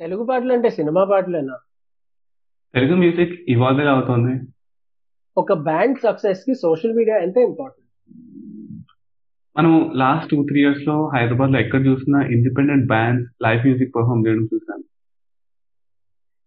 తెలుగు 0.00 0.24
పాటలు 0.24 0.52
అంటే 0.52 0.70
సినిమా 0.70 1.04
పాటలేనా? 1.04 1.58
తెలుగు 2.74 2.96
మ్యూజిక్ 2.96 3.44
ఇవాల్వ్ 3.48 3.86
అవుతుంది. 3.86 4.46
ఒక 5.36 5.52
బ్యాండ్ 5.52 5.98
సక్సెస్కి 5.98 6.54
సోషల్ 6.54 6.92
మీడియా 6.92 7.16
ఎంత 7.16 7.36
ఇంపార్టెంట్? 7.36 7.84
మనం 9.58 9.92
లాస్ట్ 9.94 10.30
టూ 10.30 10.42
త్రీ 10.42 10.60
ఇయర్స్లో 10.60 11.08
హైదరాబాద్లో 11.08 11.60
ఎక్కడ 11.60 11.86
చూసినా 11.86 12.22
independent 12.22 12.86
bands 12.86 13.32
live 13.42 13.62
music 13.66 13.94
perform 13.96 14.26
చేయడం 14.26 14.44
చూసాను 14.54 14.84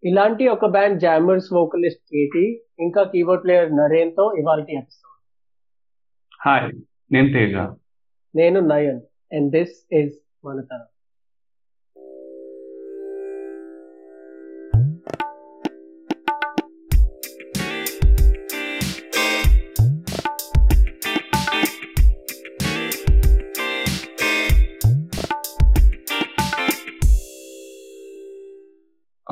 ఇలాంటి 0.04 0.47
ఒక 0.47 0.65
బ్యాండ్ 0.65 0.99
జామర్స్ 0.99 1.54
వోకలిస్ట్ 1.54 2.02
కేటీ 2.02 2.61
ఇంకా 2.79 3.04
కీబోర్డ్ 3.04 3.43
ప్లేయర్ 3.43 3.75
నరేన్తో 3.75 4.33
ఇవాళ 4.39 4.59
ఎపిసోడ్ 4.59 5.18
హాయ్ 6.47 6.71
నేను 7.11 7.27
తేజ. 7.33 7.55
నేను 8.36 8.59
Nayan 8.59 9.02
and 9.36 9.52
this 9.52 9.93
is 9.93 10.15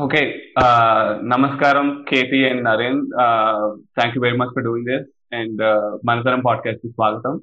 okay 0.09 0.21
నమస్కారం 1.23 1.87
KP 2.09 2.37
and 2.49 2.61
Naren 2.63 2.99
thank 3.97 4.15
you 4.15 4.21
very 4.23 4.37
much 4.37 4.53
for 4.55 4.63
doing 4.63 4.87
this 4.89 5.07
and 5.33 5.61
Manatharam 6.05 6.41
పాడ్కాస్ట్కి 6.49 6.89
స్వాగతం 6.89 7.35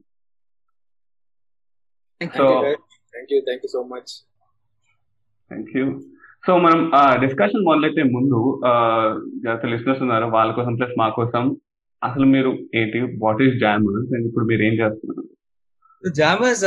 Thank 2.21 2.35
So, 2.35 2.45
you. 2.45 2.77
Thank 3.15 3.29
you. 3.31 3.39
Thank 3.49 3.63
you 3.65 3.71
so 3.77 3.83
much. 3.85 4.11
Thank 5.51 5.71
you 5.77 5.85
so 6.45 6.53
మనం 6.57 6.81
discussion 7.25 7.67
మొదలైతే 7.69 8.03
ముందు 8.03 8.39
listeners 9.73 10.03
ఉన్నారు 10.03 10.27
వాళ్ళ 10.27 10.51
కోసం 10.53 10.75
plus 10.75 10.95
మా 10.99 11.09
కోసం 11.09 11.45
అసలు 12.03 12.27
మీరు 12.27 12.51
ఏంటి 12.75 13.01
వాట్ 13.19 13.43
ఈస్ 13.43 13.57
జామర్స్ 13.59 14.11
అండ్ 14.15 14.27
ఇప్పుడు 14.27 14.45
మీరు 14.45 14.63
ఏం 14.63 14.77
చేస్తున్నారు 14.83 15.25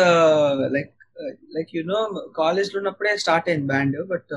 uh, 0.06 0.70
like 0.76 0.94
uh, 1.22 1.34
like 1.56 1.72
you 1.78 1.84
know, 1.84 2.04
కాలేజ్లో 2.42 2.80
ఉన్నప్పుడే 2.82 3.18
స్టార్ట్ 3.18 3.50
అయింది 3.50 3.68
బ్యాండ్ 3.68 3.98
బట్ 4.08 4.34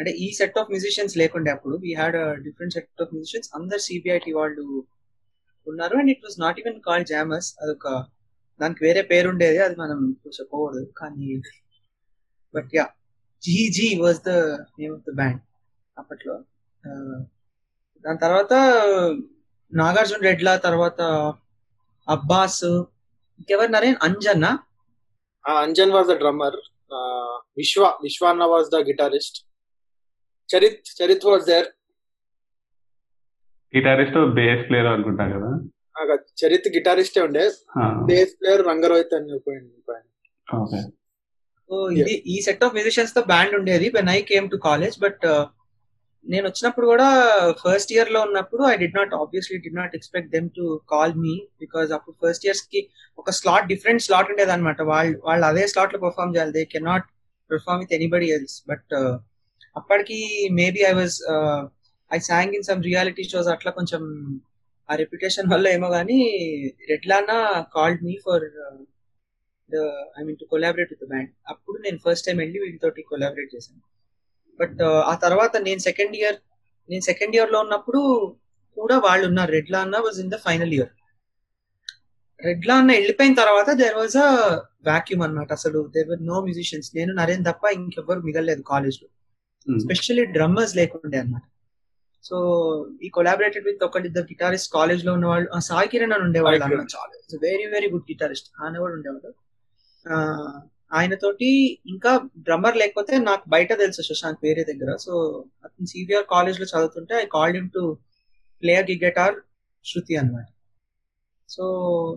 అంటే 0.00 0.12
ఈ 0.24 0.26
సెట్ 0.38 0.56
ఆఫ్ 0.60 0.70
మ్యూజిషియన్స్ 0.72 1.14
లేకుండే 1.20 1.50
అప్పుడు 1.56 1.76
we 1.84 1.90
had 2.00 2.16
different 2.44 2.74
set 2.76 3.02
of 3.04 3.10
musicians 3.16 3.50
అందరు 3.58 3.82
సిబిఐటి 3.86 4.32
వాళ్ళు 4.38 4.64
ఉన్నారు. 5.66 5.94
And 6.00 6.10
it 6.12 6.22
was 6.26 6.36
not 6.44 6.58
even 6.60 6.78
call 6.86 7.04
Jammers 7.10 7.50
అదొక 7.62 7.88
దానికి 8.60 8.80
వేరే 8.86 9.02
పేరు 9.10 9.28
ఉండేది. 9.32 9.58
అది 9.66 9.76
మనం 9.82 9.98
ఇప్పుడు 10.14 10.34
చెప్పకూడదు 10.38 10.84
కానీ 11.00 11.28
but 12.54 12.70
yeah 12.78 12.86
GG 13.42 13.88
was 14.04 14.20
the 14.30 14.32
name 14.80 14.94
of 14.96 15.04
the 15.08 15.14
band 15.20 15.42
అప్పట్లో. 15.96 16.36
దాని 18.04 18.20
తర్వాత 18.24 18.52
నాగార్జున 19.72 20.20
రెడ్ల 20.28 20.48
తర్వాత 20.66 21.00
అబ్బాస్ 22.08 22.64
ఇంకెవరు 23.40 23.70
నరేన్ 23.76 23.98
అంజన్నా 24.06 24.50
Anjan 25.44 25.94
was 25.96 26.08
the 26.12 26.16
drummer. 26.22 26.58
Vishwa 27.58 27.84
విశ్వాన్న 28.06 28.44
was 28.54 28.68
the 28.74 28.78
guitarist. 28.90 29.38
Charit 30.50 30.78
Charit 30.92 31.22
was 31.24 31.44
there. 31.46 31.68
Guitarist 33.74 34.16
bass 34.36 34.62
player 34.68 34.88
అనుకుంటా 34.92 35.24
కదా? 35.32 35.50
చరిత్ 36.40 36.66
గిటారిస్టే 36.74 37.20
ఉండే. 37.26 37.42
బేస్ 38.08 38.32
ప్లేయర్ 38.38 38.62
రంగరోహిత్ 38.68 39.14
అని 39.14 39.28
ఇది 41.98 42.14
ఈ 42.26 42.36
సెట్ 42.40 42.64
ఆఫ్ 42.64 42.74
మ్యూజిషియన్స్తో 42.74 43.20
బ్యాండ్ 43.30 43.54
ఉండేది 43.58 43.88
when 43.96 44.10
I 44.10 44.18
came 44.30 44.46
to 44.50 44.58
college 44.66 44.96
but 44.98 45.24
నేను 46.26 46.44
వచ్చినప్పుడు 46.48 46.86
కూడా 46.86 47.06
ఫస్ట్ 47.60 47.92
ఇయర్లో 47.92 48.20
ఉన్నప్పుడు 48.22 48.62
I 48.64 48.76
didn't 48.96 49.14
obviously 49.20 49.58
didn't 49.72 49.94
expect 49.94 50.32
them 50.34 50.48
to 50.58 50.64
call 50.90 51.14
me 51.16 51.34
because 51.60 51.90
అప్పుడు 51.92 52.16
ఫస్ట్ 52.24 52.46
ఇయర్స్కి 52.46 52.80
ఒక 53.18 53.30
స్లాట్ 53.38 53.66
డిఫరెంట్ 53.66 54.02
స్లాట్ 54.02 54.30
ఉండేది 54.30 54.52
అనమాట 54.52 54.82
వాళ్ళు 54.90 55.16
వాళ్ళు 55.24 55.46
అదే 55.46 55.64
స్లాట్లో 55.66 56.00
పర్ఫామ్ 56.00 56.34
చేయాలి. 56.36 56.52
They 56.52 56.64
can 56.74 56.88
not 56.92 57.06
perform 57.50 57.80
with 57.80 57.94
anybody 57.94 58.28
else 58.30 58.58
but 58.68 58.92
అప్పటికి 59.76 60.18
maybe 60.60 60.80
I 60.90 60.92
was 61.00 61.16
I 62.10 62.18
sang 62.30 62.54
in 62.58 62.66
some 62.70 62.80
reality 62.90 63.24
shows 63.32 63.50
అట్లా 63.54 63.70
కొంచెం 63.78 64.02
ఆ 64.88 64.94
రెప్యుటేషన్ 65.02 65.50
వల్ల 65.52 65.66
ఏమో 65.76 65.88
కానీ 65.96 66.18
రెడ్లానా 66.92 67.36
called 67.76 68.00
me 68.08 68.14
for 68.26 68.44
I 70.18 70.22
mean 70.26 70.38
to 70.40 70.46
collaborate 70.52 70.90
with 70.94 71.06
band 71.12 71.30
అప్పుడు 71.52 71.76
నేను 71.86 71.98
ఫస్ట్ 72.06 72.26
టైం 72.28 72.38
వెళ్ళి 72.44 72.58
వీళ్ళతోటి 72.64 73.00
కొలాబరేట్ 73.12 73.50
చేశాను. 73.56 73.82
బట్ 74.58 74.78
uh, 74.88 75.00
ఆ 75.10 75.14
తర్వాత 75.24 75.54
నేను 75.66 75.80
సెకండ్ 75.88 76.14
ఇయర్ 76.20 76.38
నేను 76.88 77.04
సెకండ్ 77.10 77.34
ఇయర్లో 77.36 77.58
ఉన్నప్పుడు 77.64 78.00
కూడా 78.76 78.96
వాళ్ళు 79.06 79.24
ఉన్నారు. 79.30 79.50
రెడ్లా 79.58 79.78
అన్న 79.86 79.98
was 80.06 80.18
in 80.24 80.32
the 80.34 80.38
final 80.46 80.72
year 80.78 80.92
Redla 82.40 82.74
అన్న 82.80 82.90
వెళ్ళిపోయిన 82.98 83.34
తర్వాత 83.42 83.70
దేర్ 83.80 83.96
వాజ్ 84.00 84.16
అ 84.26 84.28
వాక్యూమ్ 84.90 85.22
అనమాట 85.26 85.50
అసలు 85.58 85.78
దేర్ 85.96 86.08
వర్ 86.12 86.22
నో 86.32 86.36
మ్యూజిషియన్స్ 86.46 86.90
నేను 86.98 87.12
నరేన్ 87.20 87.42
తప్ప 87.50 87.64
ఇంకెవ్వరు 87.78 88.20
మిగలలేదు 88.28 88.62
కాలేజ్లో. 88.72 89.08
స్పెషల్లీ 89.66 90.24
డ్రమ్మర్స్ 90.34 90.74
లేకుండే 90.76 91.18
అనమాట 91.18 91.44
సో 92.24 92.36
ఈ 93.02 93.10
కొలాబరేటెడ్ 93.10 93.66
విత్ 93.66 93.82
ఒకళ్ళిద్దరు 93.84 94.26
గిటారిస్ట్ 94.30 94.68
కాలేజ్లో 94.72 95.10
ఉన్నవాళ్ళు 95.12 95.48
ఆ, 95.50 95.60
సాయి 95.68 95.88
కిరణ్ 95.88 96.12
అని 96.12 96.24
ఉండేవాళ్ళు 96.26 96.58
అన్న. 96.66 96.86
చాలా 96.94 97.14
వెరీ 97.44 97.66
వెరీ 97.72 97.88
గుడ్ 97.92 98.08
గిటారిస్ట్ 98.10 98.48
ఆయన 98.60 98.74
కూడా 98.78 98.94
ఉండేవాడు. 98.98 99.30
ఆయనతోటి 100.90 101.48
ఇంకా 101.86 102.12
డ్రమ్మర్ 102.38 102.76
లేకపోతే 102.76 103.12
నాకు 103.26 103.44
బయట 103.48 103.70
తెలుసు 103.80 104.02
శశాంక్ 104.08 104.40
వేరే 104.42 104.62
దగ్గర. 104.70 104.90
సో 104.98 105.12
అతను 105.64 105.86
సిబిఆర్ 105.86 106.26
కాలేజ్లో 106.30 106.66
చదువుతుంటే 106.66 107.14
I 107.16 107.26
called 107.32 107.58
him 107.58 107.70
to 107.70 107.82
play 108.62 108.74
గి 108.88 108.96
గిటార్ 109.04 109.36
శృతి 109.84 110.14
అనమాట 110.16 110.48
so 111.48 111.64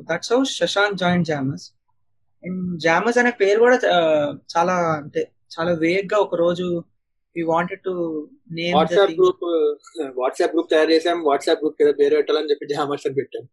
that's 0.09 0.31
how 0.33 0.39
Shashank 0.53 0.97
join 0.97 1.25
Jammers 1.25 1.65
and 2.43 2.63
Jammers 2.81 3.17
అనే 3.17 3.31
పేరు 3.39 3.59
కూడా 3.59 3.77
చాలా 4.53 4.75
అంటే 4.97 5.21
చాలా 5.51 5.71
వేగ్గా 5.79 6.17
ఒక 6.19 6.35
రోజు 6.37 6.67
we 7.35 7.44
wanted 7.49 7.81
to 7.85 7.94
name 8.57 8.73
WhatsApp 8.77 9.13
group 9.19 9.44
WhatsApp 10.17 10.51
group 10.53 10.69
తయారు 10.73 10.91
చేసాం. 10.94 11.17
వాట్సాప్ 11.29 11.61
గ్రూప్ 11.61 11.79
ఏదో 11.83 11.94
పేరు 11.99 12.13
పెట్టాలని 12.19 12.49
చెప్పి 12.51 12.66
జామర్స్ 12.71 13.05
అని 13.07 13.16
పెట్టాం. 13.19 13.44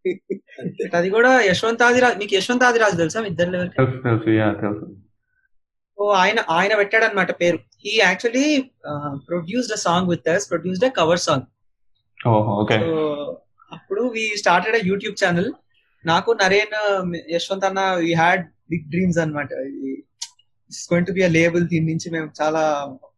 అంతే. 0.63 0.85
అది 0.99 1.09
కూడా 1.17 1.31
యశ్వంత్ 1.49 1.85
ఆదిరాజ్ 1.89 2.19
మీకు 2.23 2.35
యశ్వంత్ 2.39 2.67
ఆదిరాజ్ 2.69 2.97
తెలుసా? 3.03 3.23
ఇద్దరు 3.33 3.53
లెవెల్ 3.55 3.71
ఓ 5.99 6.05
ఆయన 6.21 6.41
ఆయన 6.55 6.73
పెట్టాడు 6.81 7.05
అనమాట 7.07 7.31
పేరు 7.41 7.59
he 7.83 7.93
actually 7.99 8.45
produced 9.27 9.75
a 9.77 9.83
song 9.83 10.07
with 10.13 10.29
us 10.35 10.47
produced 10.51 10.87
a 10.89 10.93
cover 10.99 11.21
song 11.27 11.47
ఓహో 12.21 12.53
ఓకే. 12.63 12.77
సో 12.85 12.95
అప్పుడు 13.73 14.03
we 14.15 14.25
started 14.41 14.77
a 14.79 14.83
YouTube 14.89 15.19
channel 15.21 15.51
నాకు 16.05 16.31
నరేన్ 16.41 16.73
యశ్వంత్ 17.35 17.67
అన్న 17.69 17.83
వీ 18.01 18.13
హ్యాడ్ 18.21 18.43
బిగ్ 18.71 18.87
డ్రీమ్స్ 18.93 19.19
అనమాట 19.25 19.51
it's 19.91 20.87
going 20.91 21.09
to 21.09 21.15
be 21.19 21.25
a 21.25 21.33
label 21.37 21.65
దీని 21.73 21.87
నుంచి 21.93 22.09
మేము 22.17 22.29
చాలా 22.41 22.63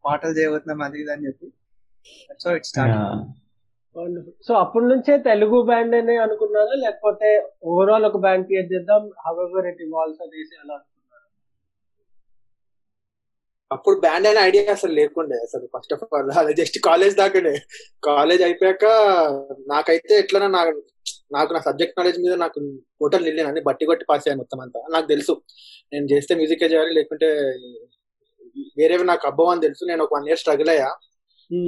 పాటలు 0.05 0.35
చేయబోతున్నాం 0.39 0.83
అది 0.87 0.99
ఇది 1.03 1.13
అని 1.15 1.27
చెప్పి. 1.29 1.49
సో 2.43 2.49
ఇట్ 2.59 2.69
స్టార్ట్ 2.71 2.95
సో 4.47 4.53
అప్పటి 4.61 4.87
నుంచే 4.91 5.15
తెలుగు 5.27 5.59
బ్యాండ్ 5.71 5.95
అనే 5.99 6.15
అనుకున్నారా? 6.25 6.75
లేకపోతే 6.85 7.29
ఓవరాల్ 7.73 8.07
ఒక 8.09 8.21
బ్యాండ్ 8.25 8.47
క్రియేట్ 8.49 8.71
చేద్దాం 8.75 9.03
హవెవర్ 9.27 9.67
ఇట్ 9.71 9.83
ఇవాల్వ్స్ 9.87 10.23
అనేసి 10.27 10.55
అలా 10.62 10.75
అనుకున్నారా? 10.79 11.27
అప్పుడు 13.71 13.97
బ్యాండ్ 14.05 14.29
అనే 14.31 14.41
ఐడియా 14.49 14.65
అసలు 14.77 14.95
లేకుండే. 15.01 15.39
అసలు 15.47 15.67
ఫస్ట్ 15.75 15.93
ఆఫ్ 15.97 16.15
ఆల్ 16.19 16.33
అది 16.43 16.55
జస్ట్ 16.62 16.79
కాలేజ్ 16.89 17.15
దాకానే. 17.21 17.55
కాలేజ్ 18.09 18.43
అయిపోయాక 18.49 18.87
నాకైతే 19.75 20.15
ఎట్లా 20.23 20.41
నాకు 20.59 20.73
నాకు 21.37 21.51
నా 21.55 21.61
సబ్జెక్ట్ 21.67 21.99
నాలెడ్జ్ 21.99 22.19
మీద 22.25 22.35
నాకు 22.45 22.59
టోటల్ 23.01 23.27
నిల్లేను 23.27 23.49
అన్ని 23.51 23.62
బట్టి 23.69 23.85
కొట్టి 23.91 24.05
పాస్ 24.09 24.25
అయ్యాను 24.25 24.41
మొత్తం 24.43 24.61
అంతా. 24.65 24.81
నాకు 24.95 25.07
తెలుసు. 25.12 25.35
నేను 25.93 26.07
చేస్తే 26.12 26.33
మ్యూజిక్ 26.41 26.65
చేయాలి 26.65 26.93
లేకుంటే 26.99 27.29
వేరేవి 28.79 29.05
నాకు 29.13 29.25
అబ్బవు 29.31 29.51
అని 29.53 29.65
తెలుసు 29.67 29.89
నేను 29.91 30.03
ఒక 30.07 30.15
వన్ 30.17 30.29
ఇయర్ 30.29 30.41
స్ట్రగుల్ 30.43 30.71
అయ్యా. 30.75 30.91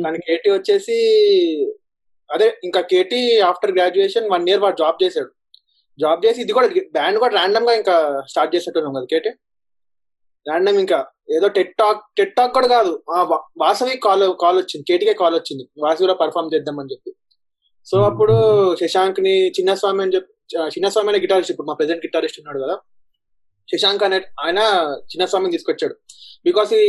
కానీ 0.05 0.19
కేటీ 0.27 0.49
వచ్చేసి 0.57 0.97
అదే 2.31 2.47
ఇంకా 2.67 2.81
KT 2.93 3.21
after 3.49 3.73
graduation 3.79 4.29
one 4.35 4.47
year 4.51 4.63
వాడు 4.65 4.77
జాబ్ 4.83 5.03
చేశాడు. 5.05 5.31
జాబ్ 5.99 6.23
చేసి 6.27 6.39
ఇది 6.45 6.53
కూడా 6.59 6.69
బ్యాండ్ 6.97 7.19
కూడా 7.23 7.35
ర్యాండమ్గా 7.39 7.75
ఇంకా 7.81 7.97
స్టార్ట్ 8.31 8.55
చేసేట్టున్నాం 8.55 8.95
కదా 8.99 9.09
కేటీ. 9.13 9.33
ర్యాండమ్ 10.47 10.79
ఇంకా 10.85 10.99
ఏదో 11.37 11.47
టెట్ 11.57 11.75
టాక్ 11.81 12.01
టెట్ 12.19 12.35
టాక్ 12.39 12.55
కూడా 12.57 12.69
కాదు 12.77 12.91
వాసవి 13.63 13.95
కాల్ 14.07 14.25
కాల్ 14.43 14.59
వచ్చింది 14.63 14.85
కేటీకే 14.89 15.15
కాల్ 15.21 15.37
వచ్చింది 15.41 15.65
వాసవి 15.85 16.05
కూడా 16.07 16.17
పర్ఫామ్ 16.23 16.51
చేద్దామని 16.55 16.93
చెప్పి. 16.95 17.11
సో 17.87 17.97
అప్పుడు 18.11 18.35
శశాంక్ని 18.81 19.35
చిన్నస్వామి 19.59 20.03
అని 20.05 20.15
చెప్పి 20.17 20.31
చిన్నస్వామి 20.75 21.11
అనే 21.11 21.21
గిటారిస్ట్ 21.25 21.53
ఇప్పుడు 21.55 21.69
మా 21.71 21.77
ప్రెసెంట్ 21.81 22.03
గిటారిస్ట్ 22.07 22.39
ఉన్నాడు 22.41 22.61
కదా. 22.65 22.77
శశాంక్ 23.69 24.03
అనే 24.07 24.19
ఆయన 24.45 24.61
చిన్నస్వామిని 25.11 25.55
తీసుకొచ్చాడు. 25.55 25.95
బికాస్ 26.47 26.73
ఈ 26.85 26.89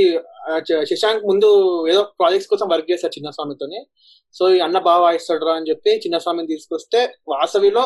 శశాంక్ 0.92 1.22
ముందు 1.30 1.50
ఏదో 1.92 2.02
ప్రాజెక్ట్స్ 2.20 2.50
కోసం 2.54 2.68
వర్క్ 2.74 2.90
చేశారు 2.92 3.14
చిన్నస్వామితోని. 3.18 3.80
సో 4.36 4.44
ఈ 4.56 4.58
అన్న 4.66 4.78
బాగా 4.88 5.02
వాయిస్తాడు 5.06 5.50
అని 5.58 5.70
చెప్పి 5.72 5.92
చిన్నస్వామిని 6.06 6.52
తీసుకొస్తే 6.54 7.02
వాసవిలో 7.34 7.84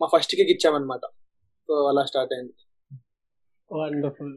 మా 0.00 0.06
ఫస్ట్కి 0.14 0.44
ఇచ్చామన్నమాట. 0.54 1.04
సో 1.68 1.74
అలా 1.90 2.04
స్టార్ట్ 2.10 2.34
అయింది. 2.36 2.54
వండర్ఫుల్ 3.70 4.34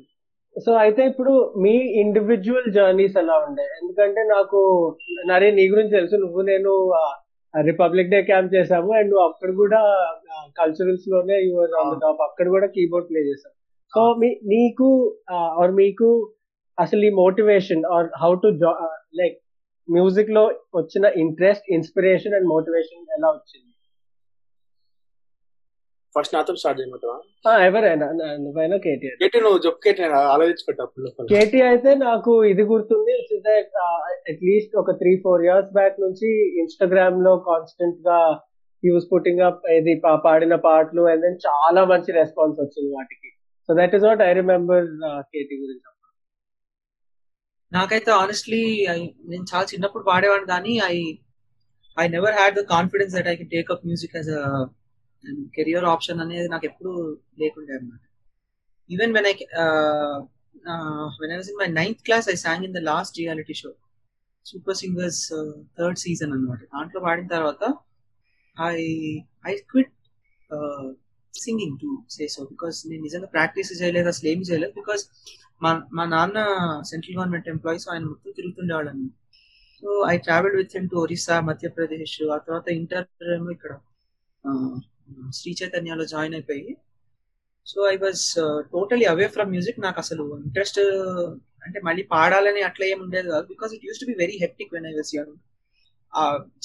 సో 0.55 0.71
అయితే 0.83 1.01
ఇప్పుడు 1.09 1.33
మీ 1.63 1.73
ఇండివిజువల్ 2.03 2.69
జర్నీస్ 2.77 3.17
ఎలా 3.21 3.35
ఉండే? 3.47 3.65
ఎందుకంటే 3.79 4.21
నాకు 4.35 4.59
నరే 5.31 5.49
నీ 5.57 5.63
గురించి 5.73 5.95
తెలుసు. 5.97 6.15
నువ్వు 6.23 6.41
నేను 6.51 6.71
రిపబ్లిక్ 7.53 8.09
డే 8.13 8.19
క్యాంప్ 8.29 8.55
చేసాము 8.55 8.89
అండ్ 8.97 9.09
నువ్వు 9.11 9.25
అక్కడ 9.27 9.51
కూడా 9.59 9.81
కల్చరల్స్లోనే 10.59 11.35
యువర్ 11.49 11.75
ఆన్ 11.81 11.91
ద 11.93 11.95
టాప్ 12.03 12.21
అక్కడ 12.27 12.47
కూడా 12.55 12.67
కీబోర్డ్ 12.75 13.07
ప్లే 13.09 13.21
చేసావు 13.29 13.55
సో 13.93 14.01
మీ 14.21 14.29
నీకు 14.53 14.87
ఆర్ 15.61 15.73
మీకు 15.81 16.09
అసలు 16.77 17.03
ఈ 17.09 17.11
motivation 17.21 17.83
or 17.95 18.09
how 18.23 18.31
to 18.43 18.49
like 19.21 19.37
మ్యూజిక్లో 19.87 20.43
వచ్చిన 20.79 21.05
ఇంట్రెస్ట్ 21.23 21.67
ఇన్స్పిరేషన్ 21.77 22.35
అండ్ 22.37 22.47
మోటివేషన్ 22.53 23.03
ఎలా 23.17 23.29
వచ్చింది? 23.35 23.63
ఫస్ట్ 26.15 26.33
నాతో 26.35 26.53
స్టార్ట్ 26.61 26.79
చేయమంటావా? 26.79 27.15
ఎవరైనా 27.67 28.05
నువ్వైనా 28.43 28.77
కేటీఆర్ 28.85 29.17
కేటీ 29.21 29.39
నువ్వు 29.45 29.59
చెప్పు 29.65 29.79
కేటీ 29.85 30.03
ఆలోచించుకుంటా 30.33 30.85
కేటీ 31.31 31.59
అయితే 31.69 31.91
నాకు 32.05 32.33
ఇది 32.51 32.63
గుర్తుంది 32.71 33.15
అట్లీస్ట్ 34.33 34.75
ఒక 34.83 34.95
త్రీ 35.01 35.13
ఫోర్ 35.25 35.43
ఇయర్స్ 35.47 35.71
బ్యాక్ 35.77 35.97
నుంచి 36.05 36.29
ఇన్స్టాగ్రామ్లో 36.63 37.33
కాన్స్టెంట్గా 37.49 38.19
యూస్ 38.83 39.07
పుట్టింగ్ 39.11 39.43
అప్ 39.49 39.61
ఇది 39.77 39.93
పాడిన 40.25 40.55
పాటలు 40.67 41.05
అండ్ 41.13 41.23
దెన్ 41.25 41.39
చాలా 41.47 41.83
మంచి 41.93 42.11
రెస్పాన్స్ 42.21 42.57
వచ్చింది 42.63 42.91
వాటికి. 42.97 43.29
So 43.69 43.73
that 43.79 43.93
is 43.95 44.05
what 44.07 44.21
I 44.21 44.31
remember 44.33 44.85
KT 45.31 45.55
గురించి 45.63 45.85
నాకైతే 47.71 48.11
ఆనెస్ట్లీ 48.13 48.61
నేను 49.29 49.45
చాలా 49.51 49.65
చిన్నప్పుడు 49.71 50.03
పాడేవాడిని 50.03 50.47
కానీ 50.51 50.73
I 50.87 50.95
I 51.97 52.05
never 52.07 52.35
had 52.37 52.55
the 52.59 52.63
confidence 52.75 53.13
that 53.15 53.29
I 53.31 53.33
can 53.35 53.51
take 53.55 53.71
up 53.71 53.83
music 53.85 54.15
as 54.15 54.29
a 54.37 54.43
career 55.55 55.85
option 55.85 56.21
అనేది 56.21 56.47
నాకు 56.47 56.65
ఎప్పుడు 56.65 56.91
లేకుండే 57.39 57.73
అనమాట 57.77 58.03
even 58.89 59.13
when 59.17 59.27
I 59.27 59.33
when 61.21 61.33
I 61.33 61.37
was 61.37 61.49
in 61.53 61.59
my 61.63 61.69
ninth 61.81 62.03
class 62.07 62.29
I 62.29 62.37
sang 62.45 62.65
in 62.65 62.75
the 62.77 62.83
last 62.91 63.17
reality 63.21 63.55
show 63.61 63.71
super 64.45 64.79
singers 64.81 65.21
third 65.77 65.99
season 66.05 66.33
అనమాట 66.33 66.61
దాంట్లో 66.73 67.01
పాడిన 67.01 67.27
తర్వాత 67.27 67.63
I 68.57 68.75
I 69.45 69.55
quit 69.71 69.93
singing 71.43 71.77
to 71.83 71.89
say 72.09 72.23
so 72.33 72.41
because 72.51 72.77
నేను 72.89 73.03
నిజంగా 73.03 73.29
ప్రాక్టీస్ 73.35 73.71
చేయలేదు 73.81 74.09
అసలు 74.13 74.27
ఏమి 74.29 74.47
చేయలేదు 74.49 74.73
బికాస్ 74.73 75.03
మా 75.61 75.69
మా 75.97 76.03
నాన్న 76.05 76.39
సెంట్రల్ 76.89 77.17
గవర్నమెంట్ 77.17 77.47
ఎంప్లాయీస్ 77.53 77.87
ఆయన 77.91 78.03
మొత్తం 78.11 78.33
తిరుగుతుండేవాళ్ళని 78.39 79.07
so 79.83 79.89
I 80.07 80.15
travel 80.25 80.55
with 80.59 80.75
him 80.77 80.89
to 80.89 80.97
Orissa 81.03 81.35
Madhya Pradesh 81.49 82.15
ఆ 82.35 82.39
తర్వాత 82.45 82.67
ఇంటర్ 82.79 83.07
ఏమో 83.37 83.49
ఇక్కడ 83.57 83.73
శ్రీ 85.37 85.51
చైతన్యలో 85.59 86.05
జాయిన్ 86.13 86.35
అయిపోయి. 86.37 86.65
So 87.67 87.79
I 87.91 87.95
was 87.97 88.23
totally 88.73 89.05
away 89.13 89.27
from 89.35 89.51
music 89.53 89.79
నాకు 89.79 89.99
అసలు 90.03 90.23
ఇంట్రెస్ట్ 90.45 90.79
అంటే 91.65 91.79
మళ్ళీ 91.87 92.03
పాడాలని 92.13 92.61
అట్లా 92.69 92.85
ఏమి 92.91 93.01
ఉండేది 93.05 93.27
కాదు 93.33 93.45
because 93.53 93.71
it 93.77 93.85
used 93.87 94.01
to 94.01 94.07
be 94.11 94.15
very 94.21 94.35
hectic 94.43 94.73
when 94.75 94.87
I 94.91 94.93
was 94.97 95.11
young 95.17 95.35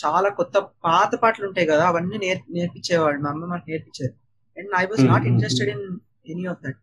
చాలా 0.03 0.29
కొత్త 0.39 0.57
పాత 0.85 1.13
పాటలు 1.23 1.47
ఉంటాయి 1.49 1.67
కదా 1.73 1.85
అవన్నీ 1.91 2.19
నేర్ 2.25 2.41
నేర్పించేవాడు 2.57 3.19
మా 3.25 3.31
అమ్మ 3.35 3.45
మాకు 3.53 3.67
నేర్పించేది. 3.71 4.15
And 4.57 4.73
I 4.81 4.85
was 4.91 5.05
not. 5.13 5.27
Interested 5.33 5.71
in 5.75 5.85
any 6.33 6.47
of 6.53 6.63
that 6.65 6.81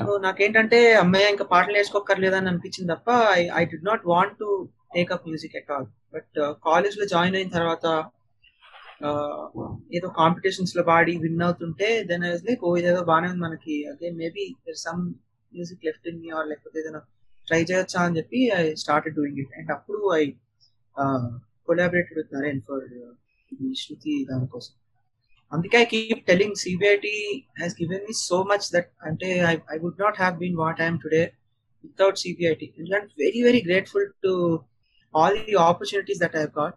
so 0.00 0.12
నాకేంటంటే 0.26 0.78
అమ్మాయి 1.00 1.26
ఇంకా 1.32 1.44
పాటలు 1.50 1.74
నేర్చుకోకర్లేదని 1.76 2.48
అనిపించింది 2.50 2.90
తప్ప 2.92 3.08
I 3.38 3.40
I 3.58 3.62
didn't 3.88 4.04
want 4.12 4.36
to 4.42 4.48
take 4.94 5.10
up 5.16 5.26
music 5.28 5.56
at 5.60 5.70
all 5.74 5.86
but 6.14 6.38
కాలేజ్లో 6.68 7.06
జాయిన్ 7.14 7.36
అయిన 7.40 7.50
తర్వాత 7.58 7.86
uh, 9.08 9.42
ఏదో 9.96 10.08
కాంపిటీషన్స్లో 10.20 10.82
పాడి 10.88 11.12
విన్ 11.24 11.44
అవుతుంటే 11.46 11.88
దెన్ 12.08 12.24
ఐ 12.28 12.32
లైక్ 12.48 12.62
ఓ 12.68 12.70
ఇదేదో 12.80 13.02
బాగానే 13.10 13.28
ఉంది 13.32 13.42
మనకి. 13.46 13.76
Again 13.92 14.16
maybe 14.22 14.44
some 14.86 15.02
music 15.52 15.84
left 15.88 16.08
in 16.10 16.18
me 16.24 16.30
or 16.38 16.48
లేకపోతే 16.50 16.78
ఏదైనా 16.82 17.00
ట్రై 17.48 17.60
చేయొచ్చా 17.70 18.00
అని 18.06 18.16
చెప్పి 18.18 18.40
I 18.58 18.62
started 18.82 19.16
doing 19.18 19.40
it 19.44 19.54
and 19.60 19.70
అప్పుడు 19.76 20.00
I 20.20 20.24
collaborated 21.68 22.18
with 22.20 22.34
Naren 22.38 22.60
for 22.68 22.84
Shruti 23.82 24.14
దానికోసం. 24.30 24.74
అందుకే 25.52 25.76
I 25.78 25.86
keep 25.92 26.22
telling 26.26 26.58
CBIT 26.62 27.14
has 27.58 27.74
given 27.80 28.04
me 28.08 28.14
so 28.28 28.38
much 28.50 28.66
that 28.74 28.90
అంటే 29.08 29.28
I 29.52 29.54
I 29.74 29.78
would 29.84 30.02
not 30.04 30.18
have 30.18 30.34
been 30.42 30.58
what 30.62 30.80
I'm 30.80 31.00
today 31.04 31.22
without 31.84 32.20
CBIT 32.22 32.66
and 32.98 33.10
very 33.24 33.40
very 33.48 33.62
grateful 33.68 34.08
to 34.26 34.32
all 35.14 35.38
the 35.48 35.56
opportunities 35.70 36.20
that 36.24 36.36
I 36.36 36.44
got 36.60 36.76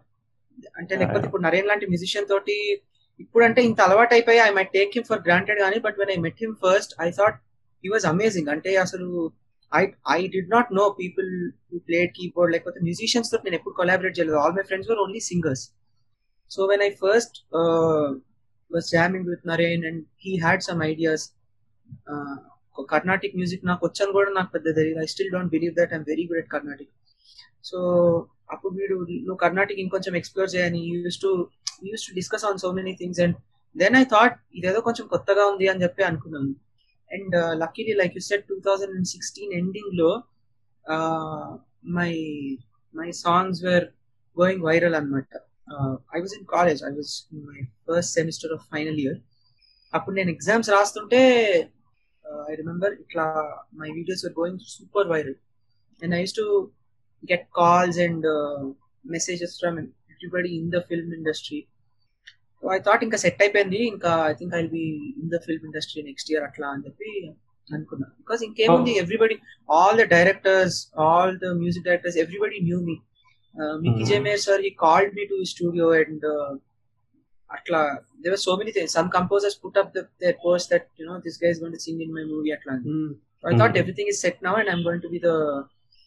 అంటే 0.80 0.94
లేకపోతే 1.00 1.24
ఇప్పుడు 1.28 1.44
నరేన్ 1.46 1.68
లాంటి 1.70 1.86
musician 1.92 2.28
తోటి 2.32 2.56
ఇప్పుడు 3.20 3.44
అంటే 3.44 3.60
ఇంత 3.68 3.80
అలవాటు 3.80 4.12
అయిపోయి 4.14 4.40
I 4.48 4.50
my 4.58 4.64
take 4.76 4.92
him 4.96 5.06
for 5.10 5.22
granted 5.26 5.60
కానీ 5.64 5.78
but 5.86 5.96
when 6.00 6.12
I 6.16 6.18
met 6.26 6.40
him 6.44 6.54
first 6.64 6.92
I 7.06 7.08
thought 7.18 7.38
he 7.84 7.90
was 7.94 8.06
amazing 8.12 8.50
అంటే 8.54 8.70
అసలు 8.84 9.08
I 9.72 9.82
I 10.16 10.20
did 10.34 10.50
not 10.50 10.68
know 10.80 10.84
people 11.00 11.30
who 11.70 11.78
played 11.88 12.10
keyboard 12.18 12.52
లేకపోతే 12.54 12.80
మ్యూజిషియన్స్తో 12.88 13.38
నేను 13.44 13.56
ఎప్పుడు 13.58 13.74
కొలాబరేట్ 13.74 14.16
చేయలేదు. 14.18 14.38
All 14.42 14.56
my 14.58 14.64
friends 14.70 14.90
were 14.90 15.00
only 15.04 15.20
singers 15.30 15.64
so 16.50 16.62
when 16.66 16.82
I 16.82 16.90
first 17.04 17.38
was 18.74 18.86
jamming 18.94 19.24
with 19.30 19.42
Naren 19.50 19.82
and 19.88 19.98
he 20.24 20.32
had 20.46 20.60
some 20.68 20.82
ideas. 20.92 21.22
Uh, 22.12 22.36
Carnatic 22.92 23.34
music 23.36 23.66
నాకు 23.66 23.82
వచ్చాను 23.86 24.12
కూడా 24.12 24.30
నాకు 24.30 24.50
పెద్ద 24.52 24.68
తెలియదు. 24.76 24.98
I 25.02 25.04
still 25.10 25.30
don't 25.30 25.50
believe 25.50 25.74
that 25.74 25.92
I'm 25.94 26.04
very 26.08 26.24
good 26.24 26.38
at 26.38 26.48
Carnatic 26.48 26.90
so 27.64 27.78
అప్పుడు 28.50 28.72
వీడు 28.74 28.96
నువ్వు 29.10 29.36
కర్ణాటిక్ 29.42 29.80
ఇంకొంచెం 29.80 30.16
ఎక్స్ప్లోర్ 30.16 30.50
చేయని 30.54 30.80
used 30.88 31.18
to 31.22 31.30
used 31.84 32.04
to 32.06 32.14
discuss 32.14 32.44
on 32.44 32.58
so 32.58 32.70
many 32.72 32.92
things 33.00 33.20
and 33.20 33.36
then 33.76 33.96
I 33.96 34.04
thought 34.04 34.36
ఇదేదో 34.54 34.80
కొంచెం 34.80 35.06
కొత్తగా 35.06 35.44
ఉంది 35.52 35.68
అని 35.68 35.82
చెప్పి 35.82 36.02
అనుకున్నాను. 36.02 36.52
And 37.10 37.36
luckily 37.60 37.92
like 37.92 38.14
you 38.16 38.20
said 38.20 38.44
two 38.48 38.56
thousand 38.66 38.94
and 38.96 39.06
sixteen 39.06 39.52
ఎండింగ్లో 39.52 40.10
my 41.98 42.12
my 42.94 43.10
songs 43.24 43.62
were 43.64 43.88
going 44.40 44.62
viral 44.62 44.94
అనమాట 44.94 45.32
I 46.16 46.20
was 46.24 46.34
in 46.38 46.46
college 46.56 46.80
I 46.88 46.92
was 46.98 47.12
my 47.48 47.60
first 47.88 48.14
semester 48.18 48.54
of 48.56 48.64
final 48.74 48.98
year 49.04 49.18
అప్పుడు 49.92 50.14
నేను 50.16 50.30
ఎగ్జామ్స్ 50.36 50.70
రాస్తుంటే 50.76 51.20
ఐ 52.48 52.54
రిమెంబర్ 52.62 52.94
ఇట్లా 53.04 53.26
my 53.80 53.90
videos 53.98 54.24
are 54.28 54.34
going 54.40 54.62
super 54.76 55.10
viral 55.12 55.38
and 56.02 56.14
I 56.18 56.20
used 56.24 56.38
to 56.40 56.46
get 57.22 57.46
calls 57.60 58.00
and 58.06 58.26
messages 59.04 59.54
from 59.60 59.78
everybody 60.14 60.50
in 60.60 60.72
the 60.76 60.80
film 60.90 61.14
industry 61.20 61.60
I 62.62 62.78
thought 62.84 63.02
ఇంకా 63.06 63.18
set 63.22 63.40
అయిపోయింది. 63.44 63.78
ఇంకా 63.92 64.10
I 64.30 64.34
think 64.38 64.54
I 64.60 64.62
be 64.74 64.84
in 65.22 65.30
the 65.32 65.38
film 65.46 65.64
industry 65.68 66.00
next 66.02 66.28
year 66.32 66.44
అట్లా 66.48 66.66
అని 66.74 66.84
చెప్పి 66.86 67.10
అనుకున్నా. 67.68 68.06
Because 68.20 68.42
ఇంకేముంది? 68.46 68.92
Everybody 69.02 69.36
all 69.68 69.96
the 70.00 70.04
directors 70.14 70.78
all 71.06 71.34
the 71.44 71.50
music 71.62 71.84
directors 71.88 72.18
everybody 72.22 72.58
knew 72.68 72.78
me 72.88 72.94
Mickey 73.82 74.04
J Meyer 74.04 74.40
sir 74.40 74.62
he 74.66 74.70
called 74.84 75.12
me 75.18 75.24
to 75.32 75.36
studio 75.52 75.86
and 76.00 76.24
అట్లా 77.50 77.80
there 78.20 78.36
so 78.44 78.52
many 78.60 78.72
things 78.76 78.94
some 78.98 79.08
composers 79.10 79.56
put 79.64 79.78
up 79.82 79.90
their 80.22 80.36
post 80.44 80.68
that 80.72 80.88
you 81.00 81.06
know 81.10 81.16
this 81.26 81.38
guy 81.44 81.50
is 81.54 81.60
going 81.62 81.76
to 81.78 81.82
sing 81.86 82.02
in 82.06 82.14
my 82.16 82.24
movie 82.32 82.52
అట్లా 82.52 82.74
I 83.44 83.54
thought 83.58 83.76
everything 83.82 84.10
is 84.12 84.20
set 84.24 84.40
now 84.46 84.54
and 84.60 84.70
I'm 84.72 84.84
going 84.86 85.04
to 85.06 85.10
be 85.14 85.20
the 85.20 85.32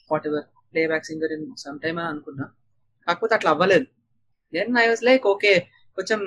whatever 0.27 0.45
playback 0.87 1.05
singer 1.05 1.33
in 1.35 1.45
some 1.57 1.77
time 1.79 1.99
అని 1.99 2.09
అనుకున్నా. 2.13 2.45
కాకపోతే 3.07 3.33
అట్లా 3.35 3.51
అవ్వలేదు. 3.51 3.85
Then 4.53 4.77
I 4.77 4.85
was 4.89 5.03
like 5.03 5.25
okay 5.27 5.53
కొంచెం 5.97 6.19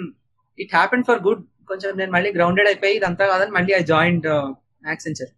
it 0.59 0.73
happen 0.75 1.05
for 1.05 1.21
good 1.27 1.43
కొంచెం 1.69 1.91
నేను 1.97 2.13
మళ్ళీ 2.13 2.31
గ్రౌండెడ్ 2.37 2.69
అయిపోయి 2.69 2.95
ఇదంతా 2.97 3.25
కాదని 3.27 3.53
మళ్ళీ 3.59 3.73
ఐ 3.75 3.83
జాయింట్ 3.93 4.27
యాక్సెంచర్ 4.87 5.31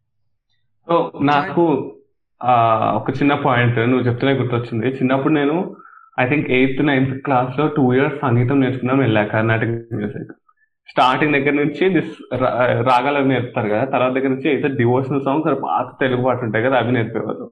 నాకు 1.30 1.64
ఒక 2.98 3.10
చిన్న 3.10 3.34
పాయింట్ 3.34 3.78
నువ్వు 3.78 4.06
చెప్తూనే 4.06 4.32
గుర్తొచ్చింది. 4.32 4.86
చిన్నప్పుడు 4.88 5.34
నేను 5.34 5.56
ఐ 6.20 6.28
థింక్ 6.28 6.50
ఎయిత్ 6.50 6.86
నైన్త్ 6.86 7.22
క్లాస్లో 7.22 7.68
టూ 7.76 7.94
ఇయర్స్ 7.94 8.16
సంగీతం 8.20 8.60
నేర్చుకున్నాం 8.60 8.98
వెళ్ళా 8.98 9.24
కర్ణాటక 9.24 9.68
మ్యూజిక్ 9.98 10.32
స్టార్టింగ్ 10.88 11.32
దగ్గర 11.32 11.52
నుంచి 11.52 11.88
దిస్ 11.88 12.14
రాగాలు 12.88 13.18
అవి 13.18 13.28
నేర్పుతారు 13.28 13.68
కదా 13.68 13.84
తర్వాత 13.84 14.12
దగ్గర 14.12 14.28
నుంచి 14.28 14.48
అయితే 14.50 14.68
డివోషనల్ 14.68 15.24
సాంగ్స్ 15.24 15.62
పాత 15.62 15.86
తెలుగు 16.00 16.22
పాటలు 16.22 16.44
ఉంటాయి 16.44 16.64
కదా 16.64 16.78
అవి 16.78 16.92
నేర్పేవారు 16.92 17.46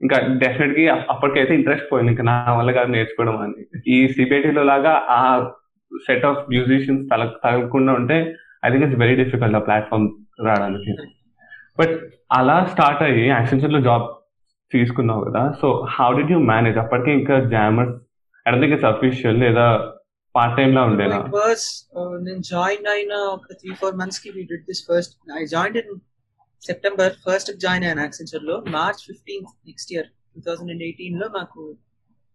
ఇంకా 0.00 0.16
డెఫినెట్గా 0.42 1.04
అప్పటికైతే 1.10 1.54
ఇంట్రెస్ట్ 1.54 1.92
పోయింది 1.92 2.10
ఇంకా 2.12 2.22
నా 2.22 2.54
వల్ల 2.58 2.70
కాదు 2.70 2.90
నేర్చుకోవడం 2.90 3.36
అని. 3.38 3.60
ఈ 3.86 4.08
సిబిఐటీలో 4.08 4.62
లాగా 4.62 4.92
ఆ 5.10 5.20
సెట్ 6.06 6.24
ఆఫ్ 6.24 6.48
మ్యూజిషియన్స్ 6.48 7.10
తల 7.10 7.24
తగలకుండా 7.44 7.92
ఉంటే 7.92 8.16
I 8.64 8.70
think 8.70 8.84
it's 8.84 9.00
very 9.00 9.14
difficult 9.14 9.56
ఆ 9.56 9.58
ప్లాట్ఫామ్ 9.58 10.08
రావడానికి. 10.40 10.92
బట్ 11.78 11.94
అలా 12.32 12.56
స్టార్ట్ 12.72 13.02
అయ్యి 13.06 13.24
యాక్సెంచర్లో 13.28 13.80
జాబ్ 13.86 14.06
తీసుకున్నావు 14.72 15.22
కదా 15.26 15.42
so 15.60 15.68
how 15.94 16.08
did 16.18 16.32
you 16.34 16.38
manage 16.50 16.78
అప్పటికే 16.82 17.12
ఇంకా 17.20 17.36
Jammers 17.52 17.94
I 18.46 18.54
think 18.54 18.74
it's 18.76 18.88
official 18.92 19.38
లేదా 19.44 19.66
పార్ట్ 20.34 20.56
టైం 20.58 20.70
లా 20.76 20.82
ఉండేనా? 20.88 21.18
Uh, 21.96 22.14
నేను 22.24 22.40
జాయిన్ 22.48 22.86
అయిన 22.94 23.14
ఒక 23.34 23.52
త్రీ 23.60 23.70
ఫోర్ 23.80 23.94
మంత్స్కి 24.00 24.30
we 24.36 24.42
did 24.50 24.64
this 24.70 24.82
first 24.88 25.12
I 25.36 25.44
join 25.52 25.76
in 25.82 25.92
September 26.62 27.14
first 27.24 27.50
join 27.64 27.84
అయ్యాను 27.84 28.02
యాక్సెంచర్లో 28.04 28.56
March 28.74 29.02
fifteenth 29.08 29.52
next 29.68 29.90
year 29.94 30.08
two 30.32 30.42
thousand 30.46 30.72
and 30.74 30.84
ఎయిటీన్లో 30.86 31.26
నాకు 31.38 31.60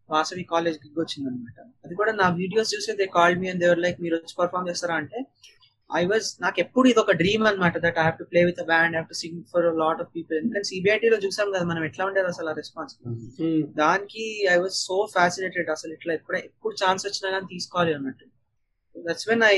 వాసవి 0.09 0.43
కాలేజ్కి 0.51 0.87
వచ్చింది 1.01 1.27
అనమాట 1.29 1.57
అది 1.85 1.93
కూడా 1.99 2.11
నా 2.19 2.27
వీడియోస్ 2.37 2.71
చూసి 2.73 2.95
they 2.99 3.07
call 3.17 3.35
me 3.41 3.47
and 3.51 3.61
they were 3.65 3.81
like 3.85 3.97
మీరు 4.05 4.15
వచ్చి 4.15 4.33
పర్ఫామ్ 4.39 4.69
చేస్తారా? 4.69 4.95
అంటే 4.95 5.17
ఐ 5.89 6.01
వాజ్ 6.09 6.27
నాకు 6.43 6.57
ఎప్పుడు 6.63 6.87
ఇది 6.91 6.99
ఒక 7.03 7.13
డ్రీమ్ 7.21 7.43
అనమాట 7.49 7.75
that 7.85 7.97
I 8.01 8.03
have 8.07 8.17
to 8.19 8.25
play 8.31 8.41
with 8.49 8.61
band 8.71 8.95
have 8.97 9.07
to 9.11 9.17
sing 9.21 9.39
for 9.51 9.67
lot 9.81 10.01
of 10.03 10.09
people 10.15 10.35
ఎందుకంటే 10.39 10.67
సిబిఐటీ 10.71 11.09
లో 11.13 11.17
చూసాం 11.25 11.47
కదా 11.55 11.65
మనం 11.71 11.83
ఎట్లా 11.89 12.03
ఉండేది 12.09 12.29
అసలు 12.33 12.49
ఆ 12.51 12.55
రెస్పాన్స్ 12.61 12.93
దానికి 13.81 14.25
ఐ 14.53 14.57
వాజ్ 14.63 14.75
సో 14.87 14.97
ఫ్యాసినేటెడ్ 15.15 15.69
అసలు 15.75 15.93
ఇట్లా 15.97 16.13
ఎప్పుడే 16.19 16.41
ఎప్పుడు 16.49 16.73
ఛాన్స్ 16.83 17.05
వచ్చినా 17.09 17.29
కానీ 17.35 17.47
తీసుకోవాలి 17.53 17.93
అన్నట్టు. 17.97 18.27
That's 18.95 19.27
when 19.31 19.45
I 19.53 19.57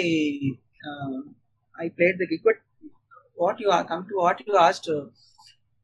I 1.76 1.88
played 1.98 2.20
the 2.24 2.28
gig 2.32 2.46
but 2.50 2.62
what 3.38 3.62
you 3.64 3.70
come 3.92 4.06
to 4.12 4.16
what 4.24 4.42
you 4.48 4.56
asked 4.68 4.90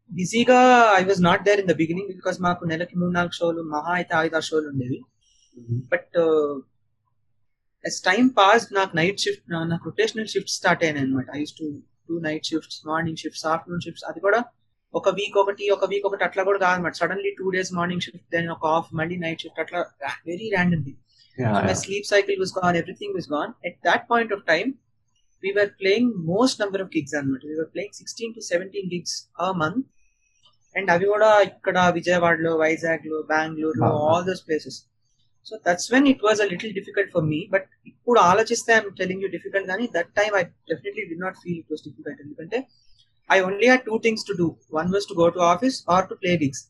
బిజీగా 0.10 0.60
I 1.00 1.04
was 1.10 1.22
not 1.30 1.46
there 1.48 1.62
in 1.64 1.70
the 1.72 1.76
beginning 1.82 2.12
because 2.20 2.38
మాకు 2.48 2.66
నెలకి 2.72 2.96
మూడు 3.00 3.14
నాలుగు 3.18 3.38
షోలు 3.40 3.62
మహా 3.74 3.92
అయితే 4.00 4.14
ఐదు 4.26 4.36
ఆరు 4.40 4.48
షోలు 4.50 4.68
ఉండేవి. 4.74 5.00
బట్ 5.92 6.16
ఎస్ 7.86 8.00
టైం 8.10 8.26
పాస్ 8.40 8.66
నాకు 8.80 8.94
నైట్ 9.02 9.20
షిఫ్ట్ 9.26 9.46
నాకు 9.72 9.84
రొటేషనల్ 9.90 10.30
షిఫ్ట్ 10.34 10.54
స్టార్ట్ 10.58 10.84
అయినాయి 10.84 11.06
అనమాట 11.06 11.28
I 11.40 11.44
to 11.60 11.68
two 12.10 12.16
night 12.28 12.46
shifts 12.52 12.80
morning 12.86 13.20
shifts 13.24 13.46
afternoon 13.54 13.84
shifts 13.86 14.06
అది 14.12 14.20
కూడా 14.20 14.40
ఒక 14.94 15.10
వీక్ 15.10 15.38
ఒకటి 15.42 15.66
ఒక 15.76 15.86
వీక్ 15.92 16.06
ఒకటి 16.10 16.24
అట్లా 16.24 16.44
కూడా 16.44 16.60
కాదన్నమాట. 16.66 16.94
Suddenly 16.94 17.32
two 17.40 17.48
days 17.50 17.72
morning 17.74 18.04
shift 18.06 18.28
then 18.36 18.48
ఒక 18.50 18.66
ఆఫ్ 18.78 18.90
మళ్ళీ 18.94 19.18
నైట్ 19.26 19.42
షిఫ్ట్ 19.46 19.60
అట్లా 19.60 19.82
very 20.26 20.48
my 21.68 21.74
sleep 21.82 22.06
cycle 22.06 22.38
was 22.44 22.52
gone, 22.52 22.76
everything 22.76 23.12
was 23.14 23.28
gone. 23.28 23.52
At 23.66 23.76
that 23.84 24.02
point 24.12 24.32
of 24.32 24.40
time, 24.46 24.70
we 25.44 25.50
were 25.58 25.68
playing 25.82 26.08
most 26.32 26.56
number 26.64 26.80
of 26.84 26.88
gigs 26.96 27.12
అనమాట 27.20 27.44
we 27.52 27.58
were 27.60 27.70
playing 27.76 27.92
16 27.94 28.32
to 28.38 28.42
17 28.48 28.88
gigs 28.94 29.14
a 29.40 29.50
month. 29.62 29.84
And 30.76 30.90
అవి 30.96 31.06
కూడా 31.06 31.30
ఇక్కడ 31.50 31.78
విజయవాడలో 31.98 32.52
వైజాగ్లో 32.64 33.20
బెంగళూరులో. 33.32 33.92
All 34.08 34.26
those 34.30 34.42
places 34.48 34.80
so 35.48 35.56
that's 35.66 35.88
when 35.94 36.08
it 36.12 36.24
was 36.26 36.40
a 36.42 36.50
little 36.52 36.74
difficult 36.78 37.12
for 37.14 37.26
me 37.28 37.40
but 37.52 37.68
ఇప్పుడు 37.92 38.20
ఆలోచిస్తే 38.30 38.72
I'm 38.76 38.90
telling 39.00 39.24
you 39.24 39.30
difficult 39.36 39.68
కానీ 39.72 39.86
that 39.96 40.12
time 40.18 40.34
I 40.40 40.44
definitely 40.72 41.06
didn't 41.24 41.38
feel 41.44 41.60
it 41.62 41.72
was 41.74 41.84
difficult 41.88 42.20
ఎందుకంటే 42.26 42.60
I 43.30 43.40
only 43.46 43.68
had 43.68 43.86
two 43.88 43.98
things 44.04 44.26
to 44.28 44.36
do 44.40 44.48
one 44.78 44.92
was 44.94 45.08
to 45.10 45.18
go 45.18 45.28
to 45.36 45.42
office 45.48 45.78
or 45.96 46.06
to 46.10 46.18
play 46.22 46.34
gigs 46.44 46.64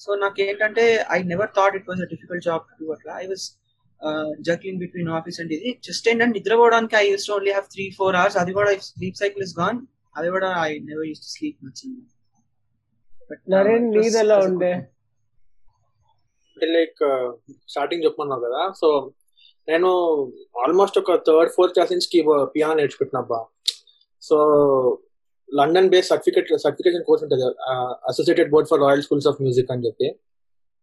so 0.00 0.12
నాకు 0.22 0.38
ఏంటంటే 0.44 0.84
I 1.10 1.20
never 1.32 1.50
thought 1.56 1.74
it 1.78 1.88
was 1.90 2.00
a 2.00 2.10
difficult 2.12 2.44
job 2.46 2.62
to 2.68 2.76
do 2.80 2.88
అట్లా 2.94 3.14
I 3.20 3.26
was 3.28 3.46
juggling 4.46 4.80
between 4.80 5.10
office 5.16 5.36
and 5.40 5.52
ఇది. 5.56 5.70
Just 5.86 6.06
ఏంటంటే 6.08 6.34
నిద్రపోవడానికి 6.36 6.94
I 6.96 7.06
used 7.08 7.26
only 7.30 7.50
have 7.50 7.66
three 7.74 7.84
four 7.98 8.16
hours 8.16 8.38
అది 8.40 8.52
కూడా 8.56 8.70
sleep 8.88 9.18
cycle 9.20 9.42
is 9.46 9.54
gone 9.58 9.78
అది 10.14 10.30
కూడా 10.30 10.48
I 10.62 10.72
never 10.88 11.06
used 11.10 11.22
to 11.24 11.30
sleep 11.34 11.58
much 11.66 11.82
Naren 13.52 13.84
నీది 13.94 14.18
ఎలా 14.22 14.36
ఉండే? 14.46 14.72
లైక్ 16.76 17.00
స్టార్టింగ్ 17.72 18.04
చెప్పమన్నావు 18.06 18.44
కదా. 18.46 18.62
సో 18.80 18.88
నేను 19.70 19.88
ఆల్మోస్ట్ 20.64 20.98
ఒక 21.02 21.14
థర్డ్ 21.28 21.52
ఫోర్త్ 21.56 21.74
క్లాస్ 21.74 21.92
నుంచి 21.94 22.20
piano 22.54 22.74
నేర్చుకుంటున్నాబ్బా 22.80 23.40
so 24.22 24.36
London 25.48 25.90
base 25.92 26.08
certificate 26.12 26.50
certification 26.64 27.06
course 27.08 27.22
ఉంటుంది. 27.24 27.44
Associated 28.10 28.50
Board 28.52 28.68
for 28.70 28.82
Royal 28.86 29.02
Schools 29.06 29.28
of 29.30 29.40
Music 29.44 29.72
అని 29.74 29.84
చెప్పి. 29.86 30.08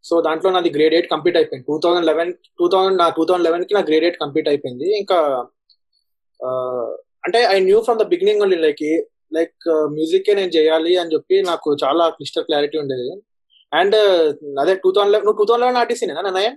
సో 0.05 0.15
దాంట్లో 0.27 0.50
నాది 0.55 0.69
గ్రేడ్ 0.77 0.95
ఎయిట్ 0.98 1.09
కంప్లీట్ 1.13 1.38
అయిపోయింది. 1.39 1.65
Two 1.69 1.77
thousand 1.83 2.07
eleven 2.09 2.31
two 2.59 2.67
thousand 2.74 3.00
నా 3.03 3.07
టూ 3.17 3.24
థౌసండ్ 3.29 3.48
లెవెన్కి 3.48 3.74
నా 3.77 3.81
గ్రేడ్ 3.89 4.05
ఎయిట్ 4.07 4.19
కంప్లీట్ 4.24 4.50
అయిపోయింది. 4.51 4.89
ఇంకా 5.01 5.19
uh, 6.39 6.89
అంటే 7.25 7.39
I 7.53 7.57
knew 7.69 7.79
from 7.86 8.00
the 8.01 8.05
beginning 8.13 8.41
only 8.43 8.57
like 8.65 8.83
like 9.38 9.65
music 9.95 10.29
నేను 10.39 10.51
చేయాలి 10.57 10.93
అని 11.01 11.12
చెప్పి 11.15 11.36
నాకు 11.50 11.69
చాలా 11.83 12.05
క్లిస్టర్ 12.17 12.45
క్లారిటీ 12.48 12.77
ఉండేది. 12.83 13.09
అండ్ 13.71 13.97
అదే 14.63 14.73
టూ 14.83 14.89
థౌసండ్ 14.95 15.13
లెవెన్ 15.13 15.25
నువ్వు 15.27 15.39
టూ 15.41 15.47
థౌసండ్ 15.49 15.63
లెవెన్ 15.65 15.79
ఆర్టీసీ 15.81 16.05
నేనా 16.09 16.23
Nannaya 16.27 16.51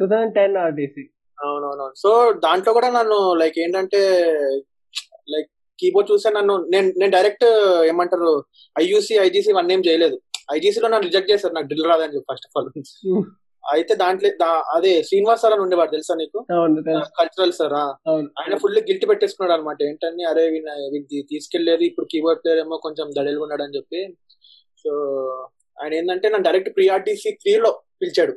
two 0.00 0.06
thousand 0.12 0.34
ten 0.38 0.56
RTC 0.66 1.04
అవునవును. 1.38 1.86
సో 2.02 2.10
దాంట్లో 2.44 2.72
కూడా 2.76 2.88
నన్ను 2.96 3.18
లైక్ 3.40 3.56
ఏంటంటే 3.64 4.00
లైక్ 5.34 5.48
కీబోర్డ్ 5.78 6.10
చూస్తే 6.10 6.30
నన్ను 6.36 6.54
నేను 6.72 6.88
నేను 7.00 7.12
డైరెక్ట్ 7.16 7.46
ఏమంటారు 7.90 8.32
ఐయూసీ 8.76 9.14
ఐజీసీ 9.26 9.52
వన్ 9.58 9.70
ఏం 9.76 9.80
చేయలేదు. 9.86 10.16
ఐజీసీలో 10.56 10.88
నన్ను 10.92 11.06
రిజెక్ట్ 11.08 11.30
చేశారు 11.32 11.54
నాకు 11.56 11.68
డ్రిల్ 11.70 11.88
రాదని 11.92 12.14
చెప్పి 12.16 12.28
ఫస్ట్ 12.32 12.46
ఆఫ్ 12.48 12.58
ఆల్ 12.60 12.68
అయితే 13.64 13.92
దాంట్లో 14.02 14.28
అదే 14.76 14.92
శ్రీనివాస్ 15.08 15.42
సార్ 15.42 15.54
అని 15.54 15.62
ఉండేవాడు 15.64 15.92
తెలుసా 15.96 16.14
నీకు. 16.20 16.38
కల్చరల్ 17.18 17.52
సార్ 17.58 17.74
ఆయన 17.78 18.54
ఫుల్ 18.62 18.78
గిల్ట్ 18.88 19.06
పెట్టేసుకున్నాడు 19.10 19.54
అనమాట. 19.56 19.78
ఏంటని 19.88 20.24
అరే 20.30 20.44
వీళ్ళ 20.54 20.68
తీసుకెళ్ళేదు 21.32 21.84
ఇప్పుడు 21.90 22.06
కీబోర్డ్ 22.12 22.40
ప్లేయర్ 22.44 22.62
ఏమో 22.64 22.78
కొంచెం 22.86 23.08
దడేలుగా 23.18 23.44
ఉన్నాడు 23.46 23.64
అని 23.66 23.76
చెప్పి. 23.78 24.00
సో 24.82 24.92
ఆయన 25.78 25.92
ఏంటంటే 25.94 26.26
నన్ను 26.28 26.46
డైరెక్ట్ 26.48 26.70
ప్రియార్టీసీ 26.76 27.30
త్రీ 27.42 27.52
లో 27.64 27.70
పిలిచాడు. 28.00 28.32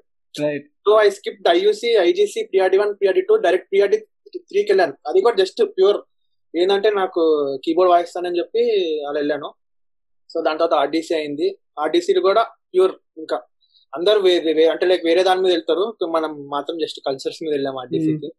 So 0.85 0.91
I 1.03 1.09
skip 1.09 1.47
IUC 1.49 1.89
IGC 2.09 2.41
priority 2.43 2.77
one 2.77 2.93
priority 2.99 3.25
two 3.29 3.35
direct 3.45 3.69
priority 3.71 3.97
త్రీకి 4.49 4.69
వెళ్ళాను. 4.71 4.93
అది 5.09 5.19
కూడా 5.21 5.35
జస్ట్ 5.35 5.61
ప్యూర్ 5.77 5.99
ఏంటంటే 6.53 6.89
నాకు 7.01 7.21
కీబోర్డ్ 7.65 7.91
వాయిస్తానని 7.93 8.39
చెప్పి 8.39 8.63
అలా 9.09 9.17
వెళ్ళాను. 9.19 9.49
సో 10.29 10.37
దాని 10.41 10.59
తర్వాత 10.59 10.75
ఆర్డీసీ 10.83 11.13
అయింది. 11.13 11.47
ఆర్డీసీ 11.79 12.13
కూడా 12.29 12.43
ప్యూర్ 12.71 12.93
ఇంకా 13.17 13.37
అందరూ 13.93 14.19
వేరే 14.21 14.65
అంటే 14.73 14.85
లైక్ 14.85 15.03
వేరే 15.05 15.21
దాని 15.23 15.41
మీద 15.41 15.53
వెళ్తారు. 15.53 15.85
మనం 16.15 16.31
మాత్రం 16.55 16.75
జస్ట్ 16.83 16.99
కల్చర్స్ 17.07 17.41
మీద 17.43 17.53
వెళ్ళాము 17.53 17.79
ఆర్డీసీకి 17.83 18.29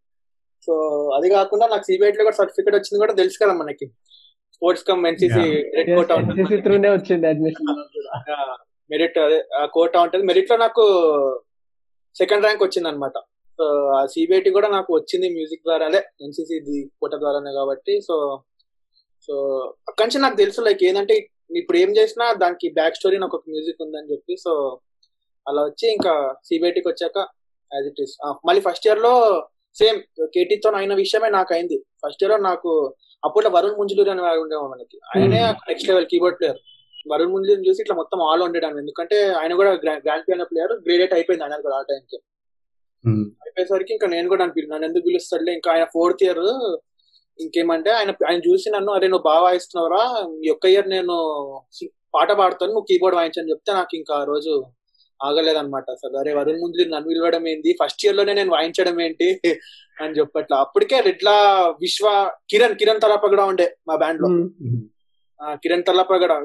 సో 0.69 0.75
అది 1.17 1.29
కాకుండా 1.35 1.67
నాకు 1.67 1.85
సిబిఐట్లో 1.88 2.25
కూడా 2.25 2.38
సర్టిఫికేట్ 2.41 2.76
వచ్చింది 2.76 3.00
కూడా 3.03 3.15
తెలుసు 3.21 3.37
కదా 3.43 3.53
మనకి. 3.53 3.87
Sports 4.57 4.85
cum 4.85 5.03
NCC 5.07 5.45
red 5.76 5.91
quota 5.97 6.15
వచ్చింది 6.17 7.26
మెరిట్ 8.90 9.16
అదే 9.19 9.38
ఆ 9.61 9.62
కోటా 9.75 9.99
ఉంటుంది. 10.05 10.25
మెరిట్లో 10.28 10.57
నాకు 10.57 10.83
సెకండ్ 12.16 12.45
ర్యాంక్ 12.47 12.62
వచ్చింది 12.64 12.88
అనమాట 12.90 13.16
సో 13.59 13.64
ఆ 13.97 14.00
సిబిఐటి 14.12 14.50
కూడా 14.57 14.69
నాకు 14.75 14.90
వచ్చింది 14.97 15.28
మ్యూజిక్ 15.37 15.64
ద్వారా 15.66 15.85
అదే 15.90 16.00
ఎన్సీసీ 16.25 16.57
కోటా 17.00 17.16
ద్వారానే 17.23 17.52
కాబట్టి 17.52 17.95
సో 18.07 18.14
సో 19.28 19.35
అక్కడి 19.88 20.07
నుంచి 20.07 20.23
నాకు 20.25 20.37
తెలుసు 20.37 20.66
లైక్ 20.66 20.83
ఏంటంటే 20.88 21.14
ఇప్పుడు 21.61 21.78
ఏం 21.78 21.90
చేసినా 21.99 22.26
దానికి 22.43 22.66
బ్యాక్ 22.78 22.99
స్టోరీ 22.99 23.16
నాకు 23.19 23.37
ఒక 23.38 23.49
మ్యూజిక్ 23.52 23.83
ఉందని 23.85 24.11
చెప్పి 24.12 24.35
సో 24.45 24.52
అలా 25.47 25.61
వచ్చి 25.69 25.87
ఇంకా 25.97 26.12
సిబిఐటికి 26.47 26.88
వచ్చాక 26.88 27.19
యాజ్ 27.73 27.87
ఇట్ 27.90 28.00
ఈస్ 28.05 28.14
మళ్ళీ 28.47 28.62
ఫస్ట్ 28.66 28.87
ఇయర్లో 28.88 29.12
సేమ్ 29.76 29.99
కేటీతో 30.35 30.69
అయిన 30.78 30.95
విషయమే 31.00 31.28
నాకు 31.31 31.50
అయింది. 31.55 31.76
ఫస్ట్ 32.02 32.23
ఇయర్లో 32.23 32.38
నాకు 32.49 32.71
అప్పుడు 33.23 33.49
వరుణ్ 33.49 33.78
ముంజులూరి 33.81 34.11
అని 34.11 34.23
వాడు 34.26 34.40
ఉండేవాడు 34.45 34.71
మనకి. 34.75 34.97
ఆయనే 35.11 35.40
next 35.69 35.88
level 35.90 36.09
keyboard 36.12 36.38
player 36.38 36.61
Varun 37.07 37.33
Munjuluri 37.33 37.69
చూసి 37.69 37.83
ఇట్లా 37.83 37.97
మొత్తం 37.97 38.21
ఆల్ 38.23 38.43
ఉండేదాన్ని 38.43 38.81
ఎందుకంటే 38.81 39.27
ఆయన 39.33 39.55
కూడా 39.55 39.71
గ్రాండ్ 39.83 40.25
పియానో 40.27 40.45
ప్లేయర్ 40.45 40.73
గ్రేడెట్ 40.87 41.15
అయిపోయింది 41.15 41.45
ఆయన 41.45 41.61
కూడా 41.61 41.77
ఆ 41.77 41.83
టైంకి 41.83 42.19
అయిపోయేసరికి 43.43 43.93
ఇంకా 43.93 44.07
నేను 44.07 44.29
కూడా 44.29 44.43
అనిపించింది 44.45 44.75
నన్ను 44.75 44.87
ఎందుకు 44.87 45.05
పిలుస్తాడులే? 45.05 45.53
ఇంకా 45.53 45.71
ఆయన 45.73 45.85
ఫోర్త్ 45.93 46.23
ఇయర్ 46.23 46.45
ఇంకేమంటే 47.39 47.91
ఆయన 47.91 48.11
ఆయన 48.29 48.39
చూసి 48.39 48.71
నన్ను 48.71 48.93
అరే 48.93 49.09
నువ్వు 49.09 49.23
బాగా 49.23 49.43
వాయిస్తున్నావురా. 49.43 50.03
ఈ 50.45 50.49
ఒక్క 50.49 50.67
ఇయర్ 50.67 50.89
నేను 50.89 51.15
పాట 52.15 52.33
పాడుతాను 52.33 52.73
నువ్వు 52.73 52.87
కీబోర్డ్ 52.91 53.17
వాయించని 53.17 53.51
చెప్తే 53.51 53.73
నాకు 53.73 53.97
ఇంకా 53.97 54.15
ఆ 54.15 54.25
రోజు 54.25 54.53
ఆగలేదన్నమాట 55.21 55.91
అసలు. 55.91 56.19
అరే 56.19 56.35
వరుణ్ 56.35 56.61
ముందు 56.61 56.85
నన్ను 56.85 57.09
పిలవడం 57.09 57.49
ఏంటి 57.49 57.77
ఫస్ట్ 57.83 58.05
ఇయర్లోనే 58.07 58.35
నేను 58.35 58.51
వాయించడం 58.51 59.01
ఏంటి? 59.01 59.29
అని 59.97 60.15
చెప్పట్లా. 60.19 60.57
అప్పటికే 60.57 61.01
రెడ్లా 61.01 61.37
విశ్వ 61.81 62.07
కిరణ్ 62.51 62.75
కిరణ్ 62.75 63.01
తలప 63.01 63.27
కూడా 63.27 63.45
ఉండే 63.45 63.77
మా 63.89 63.97
బ్యాండ్లో. 63.97 64.29
ఆ, 64.29 64.96
కిరణ్ 65.62 65.85
తల్లప్ప 65.88 66.12
కూడా 66.25 66.37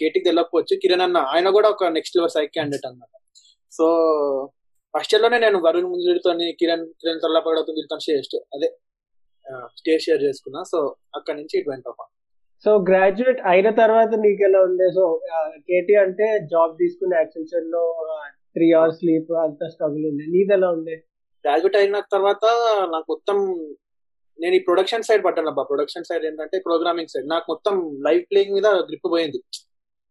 కేటీకి 0.00 0.26
తెలియకపోవచ్చు 0.28 0.74
కిరణ్ 0.82 1.04
అన్న 1.06 1.18
ఆయన 1.34 1.50
కూడా 1.56 1.68
ఒక 1.74 1.90
నెక్స్ట్ 1.96 2.16
లెవెల్ 2.16 2.34
సైక్ 2.36 2.52
క్యాండిడేట్ 2.56 2.86
అన్నమాట. 2.88 3.12
సో 3.72 3.86
ఫస్ట్ 4.94 5.12
ఇయర్లోనే 5.14 5.38
నేను 5.44 5.58
వరుణ్ 5.66 5.88
ముంజుడితో 5.92 6.32
కిరణ్ 6.60 6.84
కిరణ్ 7.00 7.22
తల్లప్ప 7.24 7.46
కూడా 7.52 7.62
వీళ్ళతో 7.76 7.98
షేర్ 8.06 8.26
అదే 8.56 8.68
స్టేజ్ 9.78 10.04
షేర్ 10.06 10.22
చేసుకున్నా. 10.26 10.60
సో 10.72 10.78
అక్కడ 11.18 11.34
నుంచి 11.40 11.54
ఇట్ 11.60 11.70
వెంట 11.72 11.96
సో 12.64 12.72
గ్రాడ్యుయేట్ 12.88 13.40
అయిన 13.52 13.68
తర్వాత 13.80 14.10
నీకు 14.24 14.42
ఎలా 14.46 14.60
ఉండే? 14.68 14.86
సో 14.98 15.02
కేటీ 15.68 15.94
అంటే 16.04 16.26
జాబ్ 16.52 16.72
తీసుకుని 16.82 17.14
యాక్సెంచర్లో 17.18 17.82
త్రీ 18.54 18.66
అవర్స్ 18.78 18.98
స్లీప్ 19.00 19.32
అంత 19.42 19.68
స్ట్రగుల్ 19.72 20.04
ఉంది 20.10 20.24
నీది 20.34 20.52
ఎలా 20.56 20.68
ఉండే? 20.76 20.96
గ్రాడ్యుయేట్ 21.44 21.76
అయిన 21.80 21.98
తర్వాత 22.14 22.44
నాకు 22.92 23.06
మొత్తం 23.12 23.38
నేను 24.38 24.54
ఈ 24.54 24.60
ప్రొడక్షన్ 24.68 25.06
సైడ్ 25.08 25.22
పడ్డాను 25.26 25.50
అబ్బా. 25.52 25.62
ప్రొడక్షన్ 25.70 26.06
సైడ్ 26.08 26.24
ఏంటంటే 26.26 26.56
ప్రోగ్రామింగ్ 26.66 27.12
సైడ్ 27.12 27.28
నాకు 27.34 27.46
మొత్తం 27.52 27.74
లైవ్ 28.06 28.22
ప్లేయింగ్ 28.30 28.54
మీద 28.56 28.68
గ్రిప్ 28.88 29.08
పోయింది. 29.14 29.40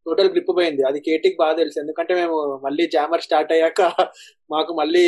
టోటల్ 0.05 0.29
గ్రిప్ 0.33 0.51
పోయింది. 0.57 0.81
అది 0.89 0.99
కేటీకి 0.99 1.37
బాగా 1.41 1.55
తెలుసు. 1.61 1.77
ఎందుకంటే 1.83 2.13
మేము 2.21 2.37
మళ్ళీ 2.65 2.85
జామర్ 2.95 3.25
స్టార్ట్ 3.27 3.53
అయ్యాక 3.55 3.81
మాకు 4.53 4.71
మళ్ళీ 4.81 5.05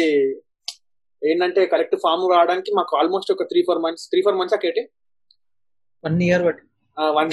ఏంటంటే 1.22 1.62
కరెక్ట్ 1.74 1.96
ఫామ్ 2.04 2.24
రావడానికి 2.34 2.72
మాకు 2.74 2.94
ఆల్మోస్ట్ 3.00 3.32
ఒక 3.32 3.46
three 3.52 3.62
four 3.68 3.82
months 3.86 4.06
three 4.12 4.22
four 4.26 4.38
months 4.40 4.58
KT 4.66 4.84
one 6.04 6.18
year 6.28 6.44
బట్టి 6.48 6.64
వన్ 7.02 7.32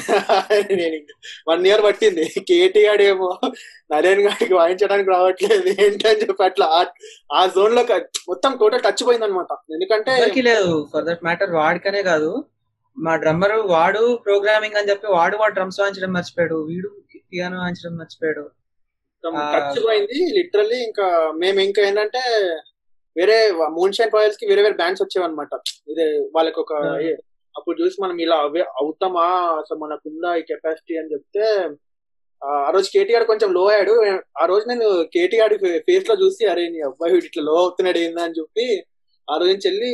నేను 0.73 1.07
వన్ 1.49 1.67
ఇయర్ 1.67 1.83
పట్టింది. 1.83 2.25
కేటీ 2.25 2.87
గాడేమో 2.87 3.39
నరేన్ 3.93 4.21
గారికి 4.21 4.55
వాయించడానికి 4.55 5.11
రావట్లేదు. 5.11 5.69
ఏంటి 5.69 6.09
అని 6.09 6.21
చెప్పి 6.21 6.45
అట్లా 6.45 6.87
ఆ- 7.33 7.47
జోన్లో 7.47 7.83
మొత్తం 8.29 8.57
టోటల్ 8.61 8.83
టచ్ 8.83 9.07
పోయింది 9.07 9.25
అనమాట 9.25 9.57
ఎందుకంటే 9.71 10.17
లేదు. 10.43 10.89
ఫర్ 10.93 11.05
దట్ 11.05 11.25
మ్యాటర్ 11.25 11.51
వాడికనే 11.51 12.03
కాదు. 12.03 12.45
మా 12.99 13.17
డ్రమ్మర్ 13.17 13.53
వాడు 13.53 14.19
ప్రోగ్రామింగ్ 14.25 14.75
అని 14.75 14.91
చెప్పి 14.91 15.07
వాడు 15.07 15.37
వాడు 15.37 15.55
డ్రమ్స్ 15.55 15.81
వాయించడం 15.81 16.13
మర్చిపోయాడు. 16.13 16.55
వీడు 16.55 16.89
పియానో 17.33 17.59
వాయించడం 17.59 17.97
మర్చిపోయాడు. 17.97 18.51
టచ్ 19.53 19.85
పోయింది. 19.87 20.35
లిటరల్లీ 20.39 20.77
ఇంకా 20.77 21.33
మేము 21.37 21.61
ఇంకా 21.61 21.83
ఏంటంటే 21.83 22.21
వేరే 23.17 23.51
మూన్ 23.51 23.93
షైన్ 23.93 24.11
రాయల్స్కి 24.15 24.47
వేరే 24.47 24.63
వేరే 24.63 24.75
బ్యాండ్స్ 24.75 25.03
వచ్చేవన్నమాట. 25.03 25.49
ఇదే 25.89 26.05
వాళ్ళకి 26.05 26.61
ఒక. 26.61 26.73
అప్పుడు 27.55 27.77
చూసి 27.81 27.97
మనం 28.03 28.17
ఇలా 28.25 28.37
అవే 28.45 28.63
అవుతామా? 28.81 29.25
అసలు 29.61 29.79
మనకుందా 29.85 30.31
ఈ 30.37 30.45
కెపాసిటీ 30.51 30.95
అని 31.01 31.13
చెప్తే 31.15 31.47
ఆ 32.43 32.71
రోజు 32.75 32.89
కేటీఆర్ 32.95 33.27
కొంచెం 33.29 33.51
లో 33.53 33.63
అయ్యాడు. 33.71 33.93
ఆ 34.41 34.47
రోజు 34.47 34.65
నేను 34.71 34.87
కేటీఆర్ 35.15 35.55
ఫేస్లో 35.89 36.15
చూసి 36.23 36.43
అరే 36.53 36.65
నీ 36.73 36.81
అబ్బాయి 36.89 37.19
ఇట్లా 37.21 37.43
లో 37.49 37.55
అవుతున్నాడు 37.63 37.99
ఏందా? 37.99 38.23
అని 38.23 38.39
చెప్పి 38.41 38.67
ఆ 39.29 39.37
రోజు 39.39 39.51
నుంచి 39.53 39.69
వెళ్ళి 39.71 39.93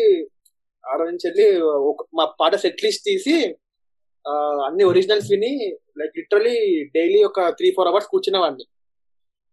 ఆ 0.85 0.95
రోజు 0.99 1.11
నుంచి 1.11 1.27
వెళ్ళి 1.29 1.47
ఒక 1.91 2.03
మా 2.19 2.25
పాట 2.41 2.55
సెట్ 2.63 2.85
లిస్ట్ 2.85 3.05
తీసి 3.09 3.37
అన్ని 4.67 4.85
ఒరిజినల్స్ 4.85 5.31
విని 5.33 5.53
లైక్ 6.01 6.17
లిటరలీ 6.21 6.57
డైలీ 6.95 7.21
ఒక 7.25 7.41
త్రీ 7.59 7.69
ఫోర్ 7.77 7.89
అవర్స్ 7.89 8.11
కూర్చునేవాడిని. 8.13 8.65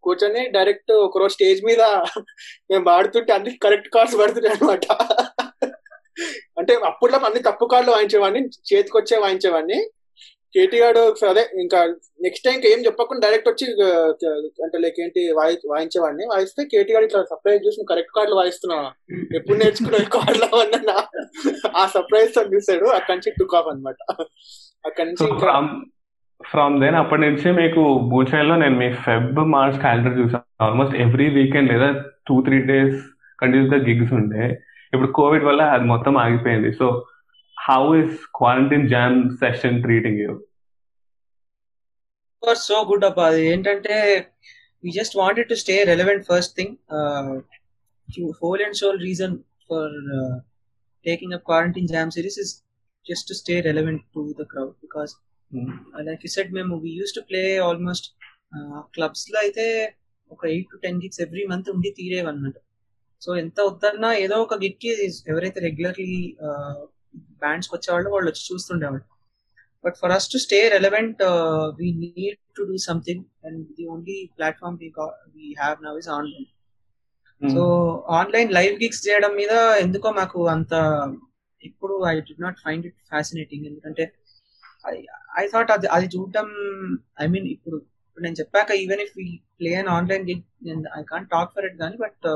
కూర్చొని 0.03 0.41
డైరెక్ట్ 0.55 0.91
ఒక 1.05 1.17
రోజు 1.17 1.33
స్టేజ్ 1.35 1.61
మీద 1.65 1.81
మేము 2.69 2.83
పాడుతుంటే 2.85 3.31
అన్ని 3.33 3.51
కరెక్ట్ 3.63 3.89
కార్డ్స్ 3.89 4.17
పడుతున్నాయి 4.19 4.55
అనమాట 4.55 4.85
అంటే 6.59 6.73
అప్పట్లో 6.91 7.19
అన్ని 7.27 7.41
తప్పు 7.49 7.65
కార్డులు 7.65 7.93
వాయించేవాడిని 7.95 8.41
చేతికి 8.69 8.97
వచ్చే 8.97 9.17
వాయించేవాడిని. 9.17 9.79
కేటీ 10.55 10.77
గారు 10.79 11.01
అదే 11.29 11.41
ఇంకా 11.61 11.79
నెక్స్ట్ 12.25 12.45
టైం 12.45 12.57
ఏం 12.73 12.79
చెప్పకుండా 12.85 13.27
డైరెక్ట్ 13.27 13.49
వచ్చి 13.49 13.65
అంటే 14.65 14.77
లైక్ 14.83 14.99
ఏంటి 15.03 15.21
వాయి 15.37 15.57
వాయించేవాడిని. 15.71 16.25
వాయిస్తే 16.33 16.63
కేటీ 16.65 16.93
గారు 16.93 17.05
ఇట్లా 17.05 17.21
సర్ప్రైజ్ 17.23 17.65
చూసి 17.67 17.87
కరెక్ట్ 17.89 18.13
కార్డులు 18.15 18.35
వాయిస్తున్నా 18.35 18.77
ఎప్పుడు 19.35 19.57
నేర్చుకున్న 19.57 20.03
కార్డులు 20.17 20.47
అవన్నీ 20.55 20.93
ఆ 21.77 21.85
సర్ప్రైజ్తో 21.85 22.43
చూసాడు 22.53 22.87
అక్కడి 22.99 23.17
నుంచి 23.17 23.33
టుక్ 23.39 23.55
ఆఫ్ 23.55 23.67
అనమాట 23.67 23.97
అక్కడి 24.85 25.07
నుంచి 25.09 25.39
ఫ్రమ్ 25.39 25.69
ఫ్రమ్ 26.51 26.81
దెన్ 26.81 26.95
అప్పటి 26.95 27.21
నుంచి 27.21 27.51
మీకు 27.51 27.81
బూచాయిలో 28.11 28.55
నేను 28.55 28.75
మీ 28.77 28.87
ఫెబ్ 29.05 29.39
మార్చ్ 29.53 29.79
క్యాలెండర్ 29.79 30.19
చూసాను. 30.19 30.47
ఆల్మోస్ట్ 30.61 30.95
ఎవ్రీ 30.95 31.27
వీకెండ్ 31.29 31.71
లేదా 31.71 31.89
టూ 32.27 32.41
త్రీ 32.41 32.57
డేస్ 32.61 32.97
కంటిన్యూస్గా 33.39 33.79
గిగ్స్ 33.87 34.13
ఉండే. 34.13 34.45
ఇప్పుడు 34.93 35.09
కోవిడ్ 35.19 35.45
వల్ల 35.49 35.61
అది 35.75 35.85
మొత్తం 35.93 36.13
ఆగిపోయింది. 36.23 36.69
So 36.79 36.87
how 37.57 37.83
is 38.01 38.15
quarantine 38.39 38.87
jam 38.93 39.17
session 39.41 39.77
treating 39.85 40.21
you 40.23 40.31
for 42.43 42.59
so 42.69 42.77
good 42.89 43.05
అబ్బా. 43.09 43.23
అది 43.31 43.41
ఏంటంటే 43.51 43.95
we 44.83 44.91
just 44.99 45.15
wanted 45.21 45.49
to 45.51 45.55
stay 45.63 45.75
relevant 45.91 46.25
first 46.31 46.53
thing 46.59 46.75
whole 48.41 48.63
and 48.65 48.77
sole 48.81 48.99
reason 49.07 49.35
for 49.69 49.95
taking 51.05 51.35
up 51.37 51.45
quarantine 51.49 51.89
jam 51.93 52.11
series 52.17 52.39
is 52.43 52.53
just 53.05 53.27
to 53.29 53.35
stay 53.41 53.55
relevant 53.69 54.03
to 54.15 54.21
the 54.39 54.45
crowd 54.51 54.75
because 54.85 55.13
like 56.09 56.23
you 56.25 56.31
said 56.35 56.51
మేము 56.57 56.75
we 56.85 56.91
used 56.99 57.15
to 57.17 57.23
play 57.29 57.41
almost 57.69 58.07
క్లబ్స్లో 58.95 59.37
అయితే 59.45 59.65
ఒక 60.31 60.41
eight 60.53 60.69
to 60.73 60.77
ten 60.85 61.01
gigs 61.03 61.21
every 61.25 61.43
month 61.51 61.67
ఉండి 61.73 61.89
తీరేవన్నమాట. 61.97 62.57
So 63.21 63.35
ఎంత 63.35 63.59
వద్దన్నా 63.61 64.09
ఏదో 64.23 64.35
ఒక 64.35 64.55
గిగ్కి 64.63 64.89
ఎవరైతే 65.31 65.59
రెగ్యులర్లీ 65.59 66.11
బ్యాండ్స్కి 67.43 67.73
వచ్చేవాళ్ళు 67.75 68.09
వాళ్ళు 68.09 68.29
వచ్చి 68.31 68.43
చూస్తుండేవాళ్ళు. 68.49 69.05
But 69.83 69.95
for 70.01 70.11
us 70.11 70.27
to 70.31 70.37
stay 70.37 70.59
relevant 70.69 71.21
we 71.79 71.87
need 72.03 72.39
to 72.57 72.63
do 72.63 72.77
something 72.89 73.23
and 73.45 73.61
the 73.77 73.85
only 73.85 74.17
platform 74.37 74.77
we 75.35 75.47
have 75.61 75.77
now 75.85 75.97
is 75.97 76.09
online 76.09 76.49
so 77.41 77.63
online 78.19 78.51
live 78.51 78.75
gigs 78.83 79.03
చేయడం 79.07 79.31
మీద 79.35 79.53
ఎందుకో 79.81 80.09
మాకు 80.11 80.39
అంత 80.47 80.73
ఇప్పుడు 81.61 81.95
I'd 82.19 82.35
not 82.39 82.59
find 82.59 82.85
it 82.85 82.99
fascinating 83.09 83.65
ఎందుకంటే 83.65 84.05
ఐ 85.37 85.45
థాట్ 85.53 85.71
అది 85.71 85.87
అది 85.87 86.07
చూడటం 86.15 86.47
ఐ 87.21 87.27
మీన్ 87.27 87.47
ఇప్పుడు 87.47 87.77
ఇప్పుడు 88.07 88.23
నేను 88.23 88.35
చెప్పాక 88.35 88.71
even 88.83 89.01
if 89.01 89.15
we 89.17 89.25
play 89.59 89.71
an 89.75 89.89
online 89.89 90.25
gig 90.29 90.43
I 90.99 91.01
can't 91.03 91.29
talk 91.29 91.51
for 91.55 91.65
it 91.65 91.77
కానీ 91.77 91.97
బట్ 91.97 92.27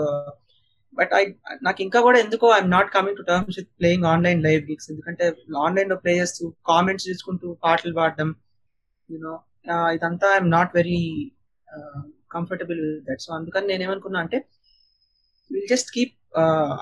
బట్ 0.97 1.11
ఐ 1.13 1.23
నాకు 1.61 1.79
ఇంకా 1.81 1.99
కూడా 2.01 2.17
ఎందుకో 2.19 2.47
I'm 2.55 2.71
not 2.71 2.89
coming 2.95 3.17
to 3.17 3.25
terms 3.27 3.57
with 3.59 3.69
playing 3.79 4.05
online 4.05 4.41
live 4.43 4.61
gigs 4.69 4.87
ఎందుకంటే 4.91 5.25
ఆన్లైన్లో 5.65 5.97
ప్లే 6.03 6.13
చేస్తూ 6.19 6.43
కామెంట్స్ 6.71 7.05
తీసుకుంటూ 7.09 7.47
పాటలు 7.65 7.93
పాడడం 7.99 8.29
యూనో 9.09 9.33
ఇదంతా 9.95 10.27
I'm 10.35 10.51
not 10.57 10.71
very 10.75 10.99
comfortable 12.35 12.79
with 12.85 13.05
that. 13.07 13.21
So 13.21 13.29
అందుకని 13.37 13.67
నేను 13.67 13.83
ఏమనుకున్నా 13.87 14.19
అంటే 14.19 14.37
will 15.51 15.69
just 15.71 15.91
keep 15.95 16.15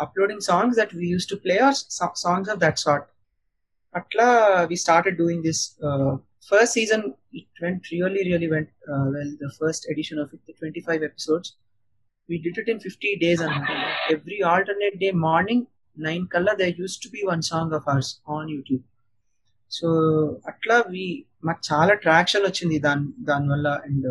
uploading 0.05 0.43
songs 0.49 0.77
that 0.79 0.93
we 0.95 1.07
used 1.09 1.29
to 1.29 1.37
play 1.45 1.55
or 1.67 1.77
songs 2.23 2.49
of 2.53 2.59
that 2.65 2.79
sort 2.85 3.07
అట్లా 3.95 4.25
we 4.71 4.77
started 4.83 5.17
doing 5.21 5.43
this 5.43 5.61
first 6.49 6.73
season 6.73 7.05
it 7.39 7.61
went 7.63 7.87
really 7.93 8.21
really 8.29 8.49
went 8.55 8.71
well 9.15 9.33
the 9.39 9.49
first 9.59 9.85
edition 9.93 10.19
of 10.23 10.33
it 10.35 10.57
twenty 10.59 10.83
five 10.87 11.03
episodes 11.03 11.51
we 12.29 12.37
did 12.39 12.57
it 12.57 12.67
in 12.67 12.79
50 12.79 13.15
days 13.17 13.41
and 13.41 13.53
every 14.09 14.39
alternate 14.43 14.99
day 14.99 15.11
morning 15.11 15.59
9 15.97 16.27
kalla 16.27 16.53
there 16.55 16.73
used 16.77 17.01
to 17.03 17.09
be 17.09 17.21
one 17.25 17.41
song 17.41 17.73
of 17.73 17.83
ours 17.87 18.09
on 18.27 18.45
youtube. 18.55 18.85
So 19.71 19.87
అట్లా 20.49 20.75
we 20.91 21.05
మాకు 21.43 21.61
చాలా 21.69 21.93
traction 21.93 22.45
వచ్చింది 22.45 22.79
దాని 22.79 23.07
దానివల్ల 23.29 23.67
and 23.87 24.07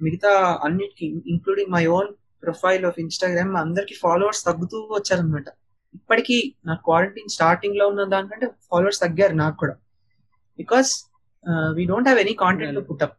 మిగతా 0.00 0.32
అన్నిటికి 0.66 1.06
including 1.32 1.70
my 1.70 1.82
own 1.96 2.08
profile 2.42 2.84
of 2.88 2.98
Instagram 3.04 3.52
అందరికి 3.62 3.94
followers 3.94 4.42
తగ్గుతూ 4.48 4.78
వచ్చారనమాట 4.96 5.48
ఇప్పటికీ 5.94 6.38
నా 6.66 6.74
క్వారంటైన్ 6.86 7.30
స్టార్టింగ్లో 7.36 7.84
ఉన్న 7.92 8.04
దానికంటే 8.14 8.46
ఫాలోవర్స్ 8.70 9.00
తగ్గారు 9.04 9.36
నాకు 9.42 9.56
కూడా. 9.56 9.76
Because 10.58 10.90
we 11.76 11.84
don't 11.92 12.08
have 12.08 12.22
any 12.24 12.34
content 12.44 12.80
put up 12.90 13.16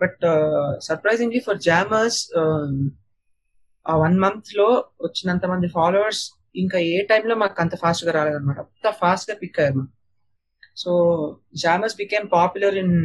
but 0.00 0.22
surprisingly 0.88 1.42
for 1.48 1.60
jammers 1.68 2.20
ఆ 3.86 3.94
వన్ 4.02 4.16
మంత్లో 4.24 4.66
వచ్చినంత 5.04 5.44
మంది 5.52 5.68
ఫాలోవర్స్ 5.76 6.22
ఇంకా 6.62 6.78
ఏ 6.92 6.96
టైంలో 7.10 7.34
మాకు 7.42 7.60
అంత 7.62 7.74
ఫాస్ట్గా 7.82 8.12
రాలేదన్నమాట. 8.16 8.60
అంత 8.60 8.88
ఫాస్ట్గా 9.00 9.34
పిక్ 9.42 9.60
అయ్యారు. 9.60 9.82
So 10.82 10.90
jammers 11.62 11.96
became 12.02 12.26
popular 12.32 12.76
in 12.82 12.96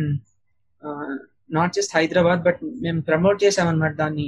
not 1.58 1.76
just 1.78 1.96
Hyderabad 1.98 2.42
but 2.48 2.60
మేము 2.86 3.00
ప్రమోట్ 3.02 3.40
చేసామన్నమాట 3.44 3.96
దాన్ని 4.04 4.28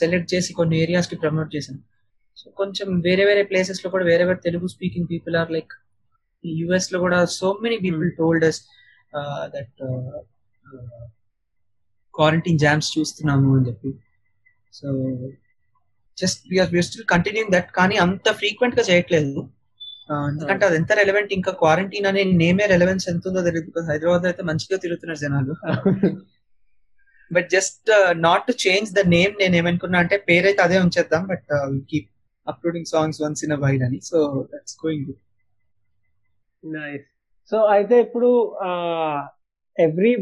సెలెక్ట్ 0.00 0.32
చేసి 0.34 0.50
కొన్ని 0.58 0.76
ఏరియాస్కి 0.82 1.16
ప్రమోట్ 1.22 1.50
చేసాం. 1.56 1.78
సో 2.36 2.46
కొంచెం 2.60 2.88
వేరే 3.06 3.24
వేరే 3.24 3.42
ప్లేసెస్లో 3.50 3.88
కూడా 3.90 4.04
వేరే 4.10 4.24
వేరే 4.28 4.40
Telugu 4.46 4.66
speaking 4.74 5.08
people 5.10 5.34
or 5.40 5.50
like 5.56 5.72
యుఎస్లో 6.44 6.98
కూడా 7.00 7.18
so 7.38 7.48
many 7.64 7.76
people 7.84 8.10
told 8.20 8.44
us 8.50 8.60
that 9.54 9.82
quarantine 12.14 12.58
jams 12.58 12.90
చూస్తున్నాము 12.98 13.50
అని 13.56 13.66
చెప్పి. 13.68 13.90
So 14.78 14.88
just 16.18 16.42
we're 16.52 16.70
still 16.88 17.06
continuing 17.14 17.54
that 17.56 17.70
కానీ 17.80 17.96
అంత 18.04 18.26
ఫ్రీక్వెంట్గా 18.40 18.84
చేయట్లేదు. 18.90 19.42
ఎందుకంటే 20.32 20.64
అది 20.68 20.76
ఎంత 20.80 20.92
రెలవెంట్ 21.00 21.30
ఇంకా 21.36 21.52
క్వారంటైన్ 21.60 22.06
అనే 22.10 22.22
నేమే 22.42 22.64
రెలవెన్స్ 22.72 23.06
ఎంత 23.12 23.24
ఉందో 23.30 23.42
తెలియదు 23.48 23.66
బికాస్ 23.70 23.86
హైదరాబాద్ 23.92 24.26
అయితే 24.30 24.42
మంచిగా 24.50 24.76
తిరుగుతున్నారు 24.84 25.20
జనాలు. 25.24 25.54
But 27.30 27.48
just 27.56 27.90
not 28.26 28.44
to 28.48 28.54
change 28.64 28.90
the 28.98 29.02
name 29.14 29.34
నేను 29.42 29.54
ఏమనుకున్నా 29.60 29.98
అంటే 30.04 30.16
పేరైతే 30.28 30.62
అదే 30.66 30.78
ఉంచేద్దాం 30.84 31.22
but 31.32 31.50
keep 31.90 32.08
uploading 32.46 32.88
songs 32.94 33.20
once 33.24 33.42
in 33.46 33.56
while 33.64 33.84
అని. 33.88 33.98
So 34.10 34.18
that's 34.52 34.76
going 34.84 35.04
good 35.08 35.22
nice 36.64 37.06
so 37.52 37.58
అయితే 37.76 37.94
ఇప్పుడు 38.06 38.30
ఎవ్రీ 39.76 40.14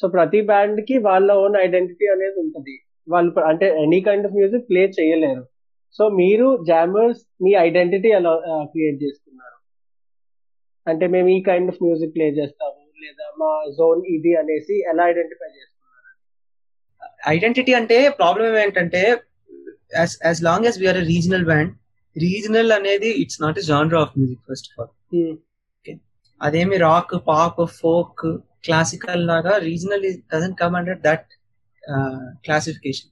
సో 0.00 0.08
ప్రతి 0.16 0.40
బ్యాండ్కి 0.50 0.96
వాళ్ళ 1.08 1.30
ఓన్ 1.44 1.56
ఐడెంటిటీ 1.66 2.06
అనేది 2.14 2.38
ఉంటుంది. 2.44 2.76
వాళ్ళు 3.08 3.30
అంటే 3.50 3.66
any 3.82 4.00
kind 4.06 4.26
of 4.28 4.36
music 4.38 4.66
play 4.70 4.82
చేయలేరు. 4.98 5.44
సో 5.96 6.04
మీరు 6.20 6.46
జామర్స్ 6.70 7.22
మీ 7.44 7.52
ఐడెంటిటీ 7.66 8.08
ఎలా 8.18 8.32
క్రియేట్ 8.72 8.98
చేసుకున్నారు? 9.04 9.56
అంటే 10.86 11.04
మేము 11.14 11.28
ఈ 11.36 11.38
కైండ్ 11.48 11.70
ఆఫ్ 11.72 11.80
మ్యూజిక్ 11.84 12.12
ప్లే 12.16 12.26
చేస్తాము 12.38 12.74
లేదా 13.04 13.26
మా 13.40 13.50
జోన్ 13.78 14.02
ఇది 14.14 14.32
అనేసి 14.40 14.74
ఎలా 14.90 15.04
ఐడెంటిఫై 15.12 15.48
చేసుకున్నారు 15.56 15.72
ఐడెంటిటీ 17.34 17.72
అంటే 17.80 17.96
ప్రాబ్లం 18.20 18.56
ఏంటంటే 18.62 19.02
as 20.26 20.40
long 20.48 20.66
as 20.68 20.78
we're 20.82 21.00
regional 21.12 21.46
band 21.50 21.72
regional 22.16 22.72
అనేది 22.78 23.10
it's 23.22 23.40
not 23.44 23.58
a 23.62 23.66
genre 23.70 23.98
of 24.02 24.12
music 24.18 24.42
first 24.50 24.68
of 24.72 24.78
all 24.80 24.92
అదేమి 26.40 26.78
రాక్ 26.86 27.14
పాప్ 27.28 27.60
ఫోక్ 27.80 28.22
క్లాసికల్ 28.66 29.24
లాగా 29.32 29.52
regional 29.68 30.06
doesn't 30.32 30.56
come 30.62 30.76
under 30.80 31.00
that 31.08 31.28
classification 32.44 33.10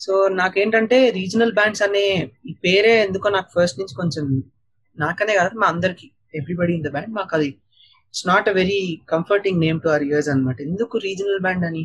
so 0.00 0.14
నాకేంటంటే 0.40 0.98
రీజనల్ 1.10 1.52
బ్యాండ్స్ 1.52 1.82
అనే 1.82 2.04
ఈ 2.48 2.54
పేరే 2.64 2.94
ఎందుకో 3.02 3.28
నాకు 3.28 3.50
ఫస్ట్ 3.56 3.78
నుంచి 3.80 3.94
కొంచెం 3.94 4.24
నాకనే 4.96 5.34
కాదు 5.34 5.58
మా 5.58 5.66
అందరికి. 5.66 6.06
ఎవ్రీబడి 6.34 6.72
ఇన్ 6.74 6.84
ద 6.86 6.90
బ్యాండ్ 6.90 7.12
మాకు 7.18 7.32
అది 7.36 7.48
it's 8.08 8.26
not 8.28 8.48
a 8.48 8.54
very 8.60 8.80
comforting 9.12 9.60
name 9.60 9.78
to 9.80 9.88
our 9.88 10.04
ears 10.04 10.28
అనమాట 10.28 10.58
ఎందుకు 10.62 10.94
రీజనల్ 11.06 11.40
బ్యాండ్ 11.40 11.64
అని? 11.64 11.84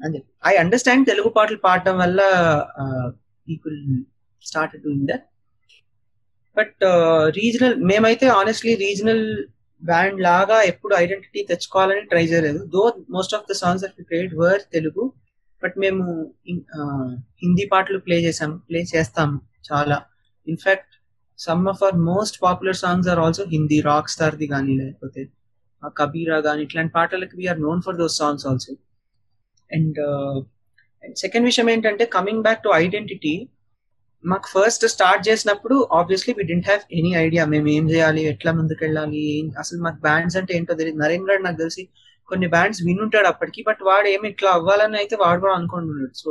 అదే 0.00 0.20
ఐ 0.46 0.54
అండర్స్టాండ్ 0.56 1.08
తెలుగు 1.08 1.30
పాటలు 1.36 1.58
పాడటం 1.64 1.96
వల్ల 1.98 2.18
people 3.48 3.76
start 4.42 4.76
doing 4.84 5.06
that 5.10 5.24
but 6.56 6.84
regional 7.38 7.76
మేమైతే 7.90 8.26
ఆనెస్ట్లీ 8.40 8.74
రీజనల్ 8.84 9.24
బ్యాండ్ 9.82 10.18
లాగా 10.20 10.58
ఎప్పుడు 10.70 10.92
ఐడెంటిటీ 10.96 11.40
తెచ్చుకోవాలని 11.50 12.04
ట్రై 12.10 12.24
చేయలేదు. 12.24 12.60
Though 12.74 12.82
most 13.16 13.34
of 13.38 13.48
the 13.50 13.54
songs 13.62 13.84
of 13.86 13.96
played 14.10 14.34
were 14.40 14.62
Telugu 14.76 15.04
but 15.62 15.76
మేము 15.84 16.02
హిందీ 17.42 17.64
పాటలు 17.72 17.98
ప్లే 18.06 18.16
చేసాం 18.26 18.50
ప్లే 18.68 18.80
చేస్తాం 18.92 19.30
చాలా. 19.68 19.96
In fact 20.46 20.92
some 21.38 21.64
of 21.72 21.82
our 21.84 21.98
most 22.10 22.36
popular 22.44 22.78
songs 22.82 23.08
are 23.12 23.20
also 23.24 23.44
Hindi 23.54 23.78
Rockstar 24.14 24.36
the 24.36 24.46
కానీ 24.54 24.72
లేకపోతే 24.80 25.22
కబీరా 25.96 26.38
కానీ 26.46 26.60
ఇట్లాంటి 26.66 26.92
పాటలకి 26.96 27.34
we're 27.40 27.60
known 27.66 27.80
for 27.86 27.98
those 28.00 28.16
songs 28.22 28.46
also 28.50 28.72
and 29.70 29.98
second 31.16 31.46
విషయం 31.50 31.68
ఏంటంటే 31.74 32.04
కమింగ్ 32.16 32.42
బ్యాక్ 32.42 32.62
టు 32.64 32.70
ఐడెంటిటీ 32.76 33.34
మాకు 34.30 34.46
ఫస్ట్ 34.54 34.84
స్టార్ట్ 34.94 35.22
చేసినప్పుడు 35.28 35.76
obviously 35.98 36.32
we 36.38 36.44
didn't 36.50 36.68
have 36.70 36.82
any 36.98 37.12
idea 37.24 37.42
మేము 37.54 37.68
ఏం 37.76 37.84
చేయాలి? 37.92 38.22
ఎట్లా 38.32 38.50
ముందుకు 38.58 38.82
వెళ్ళాలి 38.86 39.22
అసలు 39.62 39.78
మాకు 39.86 39.98
బ్యాండ్స్ 40.06 40.36
అంటే 40.40 40.52
ఏంటో 40.58 40.74
తెలియదు. 40.80 41.00
నరేంద్ర 41.04 41.30
గారు 41.32 41.44
నాకు 41.46 41.58
తెలిసి 41.62 41.82
కొన్ని 42.28 42.46
బ్యాండ్స్ 42.54 42.80
వినుంటాడు 42.88 43.28
అప్పటికి 43.32 43.60
బట్ 43.68 43.82
వాడు 43.88 44.08
ఏమి 44.14 44.26
ఇట్లా 44.32 44.50
అవ్వాలని 44.58 44.96
అయితే 45.02 45.14
వాడు 45.24 45.40
కూడా 45.44 45.54
అనుకుంటున్నాడు. 45.58 46.14
So 46.22 46.30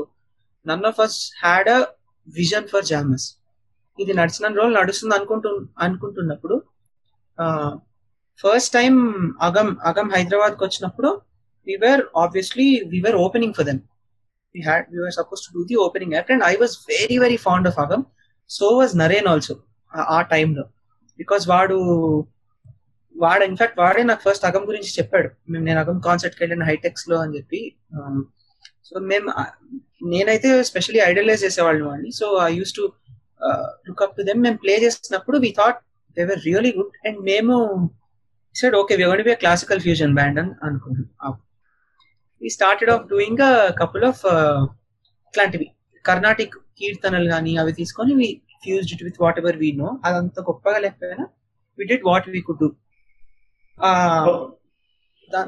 none 0.65 0.85
of 0.91 0.99
us 1.05 1.17
had 1.43 1.69
a 1.77 1.79
vision 2.27 2.67
for 2.73 2.87
jams 2.91 3.27
ఇది 3.99 4.13
నడిచిన 4.19 4.51
రోజు 4.59 4.73
నడుస్తుంది 4.79 5.15
అనుకుంటు 5.17 5.49
అనుకుంటున్నప్పుడు 5.85 6.55
ఫస్ట్ 8.39 8.73
టైం 8.73 8.93
అగం 9.47 9.69
అగం 9.89 10.07
హైదరాబాద్కి 10.15 10.63
వచ్చినప్పుడు 10.65 11.09
we 11.67 11.75
were 11.85 12.01
obviously 12.23 12.67
we 12.91 12.99
were 13.05 13.17
opening 13.25 13.55
for 13.57 13.67
them 13.69 13.81
we 14.55 14.61
had 14.61 14.85
we 14.91 14.99
were 14.99 15.11
supposed 15.11 15.43
to 15.45 15.51
do 15.53 15.65
the 15.65 15.75
opening 15.75 16.13
act 16.13 16.29
and 16.29 16.43
i 16.43 16.55
was 16.55 16.85
very 16.87 17.17
very 17.17 17.37
fond 17.37 17.67
of 17.67 17.75
agam. 17.75 18.05
So 18.45 18.77
was 18.77 18.93
naren 18.93 19.27
also 19.33 19.55
ఆ- 19.91 20.05
ఆ 20.15 20.21
టైంలో 20.21 20.63
because 21.17 21.47
వాడు 21.47 21.75
వాడు 23.15 23.43
in fact 23.43 23.79
వాడే 23.79 24.03
నాకు 24.03 24.29
first 24.29 24.45
అగం 24.45 24.67
గురించి 24.67 24.89
చెప్పాడు. 24.89 25.29
మేము 25.49 25.63
నేను 25.65 25.79
అగం 25.79 25.99
కాన్సర్ట్కి 25.99 26.43
వెళ్ళిన 26.43 26.63
హైటెక్స్లో 26.63 27.17
అని 27.21 27.37
చెప్పి. 27.37 27.75
Um, 27.95 28.17
సో 28.83 28.99
uh, 28.99 29.05
మేము 29.05 29.33
నేనైతే 30.07 30.63
స్పెషల్లీ 30.63 31.01
ఐడలైజ్ 31.01 31.43
చేసేవాళ్ళు 31.43 31.85
వాడిని. 31.85 32.11
So 32.11 32.37
I 32.43 32.53
used 32.53 32.73
to 32.73 32.93
look 33.87 34.03
up 34.03 34.17
to 34.17 34.21
them 34.21 34.41
మేము 34.41 34.57
ప్లే 34.57 34.75
చేసినప్పుడు 34.83 35.37
we 35.37 35.55
thought 35.57 35.79
they 36.17 36.25
were 36.25 36.39
really 36.45 36.73
good 36.77 37.07
and 37.07 37.19
మేము 37.19 37.55
said 38.55 38.75
okay 38.75 38.95
we 38.95 39.23
be 39.23 39.35
classical 39.35 39.79
fusion 39.79 40.13
band 40.13 40.39
అని 40.39 40.51
అనుకున్నాం 40.63 41.37
ఈ 42.41 42.49
started 42.49 42.91
of 42.91 43.05
doing 43.07 43.41
couple 43.81 44.03
of 44.03 44.23
ఇట్లాంటివి. 45.27 45.67
కర్ణాటిక్ 46.05 46.55
కీర్తనలు 46.77 47.29
కానీ 47.29 47.57
అవి 47.57 47.71
తీసుకొని 47.73 48.13
we 48.13 48.27
fused 48.63 48.93
it 48.93 49.03
with 49.03 49.19
whatever 49.39 49.57
we 49.57 49.71
know 49.71 49.99
అదంత 50.05 50.39
గొప్పగా 50.39 50.77
లేకపోయినా 50.77 51.25
we 51.77 51.85
did 51.85 52.05
what 52.05 52.29
we 52.29 52.41
could 52.41 52.59
do 52.59 52.69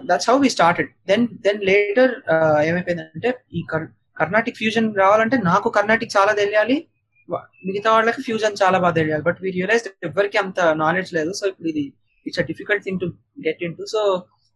that's 0.10 0.30
how 0.30 0.36
we 0.38 0.50
started 0.50 0.90
then 1.08 1.28
then 1.46 1.62
later 1.64 2.14
ఏమైపోయిందంటే 2.66 3.30
ఈ 3.54 3.62
కర్- 3.72 3.92
కర్ణాటిక్ 4.18 4.58
ఫ్యూజన్ 4.58 4.96
రావాలంటే 4.96 5.38
నాకు 5.38 5.70
కర్ణాటిక్ 5.70 6.12
చాలా 6.18 6.32
తెలియాలి. 6.34 6.76
మిగతా 7.66 7.92
వాళ్ళకి 7.92 8.22
ఫ్యూజన్ 8.22 8.56
చాలా 8.64 8.78
బాగా 8.80 8.94
తెలియాలి. 8.94 9.24
బట్ 9.24 9.40
వీ 9.42 9.50
రియలైజ్ 9.52 9.88
ఎవరికి 10.04 10.38
అంత 10.38 10.60
నాలెడ్జ్ 10.82 11.12
లేదు. 11.14 11.32
సో 11.34 11.48
ఇప్పుడు 11.48 11.68
ఇది 11.68 11.84
it's 12.26 12.40
a 12.40 12.44
difficult 12.44 12.84
thing 12.84 13.00
to 13.00 13.08
get 13.48 13.64
into 13.78 13.86
so 13.86 14.02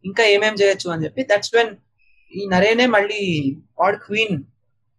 ఇంకా 0.06 0.24
ఏమేం 0.26 0.54
చేయొచ్చు 0.54 0.90
అని 0.90 1.04
చెప్పి 1.04 1.24
దట్స్ 1.32 1.56
వెన్ 1.56 1.72
ఈ 2.34 2.44
నరేనే 2.52 2.86
మళ్ళీ 2.94 3.22
వాడు 3.80 3.98
క్వీన్ 4.06 4.36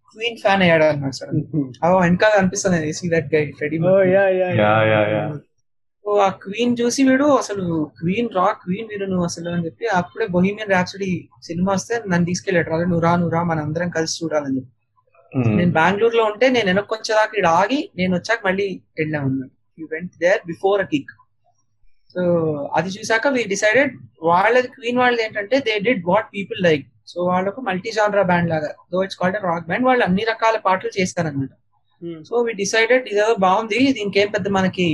క్వీన్ 0.09 0.39
ఫ్యాన్ 0.43 0.63
అయ్యాడు 0.65 0.85
అన్నాడు 0.89 1.17
సార్. 1.19 1.31
అవ 1.85 1.93
వెనకాల 2.03 2.35
అనిపిస్తుంది 2.41 2.93
see 2.99 3.07
that 3.15 3.29
guy 3.33 3.43
Freddie 3.59 3.77
oh 3.85 3.95
yeah 4.09 4.25
yeah 4.33 4.49
yeah. 4.61 4.71
Yeah 4.91 5.01
yeah 5.13 5.23
so 6.05 6.15
ఆ 6.21 6.29
క్వీన్ 6.43 6.73
చూసి 6.81 7.03
వీడు 7.09 7.27
అసలు 7.43 7.65
క్వీన్ 7.99 8.29
రా 8.37 8.47
క్వీన్ 8.63 8.89
వీడు 8.91 9.07
నువ్వు 9.11 9.27
అసలు 9.29 9.49
అని 9.53 9.65
చెప్పి 9.67 9.85
అప్పుడే 10.01 10.27
బొహీమియన్ 10.35 10.73
ర్యాప్సడీ 10.73 11.11
సినిమా 11.49 11.71
వస్తే 11.77 11.95
నన్ను 12.05 12.27
తీసుకెళ్ళాడు. 12.31 12.69
రా 12.73 12.79
నువ్వు 12.85 13.05
రా 13.07 13.13
నువ్వు 13.17 13.35
రా 13.37 13.43
మన 13.51 13.61
అందరం 13.67 13.91
కలిసి 13.97 14.17
చూడాలని 14.21 14.57
చెప్పి. 14.59 14.71
నేను 15.53 15.73
బెంగళూరులో 15.77 16.25
ఉంటే 16.31 16.47
నేను 16.55 16.69
వెనక్కి 16.71 16.93
వచ్చేదాకా 16.97 17.31
ఇక్కడ 17.31 17.49
ఆగి 17.61 17.79
నేను 17.99 18.13
వచ్చాక 18.19 18.41
మళ్ళీ 18.49 18.67
వెళ్ళాం 18.99 19.25
అన్నమాట 19.29 19.51
you 19.79 19.87
went 19.93 20.15
there 20.21 20.41
before 20.51 20.81
a 20.81 20.89
kick 20.93 21.13
so 22.15 22.23
అది 22.77 22.91
చూసాక 22.97 23.29
వి 23.35 23.43
డిసైడెడ్ 23.53 23.93
వాళ్ళది 24.29 24.69
క్వీన్ 24.75 25.01
వాళ్ళది 25.01 25.23
ఏంటంటే 25.27 25.59
they 25.67 25.75
did 25.87 26.05
what 26.11 26.29
people 26.35 26.61
like 26.67 26.85
so 27.13 27.19
వాళ్ళకు 27.31 27.61
మల్టీ 27.69 27.91
జానరా 27.97 28.23
బ్యాండ్ 28.31 28.49
లాగా 28.53 28.71
though 28.93 29.01
it's 29.07 29.19
called 29.21 29.37
rock 29.51 29.67
band 29.71 29.87
వాళ్ళు 29.89 30.05
అన్ని 30.09 30.25
రకాల 30.33 30.57
పాటలు 30.67 30.93
చేస్తారన్నమాట. 30.99 31.53
సో 32.29 32.35
వి 32.47 32.53
డిసైడెడ్ 32.63 33.05
ఇదేదో 33.13 33.35
బాగుంది 33.47 33.79
దీనికి 33.97 34.19
ఏం 34.23 34.29
పెద్ద 34.37 34.49
మనకి 34.57 34.87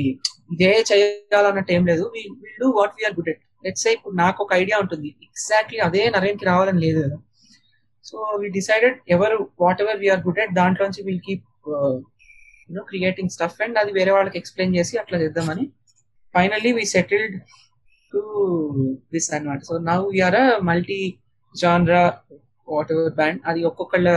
ఇదే 0.55 0.73
చేయాలన్నట్టు 0.91 1.73
ఏం 1.77 1.83
లేదు. 1.91 2.05
Will 2.43 2.59
do 2.63 2.69
what 2.79 2.95
we're 2.99 3.15
good 3.19 3.31
at 3.33 3.43
let's 3.67 3.83
say 3.85 3.91
ఇప్పుడు 3.97 4.15
నాకు 4.23 4.39
ఒక 4.45 4.53
ఐడియా 4.63 4.77
ఉంటుంది 4.83 5.09
ఎగ్జాక్ట్లీ 5.29 5.79
అదే 5.87 6.03
నరేన్కి 6.17 6.45
రావాలని 6.51 6.81
లేదు 6.87 6.99
కదా. 7.05 7.19
సో 8.09 8.17
వి 8.43 8.49
డిసైడెడ్ 8.59 8.97
ఎవరు 9.17 9.37
what 9.65 9.81
ever 9.85 9.99
we're 10.03 10.23
good 10.27 10.41
at 10.45 10.55
దాంట్లోంచి 10.61 11.03
will 11.09 11.23
keep 11.29 11.47
you know 12.71 12.83
creating 12.91 13.33
stuff 13.37 13.61
and 13.67 13.79
అది 13.83 13.93
వేరే 13.99 14.13
వాళ్ళకి 14.17 14.39
ఎక్స్ప్లెయిన్ 14.41 14.75
చేసి 14.79 14.95
అట్లా 15.03 15.19
చేద్దామని 15.25 15.65
finally 16.35 16.71
we 16.79 16.85
settled 16.97 17.37
to 18.13 18.21
this 19.15 19.29
అన్నమాట. 19.37 19.61
So 19.71 19.75
now 19.91 20.05
we're 20.15 20.39
a 20.43 20.47
multi 20.71 21.01
genre 21.55 22.03
whatever 22.95 23.15
band 23.21 23.41
అది 23.51 23.61
ఒక్కొక్కళ్ళ 23.71 24.09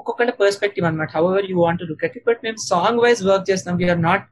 ఒక్కొక్కళ్ళ 0.00 0.32
పర్స్పెక్టివ్ 0.42 0.84
అనమాట 0.88 1.10
however 1.30 1.46
you 1.50 1.56
want 1.64 1.82
look 1.90 2.04
at 2.06 2.16
it 2.18 2.26
but 2.30 2.40
మేము 2.46 2.58
సాంగ్ 2.70 3.00
వైజ్ 3.04 3.20
వర్క్ 3.30 3.46
చేస్తాం 3.50 3.74
వీఆర్ 3.82 4.02
నాట్ 4.08 4.24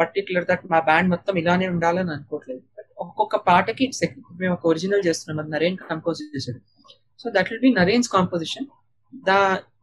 పర్టికులర్ 0.00 0.46
దట్ 0.50 0.64
మా 0.72 0.78
బ్యాండ్ 0.90 1.08
మొత్తం 1.14 1.34
ఇలానే 1.42 1.66
ఉండాలని 1.74 2.12
అనుకోవట్లేదు. 2.16 2.62
ఒక్కొక్క 3.04 3.36
పాటకి 3.48 3.86
మేము 4.40 4.52
ఒక 4.56 4.64
ఒరిజినల్ 4.72 5.02
చేస్తున్నాం. 5.08 5.38
అది 5.42 5.52
నరేన్ 5.56 5.76
కంపోజ్ 5.90 6.20
చేశాడు 6.34 6.60
so 7.20 7.26
that 7.36 7.48
will 7.50 7.62
be 7.66 7.70
Naren's 7.80 8.08
composition 8.16 8.66
the 9.12 9.38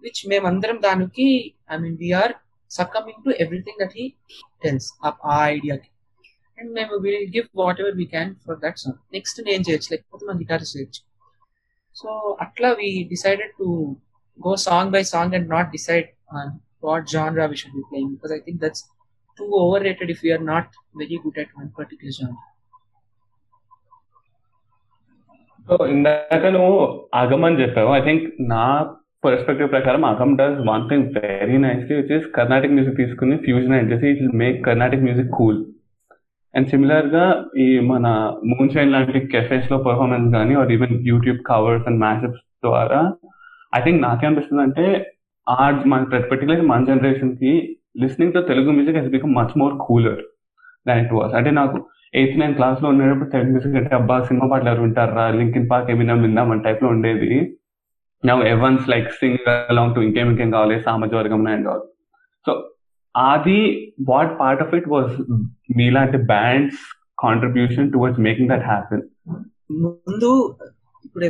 which 0.06 0.22
మేమందరం 0.32 0.78
దానికి 0.88 1.28
I 1.74 1.78
mean 1.84 1.98
we're 2.04 2.34
succumbing 2.72 3.22
to 3.26 3.32
everything 3.44 3.80
that 3.84 3.96
he 4.00 4.06
tells 4.64 4.90
ఆ 5.08 5.38
ఐడియాకి 5.56 5.90
అండ్ 6.58 6.72
మేము 6.78 6.96
will 7.06 7.28
give 7.36 7.48
whatever 7.84 7.98
we 8.02 8.06
can 8.16 8.32
for 8.46 8.60
that 8.64 8.80
song 8.84 9.00
next 9.18 9.40
నేను 9.50 9.64
చేయొచ్చు. 9.70 9.90
లేకపోతే 9.94 10.26
మన 10.30 10.38
గిటార్ 10.44 10.66
చేయొచ్చు. 10.74 11.02
సో 12.00 12.10
అట్లా 12.42 12.70
we 12.80 12.92
decided 13.14 13.56
to 13.62 13.68
go 14.40 14.52
song 14.58 14.92
by 14.92 15.02
song 15.04 15.34
and 15.36 15.48
not 15.48 15.66
decide 15.72 16.06
on 16.32 16.46
what 16.82 17.10
genre 17.10 17.48
we 17.48 17.56
should 17.56 17.74
be 17.74 17.84
playing 17.90 18.10
because 18.14 18.32
I 18.32 18.40
think 18.40 18.62
that's 18.62 18.82
too 19.38 19.50
overrated 19.54 20.10
if 20.10 20.22
we 20.22 20.32
are 20.32 20.44
not 20.44 20.68
very 20.96 21.18
good 21.24 21.38
at 21.44 21.50
one 21.62 21.72
particular 21.80 22.14
genre. 22.20 22.46
So 25.68 25.76
ఇందాక 25.94 26.46
నువ్వు 26.54 26.78
అగమ్ 27.22 27.44
అని 27.48 27.58
చెప్పావు 27.62 27.90
I 27.98 28.00
think 28.06 28.24
నా 28.52 28.62
perspective 29.24 29.68
ప్రకారం 29.74 30.04
Agam 30.06 30.34
does 30.40 30.56
one 30.70 30.86
thing 30.90 31.10
very 31.18 31.58
nicely 31.66 31.94
which 32.00 32.14
is 32.18 32.26
Carnatic 32.38 32.74
music 32.76 32.98
తీసుకుని 33.02 33.36
fusion 33.46 33.76
అని 33.78 33.90
చేసి 33.92 34.08
it 34.14 34.24
make 34.42 34.58
Carnatic 34.68 35.06
music 35.08 35.32
cool 35.40 35.60
and 36.56 36.68
సిమిలర్గా 36.68 37.46
ఈ 37.58 37.80
మన 37.80 38.08
మూన్ 38.46 38.70
షైన్ 38.70 38.92
లాంటి 38.92 39.20
కెఫేస్లో 39.20 39.78
పర్ఫార్మెన్స్ 39.78 40.34
కానీ 40.34 40.56
or 40.56 40.72
even 40.72 41.08
YouTube 41.08 41.40
covers 41.48 41.88
and 41.88 42.00
mashups 42.00 42.42
ద్వారా 42.64 43.14
ఐ 43.76 43.82
థింక్ 43.82 44.02
నాకేమనిపిస్తుంది 44.02 44.62
అంటే 44.62 45.12
ఆ 45.50 45.84
మన 45.86 46.04
పర్టికులర్ 46.04 46.62
మన 46.62 46.84
జనరేషన్కి 46.84 47.78
లిస్నింగ్తో 48.02 48.42
Telugu 48.42 48.72
music 48.72 48.98
has 48.98 49.10
become 49.10 49.36
much 49.36 49.58
more 49.58 49.74
cooler 49.82 50.22
than 50.88 51.06
it 51.06 51.14
was 51.14 51.34
అంటే 51.34 51.52
నాకు 51.52 51.90
ఎయిత్ 52.16 52.40
నైన్ 52.40 52.56
క్లాస్లో 52.56 52.90
ఉండేటప్పుడు 52.90 53.30
తెలుగు 53.30 53.50
మ్యూజిక్ 53.50 53.76
అంటే 53.76 53.96
అబ్బా 53.96 54.24
సినిమా 54.24 54.48
పాటలు 54.48 54.70
ఎవరు 54.70 54.82
వింటారా 54.82 55.30
లింకిన్ 55.30 55.70
పార్క్ 55.70 55.92
ఏమైనా 55.92 56.14
విందాం 56.14 56.52
అనే 56.52 56.62
టైప్లో 56.62 56.90
ఉండేది. 56.90 57.58
నా 58.26 58.34
ఎవన్స్ 58.34 58.90
లైక్ 58.90 59.12
సింగ్ 59.12 59.50
అలాంగ్ 59.50 59.96
టు 59.96 60.00
ఇంకేం 60.00 60.30
ఇంకేం 60.30 60.52
కావాలి? 60.52 60.76
వర్గం 61.16 61.48
అండ్ 61.48 61.68
ఆల్ 61.68 61.80
సో 62.46 62.70
అది 63.16 63.60
what 64.10 64.34
part 64.40 64.62
of 64.62 64.74
it 64.76 64.88
was 64.88 65.14
మీలాంటి 65.78 66.20
bands 66.32 66.82
contribution 67.24 67.90
towards 67.92 68.22
making 68.28 68.52
that 68.54 68.66
happen 68.66 69.04
ముందు 70.06 70.30
ఇప్పుడు 71.06 71.26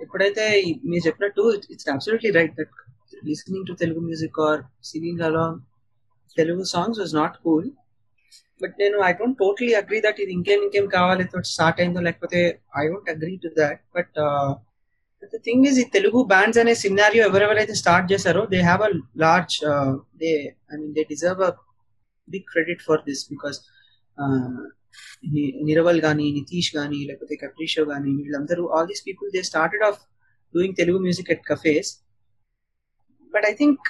ఎప్పుడైతే 0.00 0.44
మీరు 0.90 1.02
చెప్పినట్టు 1.06 1.42
it's 1.72 1.88
absolutely 1.94 2.30
right 2.30 2.54
that 2.58 2.76
listening 3.24 3.66
to 3.66 3.74
Telugu 3.82 4.00
music 4.00 4.40
or 4.40 4.60
singing 4.84 5.22
along 5.22 5.58
Telugu 6.36 6.64
songs 6.72 7.00
was 7.00 7.14
not 7.14 7.36
cool 7.44 7.68
but 8.60 8.74
నేను 8.80 8.96
I 9.02 9.10
don't 9.12 9.38
totally 9.38 9.72
agree 9.74 9.98
that 10.00 10.18
ఇది 10.20 10.32
ఇంకేం 10.38 10.60
ఇంకేం 10.62 10.86
కావాలి 10.96 11.24
స్టార్ట్ 11.52 11.80
అయిందో 11.80 12.00
లేకపోతే 12.00 12.40
I 12.76 12.84
don't 12.88 13.10
agree 13.10 13.34
to 13.36 13.50
that 13.60 13.80
but 13.94 14.18
the 15.22 15.38
thing 15.46 15.64
is 15.66 15.78
ఈ 15.78 15.84
Telugu 15.96 16.20
bands 16.24 16.58
అనే 16.58 16.74
scenario 16.74 17.22
ఎవరెవరైతే 17.24 17.74
స్టార్ట్ 17.74 18.06
చేశారో 18.12 18.42
they 18.52 18.60
have 18.62 18.82
a 18.82 18.90
large 19.24 19.56
they 20.22 20.32
I 20.72 20.76
mean 20.76 20.92
they 20.92 21.02
deserve 21.10 21.42
a 21.48 21.50
big 22.28 22.46
credit 22.52 22.82
for 22.88 23.02
this 23.08 23.22
because 23.30 23.58
Niraval 25.68 26.00
కానీ 26.00 26.26
నితీష్ 26.38 26.70
కానీ 26.78 26.98
లేకపోతే 27.10 27.34
కప్రీషో 27.36 27.84
కానీ 27.84 28.10
వీళ్ళందరూ 28.18 28.62
all 28.68 28.88
these 28.88 29.04
people 29.08 29.28
they 29.30 29.42
started 29.42 29.84
off 29.88 30.00
doing 30.54 30.76
Telugu 30.76 30.98
music 30.98 31.30
at 31.30 31.44
cafes 31.50 31.90
but 33.32 33.46
I 33.48 33.54
think 33.54 33.84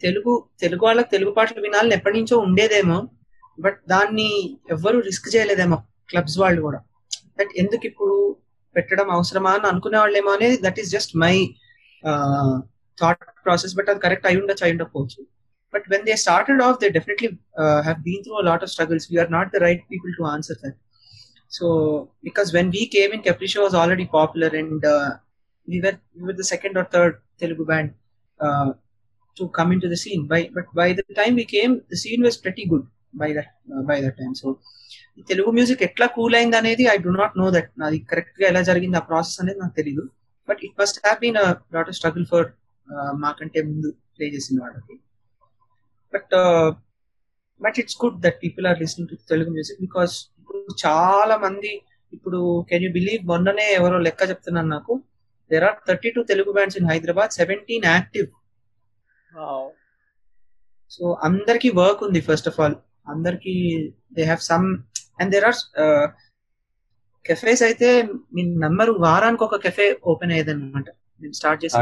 Telugu 0.00 0.32
Telugu 0.58 0.82
వాళ్ళకి 0.84 1.10
తెలుగు 1.10 1.30
పాటలు 1.30 1.60
వినాలని 1.60 1.94
ఎప్పటి 1.94 2.16
నుంచో 2.18 2.36
ఉండేదేమో 2.38 2.98
బట్ 3.58 3.78
దాన్ని 3.86 4.30
ఎవ్వరు 4.70 4.98
రిస్క్ 5.00 5.28
చేయలేదేమో 5.34 5.78
క్లబ్స్ 6.10 6.38
వాళ్ళు 6.38 6.60
కూడా. 6.62 6.80
దట్ 7.38 7.52
ఎందుకు 7.56 7.86
ఇప్పుడు 7.86 8.14
పెట్టడం 8.76 9.08
అవసరమా 9.16 9.50
అని 9.56 9.66
అనుకునే 9.72 9.98
వాళ్ళేమో 10.02 10.30
అనేది 10.36 10.56
that 10.64 10.78
is 10.82 10.90
just 10.96 11.12
my 11.24 11.34
thought 13.02 13.22
process 13.46 13.74
but 13.78 13.90
అది 13.92 14.02
కరెక్ట్ 14.06 14.26
అయి 14.30 14.40
ఉండొచ్చు 14.42 14.64
అయి 14.68 14.74
ఉండకపోవచ్చు 14.76 15.20
but 15.72 15.84
when 15.88 16.02
they 16.06 16.16
started 16.22 16.58
off 16.64 16.78
they 16.80 16.90
definitely 16.90 17.28
uh, 17.62 17.82
have 17.82 18.00
been 18.04 18.22
through 18.24 18.40
a 18.40 18.46
lot 18.48 18.62
of 18.64 18.70
struggles 18.72 19.04
we 19.12 19.18
are 19.22 19.30
not 19.36 19.46
the 19.54 19.60
right 19.66 19.82
people 19.92 20.12
to 20.18 20.24
answer 20.32 20.54
that 20.62 20.74
so 21.56 21.66
because 22.22 22.52
when 22.56 22.68
we 22.76 22.82
came 22.96 23.12
in 23.16 23.22
capricio 23.28 23.60
was 23.66 23.74
already 23.74 24.06
popular 24.18 24.50
and 24.60 24.84
uh, 24.94 25.10
we 25.68 25.78
were 25.84 25.96
we 26.16 26.24
were 26.28 26.38
the 26.42 26.48
second 26.52 26.76
or 26.80 26.84
third 26.94 27.14
telugu 27.40 27.64
band 27.70 27.90
uh, 28.40 28.70
to 29.36 29.44
come 29.58 29.70
into 29.74 29.88
the 29.92 30.00
scene 30.04 30.22
by 30.32 30.40
but 30.56 30.66
by 30.82 30.88
the 30.98 31.04
time 31.20 31.34
we 31.40 31.46
came 31.56 31.72
the 31.92 32.00
scene 32.02 32.22
was 32.28 32.36
pretty 32.46 32.66
good 32.72 32.84
uh, 33.14 33.82
by 33.82 34.00
that 34.00 34.16
time. 34.16 34.34
So 34.34 34.48
ఈ 35.18 35.22
Telugu 35.30 35.50
music 35.56 35.82
ఎట్లా 35.86 36.06
cool 36.14 36.34
అయింది 36.36 36.56
అనేది 36.58 36.84
I 36.92 36.94
do 37.06 37.10
not 37.18 37.34
know 37.40 37.46
that 37.54 37.70
అది 37.86 37.98
కరెక్ట్గా 38.10 38.44
ఎలా 38.50 38.60
జరిగింది 38.68 38.96
ఆ 39.00 39.02
process 39.08 39.38
అనేది 39.42 39.58
నాకు 39.62 39.74
తెలియదు 39.78 40.04
but 40.48 40.60
it 40.66 40.76
must 40.80 40.98
have 41.04 41.18
been 41.24 41.36
lot 41.74 41.88
of 41.90 41.96
struggle 41.98 42.26
for 42.30 42.46
మాకంటే 43.24 43.58
ముందు 43.68 43.88
ప్లే 44.16 44.26
చేసిన 44.34 44.56
వాళ్ళకి. 44.64 44.94
But 46.12 46.32
but 47.60 47.78
it's 47.82 47.98
good 48.02 48.18
that 48.24 48.38
people 48.44 48.66
are 48.70 48.78
listening 48.84 49.10
to 49.12 49.18
Telugu 49.32 49.50
music 49.56 49.80
because 49.86 50.14
ఇప్పుడు 50.40 50.60
చాలా 50.84 51.36
మంది 51.44 51.72
ఇప్పుడు 52.12 52.40
కెన్ 52.70 52.84
యూ 52.86 52.90
బిలీవ్ 52.98 53.22
మొన్ననే 53.32 53.66
ఎవరో 53.78 53.98
లెక్క 54.06 54.22
చెప్తున్నాను 54.32 54.70
నాకు. 54.76 54.94
There 55.50 55.66
are 55.68 55.78
thirty 55.88 56.10
two 56.16 56.22
Telugu 56.32 56.50
bands 56.58 56.78
in 56.80 56.88
Hyderabad 56.92 57.32
seventeen 57.40 57.86
active 57.94 58.28
so 60.90 61.04
అందరికి 61.28 61.68
వర్క్ 61.82 62.02
ఉంది 62.08 62.22
ఫస్ట్ 62.30 62.48
ఆఫ్ 62.50 62.58
ఆల్ 62.62 62.78
అందరికి 63.06 63.54
they 64.16 64.24
have 64.24 64.42
some 64.50 64.66
and 65.20 65.32
there 65.34 65.46
are 65.50 65.60
cafes 67.24 67.62
అయితే 67.68 67.88
మీ 68.34 68.42
నంబర్ 68.64 68.90
వారానికి 69.04 69.44
ఒక 69.44 69.58
కెఫే 69.64 69.86
ఓపెన్ 70.12 70.32
అయ్యేది 70.34 70.52
అనమాట 70.54 70.88
స్టార్ట్ 71.32 71.60
చేసి 71.64 71.76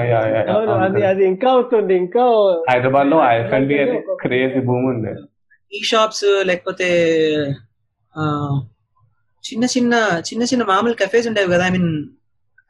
అది 1.10 1.22
ఇంకా 1.32 1.48
అవుతుంది 1.56 1.94
ఇంకా 2.04 2.24
హైదరాబాద్లో 2.70 3.18
ఐఎఫ్ఎన్బి 3.32 3.76
అది 3.84 3.96
క్రేజీ 4.22 4.60
భూమి 4.68 4.86
ఉంది. 4.92 5.12
ఈ 5.72 5.80
షాప్స్ 5.90 6.26
లేకపోతే 6.50 6.88
చిన్న 9.44 9.64
చిన్న 9.74 9.94
చిన్న 10.28 10.42
చిన్న 10.50 10.62
మామూలు 10.72 10.96
కెఫేస్ 11.02 11.28
ఉండేవి 11.30 11.52
కదా. 11.54 11.66
ఐ 11.68 11.72
మీన్ 11.76 11.92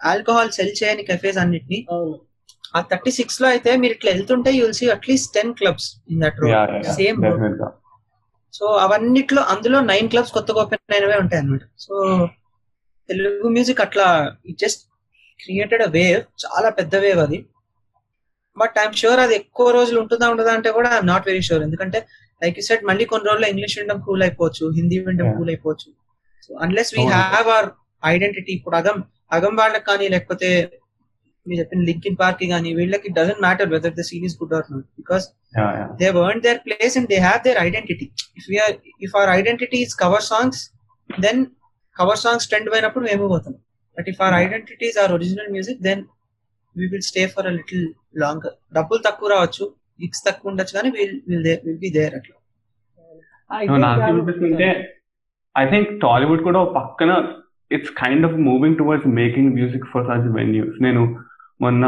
ఆల్కహాల్ 0.00 0.52
సెల్ 0.56 0.74
చేయని 0.80 1.02
కెఫేస్ 1.10 1.38
అన్నిటిని. 1.42 1.78
ఆ 2.76 2.80
థర్టీ 2.90 3.10
సిక్స్లో 3.18 3.46
అయితే 3.54 3.70
మీరు 3.82 3.94
ఇట్లా 3.96 4.10
వెళ్తుంటే 4.14 4.50
you'll 4.58 4.76
see 4.80 4.86
at least 4.96 5.30
ten 5.36 5.52
clubs 5.60 5.88
in 6.12 6.20
that 6.24 6.38
road 6.44 6.86
same 6.98 7.18
road. 7.26 7.64
So 8.54 8.64
అవన్నిట్లో 8.84 9.42
అందులో 9.52 9.78
నైన్ 9.90 10.08
క్లబ్స్ 10.12 10.32
కొత్తగా 10.36 10.60
ఓపెన్ 10.62 10.94
అయినవే 10.96 11.16
ఉంటాయి 11.22 11.40
అనమాట 11.42 11.64
సో 11.78 11.94
తెలుగు 13.08 13.48
మ్యూజిక్ 13.50 13.82
అట్లా 13.84 14.06
it 14.46 14.58
just 14.58 14.82
created 15.40 15.82
a 15.82 15.90
wave 15.94 16.20
చాలా 16.44 16.68
పెద్ద 16.78 16.94
వేవ్ 16.96 17.20
అది 17.20 17.38
బట్ 18.56 18.74
ఐఎమ్ 18.78 18.96
షూర్ 19.00 19.20
అది 19.20 19.34
ఎక్కువ 19.40 19.68
రోజులు 19.70 19.98
ఉంటుందా 20.02 20.26
ఉండదా 20.32 20.52
అంటే 20.56 20.70
కూడా 20.78 20.88
ఐఎమ్ 20.94 21.08
నాట్ 21.10 21.26
వెరీ 21.26 21.42
షూర్ 21.48 21.62
ఎందుకంటే 21.62 21.98
లైక్ 22.42 22.56
యూ 22.58 22.64
సెట్ 22.66 22.84
మళ్ళీ 22.84 23.04
కొన్ని 23.06 23.26
రోజుల్లో 23.28 23.48
ఇంగ్లీష్ 23.48 23.76
వినడం 23.78 23.98
కూల్ 24.00 24.22
అయిపోవచ్చు 24.22 24.64
హిందీ 24.76 24.98
వినడం. 25.00 25.28
కూల్ 25.38 25.50
అయిపోవచ్చు 25.50 25.88
so 26.42 26.50
unless 26.60 26.90
we. 26.94 27.00
Have 27.12 27.34
our 27.44 27.68
identity 28.02 28.52
ఇప్పుడు 28.52 28.76
అగం 28.76 28.98
అగం 29.30 29.54
వాళ్ళకి 29.56 29.86
కానీ 29.86 30.06
లేకపోతే 30.08 30.48
మీరు 31.50 31.60
చెప్పిన 31.60 31.84
లింకిన్ 31.88 32.18
పార్క్ 32.20 32.42
కానీ 32.52 32.70
వీళ్ళకి 32.78 33.08
doesn't 33.16 33.42
matter 33.44 33.70
whether 33.72 33.94
the 33.96 34.04
scene 34.08 34.26
is 34.28 34.38
good 34.40 34.56
or 34.58 34.68
not 34.72 34.88
because 35.00 35.26
Yeah, 35.52 35.70
yeah. 35.76 35.86
they've 36.00 36.18
earned 36.18 36.42
their 36.42 36.58
place 36.60 36.94
and 36.94 37.06
they 37.08 37.18
have 37.20 37.40
their 37.42 37.58
identity. 37.60 38.06
If 38.36 38.44
we 38.46 38.58
are 38.58 38.72
if 39.00 39.12
our 39.14 39.28
identity 39.30 39.78
is 39.82 39.92
cover 39.96 40.20
songs, 40.22 40.58
then 41.10 41.38
cover 41.96 42.16
songs 42.16 42.44
trend 42.50 42.66
పోయినప్పుడు 42.72 43.04
మేము 43.08 43.24
పోతాం. 43.32 43.54
But 43.96 44.08
if 44.12 44.20
our 44.22 44.36
identity 44.38 44.86
is 44.90 44.98
our 45.00 45.14
original 45.16 45.50
music 45.54 45.80
then 45.88 46.02
we 46.76 46.86
will 46.92 47.06
stay 47.08 47.24
for 47.32 47.48
a 47.50 47.54
little 47.56 47.82
longer 48.22 48.54
డబ్బులు 48.78 49.02
తక్కువ 49.08 49.30
రావచ్చు 49.34 49.66
gigs 50.00 50.22
తక్కువ 50.28 50.52
ఉండొచ్చు 50.52 50.76
కానీ 50.78 50.90
will 50.98 51.16
will 51.30 51.48
will 51.66 51.80
be 51.84 51.90
there 51.98 52.14
అట్లా. 52.20 52.36
ఐ 55.54 55.64
థింక్ 55.72 55.90
టాలీవుడ్ 56.04 56.44
కూడా 56.48 56.60
పక్కన 56.76 57.10
it's 57.70 57.92
kind 58.00 58.26
of 58.28 58.36
moving 58.48 58.78
towards 58.80 59.08
making 59.20 59.52
music 59.58 59.88
for 59.92 60.06
such 60.10 60.28
venues 60.38 60.78
నేను 60.86 61.02
మొన్న 61.60 61.84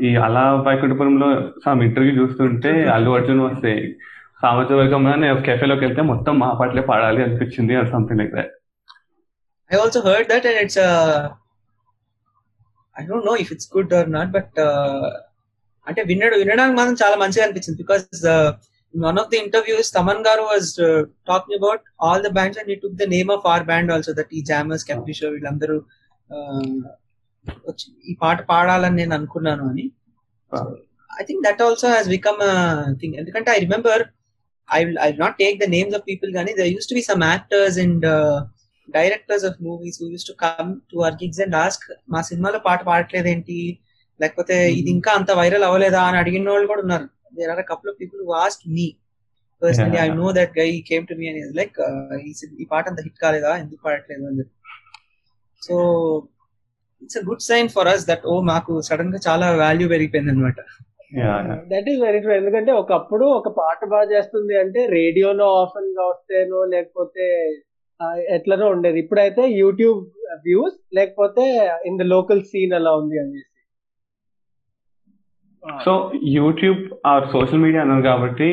ఈ 0.00 0.10
అలా 0.26 0.44
వైకుంఠపురంలో 0.66 1.28
సమ్ 1.64 1.82
ఇంటర్వ్యూ 1.82 2.12
చూస్తుంటే 2.20 2.72
అల్లు 2.94 3.10
అర్జున్ 3.16 3.42
వస్తే 3.46 3.72
సామాజిక 4.42 4.76
వర్గంలో 4.78 5.14
నేను 5.16 5.42
కెఫేలోకి 5.46 5.84
వెళ్తే 5.86 6.02
మొత్తం 6.10 6.34
మా 6.42 6.48
పాటలే 6.60 6.82
పాడాలి 6.90 7.20
అనిపించింది 7.22 7.74
or 7.80 7.90
something 7.92 8.20
like 8.20 8.34
that 8.36 8.52
I 9.70 9.78
also 9.80 10.00
heard 10.06 10.28
that 10.30 10.46
and 10.50 10.60
it's 10.62 10.80
I 12.96 13.04
don't 13.08 13.28
know 13.30 13.34
if 13.42 13.52
it's 13.54 13.70
good 13.76 13.92
or 13.98 14.08
not 14.16 14.30
but 14.30 14.58
అంటే 15.86 16.00
వినడు 16.10 16.36
వినడానికి 16.40 16.76
మాత్రం 16.78 16.96
చాలా 17.02 17.16
మంచిగా 17.22 17.44
అనిపించింది 17.46 17.78
because 17.82 18.04
one 18.94 19.18
of 19.22 19.30
the 19.32 19.38
interviews 19.44 19.90
Thaman 19.96 20.22
garu 20.28 20.42
was 20.48 20.70
talking 21.28 21.58
about 21.58 21.84
all 22.06 22.24
the 22.26 22.30
bands 22.38 22.58
and 22.60 22.70
he 22.74 22.76
took 22.82 22.98
the 23.02 23.06
name 23.08 23.30
of 23.36 23.46
our 23.52 23.64
band 23.64 23.92
also 23.92 24.14
that 24.18 24.32
ఈ 24.32 24.42
Jammers 24.50 24.86
కెప్టిషో 24.88 25.28
వీళ్ళందరూ 25.28 25.76
వచ్చి 26.30 27.09
ఈ 28.10 28.16
పాట 28.22 28.42
పాడాలని 28.48 28.96
నేను 28.96 29.14
అనుకున్నాను 29.14 29.64
అని. 29.68 29.84
I 31.20 31.22
think 31.22 31.46
that 31.46 31.62
also 31.62 31.88
has 31.88 32.08
become 32.08 32.40
thing 33.00 33.14
ఎందుకంటే 33.14 33.50
I 33.50 33.58
remember 33.58 34.02
I 34.68 34.80
I 35.00 35.12
not 35.12 35.36
take 35.38 35.58
the 35.60 35.68
names 35.68 35.96
of 35.96 36.02
people 36.08 36.34
కానీ 36.34 36.54
they 36.54 36.68
use 36.68 36.88
to 36.88 36.94
be 36.94 37.02
some 37.02 37.24
actors 37.24 37.78
and 37.78 38.06
directors 38.88 39.44
of 39.44 39.62
movies 39.62 40.02
who 40.02 40.08
use 40.10 40.26
to 40.26 40.32
come 40.32 40.80
to 40.92 40.98
our 40.98 41.14
gigs 41.14 41.40
and 41.40 41.56
ask 41.56 41.84
మా 42.10 42.22
సినిమాలో 42.22 42.58
పాట 42.58 42.84
పాడట్లేదేంటి? 42.84 43.58
లేకపోతే 44.20 44.72
ఇది 44.72 44.90
ఇంకా 44.90 45.12
అంత 45.12 45.30
viral 45.30 45.64
అవ్వలేదా? 45.64 46.02
అని 46.02 46.18
అడిగిన 46.18 46.50
వాళ్ళు 46.50 46.66
కూడా 46.66 46.82
ఉన్నారు. 46.82 47.06
There 47.34 47.50
are 47.50 47.64
couple 47.68 47.90
of 47.90 48.00
people 48.00 48.20
who 48.26 48.32
ask 48.32 48.62
me 48.68 48.86
personally 49.62 49.98
I. 49.98 50.08
Know 50.14 50.32
that 50.32 50.58
guy 50.58 50.80
came 50.88 51.06
to 51.06 51.14
me 51.14 51.28
అని 51.28 51.42
లైక్ 51.52 51.78
ఈ 52.60 52.64
పాట 52.70 52.88
అంత 52.88 53.00
హిట్ 53.00 53.18
కాలేదా? 53.18 53.56
ఎందుకు 53.56 53.80
పాడట్లేదు? 53.84 54.24
అని 54.26 54.44
so 55.62 55.74
it's 57.02 57.18
a 57.18 57.24
good 57.26 57.44
sign 57.46 57.68
for 57.74 57.88
us 57.88 58.04
that 58.08 58.24
ఓ 58.26 58.36
మాకు 58.48 58.72
సడన్గా 58.88 59.20
చాలా 59.26 59.46
వాల్యూ 59.60 59.86
పెరిగిపోయింది 59.92 60.32
అనమాట 60.34 60.60
దట్ 61.70 61.88
ఈస్ 61.90 62.00
వెరీ 62.02 62.18
ట్రూ 62.20 62.32
ఎందుకంటే 62.34 62.72
ఒకప్పుడు 62.80 63.26
ఒక 63.38 63.48
పాట 63.56 63.80
బాగా 63.92 64.08
చేస్తుంది 64.12 64.54
అంటే 64.60 64.80
రేడియోలో 64.92 65.46
ఆఫన్గా 65.62 66.04
వస్తేనో 66.10 66.60
లేకపోతే 66.72 67.26
ఆ, 68.00 68.06
ఎట్లనో 68.34 68.66
ఉండేది. 68.74 68.98
ఇప్పుడైతే 69.02 69.42
యూట్యూబ్ 69.56 69.98
వ్యూస్ 70.44 70.76
లేకపోతే 70.96 71.42
ఇన్ 71.88 71.98
ద 71.98 72.06
లోకల్ 72.12 72.40
సీన్ 72.42 72.72
అలా 72.78 72.92
ఉంది 73.00 73.16
అనేసి. 73.18 73.48
So 75.80 75.92
YouTube 76.36 76.80
or 77.06 77.26
social 77.34 77.62
media 77.64 77.82
అన్నారు 77.82 78.04
కాబట్టి 78.06 78.48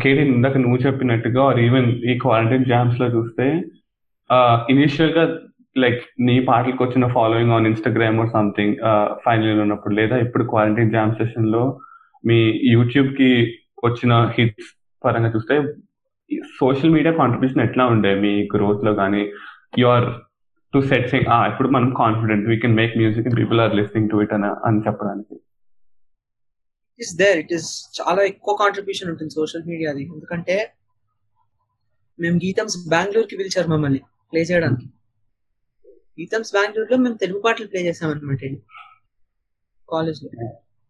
కేటీ 0.00 0.22
ఇందాక 0.30 0.56
నువ్వు 0.56 0.78
చెప్పినట్టుగా 0.84 1.42
ఆర్ 1.44 1.60
ఈవెన్ 1.60 1.88
ఈ 2.04 2.14
క్వారంటైన్ 2.18 2.68
జామ్స్లో 2.70 3.06
చూస్తే 3.14 3.46
ఇనిషియల్గా 4.68 5.24
లైక్ 5.76 6.02
నీ 6.26 6.36
పాటలకు 6.48 6.80
వచ్చిన 6.84 7.06
following 7.16 7.54
on 7.56 7.68
Instagram 7.70 8.18
or 8.20 8.30
something 8.36 8.74
final 9.24 9.48
year 9.48 9.62
ఉన్నప్పుడు 9.64 9.94
లేదా 10.00 10.16
ఇప్పుడు 10.24 10.44
క్వారంటైన్ 10.52 10.94
జామ్ 10.96 11.16
సెషన్లో 11.20 11.62
మీ 12.24 12.38
యూట్యూబ్కి 12.74 13.30
వచ్చిన 13.84 14.12
హిట్స్ 14.36 14.68
పరంగా 15.04 15.30
చూస్తే 15.34 15.54
సోషల్ 16.60 16.94
మీడియా 16.96 17.14
కాంట్రిబ్యూషన్ 17.18 17.64
ఎట్లా 17.64 17.84
ఉండే? 17.86 18.12
మీ 18.24 18.32
గ్రోత్లో 18.54 18.92
కానీ 19.00 19.22
యువర్ 19.82 20.06
టు 20.74 20.80
సెట్ 20.90 21.10
సింగ్ 21.10 21.28
ఇప్పుడు 21.50 21.68
మనం 21.68 21.88
confident 22.02 22.46
we 22.50 22.56
can 22.62 22.76
make 22.80 22.94
music 23.00 23.28
people 23.40 23.60
are 23.64 23.74
listening 23.80 24.08
to 24.12 24.22
it 24.24 24.32
అని 24.36 24.48
అని 24.68 24.80
చెప్పడానికి. 24.86 25.36
ఇస్ 27.00 27.12
దేర్ 27.20 27.38
ఇట్ 27.42 27.52
ఇస్ 27.58 27.68
చాలా 27.98 28.22
ఎక్కువ 28.32 28.54
కాంట్రిబ్యూషన్ 28.62 29.10
ఉంటుంది 29.12 29.34
సోషల్ 29.40 29.68
మీడియాది 29.70 30.02
ఎందుకంటే 30.14 30.56
మేము 32.18 32.36
గీతమ్స్ 32.44 32.76
బెంగళూరు 32.94 33.28
కి 33.30 33.36
పిలిచారు 33.40 33.68
మమ్మల్ని 33.74 34.00
ప్లే 34.32 34.42
చేయడానికి. 34.50 34.86
గీతమ్స్ 36.18 36.52
బెంగళూరులో 36.56 36.96
మేము 37.04 37.16
తెలుగు 37.22 37.40
పాటలు 37.46 37.68
ప్లే 37.72 37.80
చేసాం 37.88 38.10
అనమాట 38.14 38.40
కాలేజ్లో. 39.88 40.28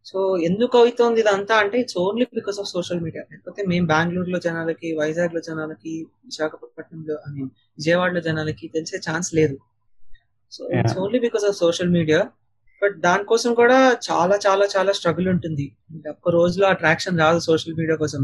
సో 0.07 0.19
ఎందుకు 0.49 0.75
అవుతోంది 0.81 1.21
ఇదంతా 1.23 1.55
అంటే 1.63 1.77
it's 1.83 1.99
only 2.05 2.25
because 2.39 2.59
of 2.63 2.69
social 2.73 3.01
media 3.05 3.23
లేకపోతే 3.31 3.61
మేము 3.71 3.87
బెంగళూరులో 3.93 4.39
జనాలకి 4.47 4.89
వైజాగ్లో 5.01 5.41
జనాలకి 5.49 5.93
విశాఖపట్నంలో 6.29 7.15
ఐ 7.29 7.31
మీన్ 7.37 7.51
విజయవాడలో 7.79 8.21
జనాలకి 8.29 8.67
తెలిసే 8.75 8.99
ఛాన్స్ 9.07 9.31
లేదు. 9.39 9.57
So 10.53 10.63
it's 10.79 10.99
only 11.05 11.21
because 11.27 11.47
of 11.51 11.57
social 11.65 11.93
media 11.99 12.21
but 12.83 12.97
దానికోసం 13.07 13.51
కూడా 13.61 13.79
చాలా 14.09 14.37
చాలా 14.47 14.65
చాలా 14.75 14.93
స్ట్రగుల్ 14.99 15.29
ఉంటుంది. 15.35 15.67
ఒక్క 16.15 16.29
రోజులో 16.39 16.67
అట్రాక్షన్ 16.75 17.21
రాదు 17.25 17.41
సోషల్ 17.51 17.77
మీడియా 17.81 17.97
కోసం. 18.03 18.23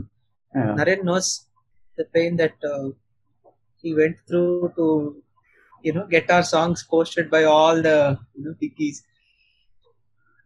Naren 0.80 1.04
knows 1.12 1.30
the 1.98 2.04
pain 2.16 2.36
that 2.42 2.64
he 3.84 3.90
went 4.00 4.20
through 4.28 4.42
to 4.78 4.86
you know 5.84 6.02
get 6.14 6.30
our 6.36 6.46
songs 6.52 6.82
posted 6.92 7.28
by 7.34 7.42
all 7.54 7.80
the 7.86 7.92
you know 8.36 8.52
biggies 8.62 9.00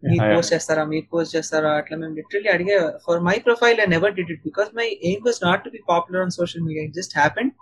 మీరు 0.02 0.24
పోస్ట్ 0.32 0.52
చేస్తారా 0.54 0.82
మీరు 0.92 1.06
పోస్ట్ 1.12 1.32
చేస్తారా 1.36 1.70
అట్లా 1.80 1.96
మేము 2.00 2.14
లిటరలీ 2.18 2.48
అడిగే 2.54 2.76
for 3.04 3.20
my 3.28 3.36
profile 3.46 3.78
I 3.84 3.86
never 3.94 4.14
did 4.18 4.32
it 4.34 4.42
because 4.48 4.70
my 4.80 4.88
aim 5.08 5.22
was 5.28 5.40
not 5.46 5.62
to 5.66 5.70
be 5.76 5.80
popular 5.92 6.22
on 6.24 6.34
social 6.40 6.64
media 6.66 6.84
it 6.88 6.96
just 7.00 7.14
happened 7.20 7.52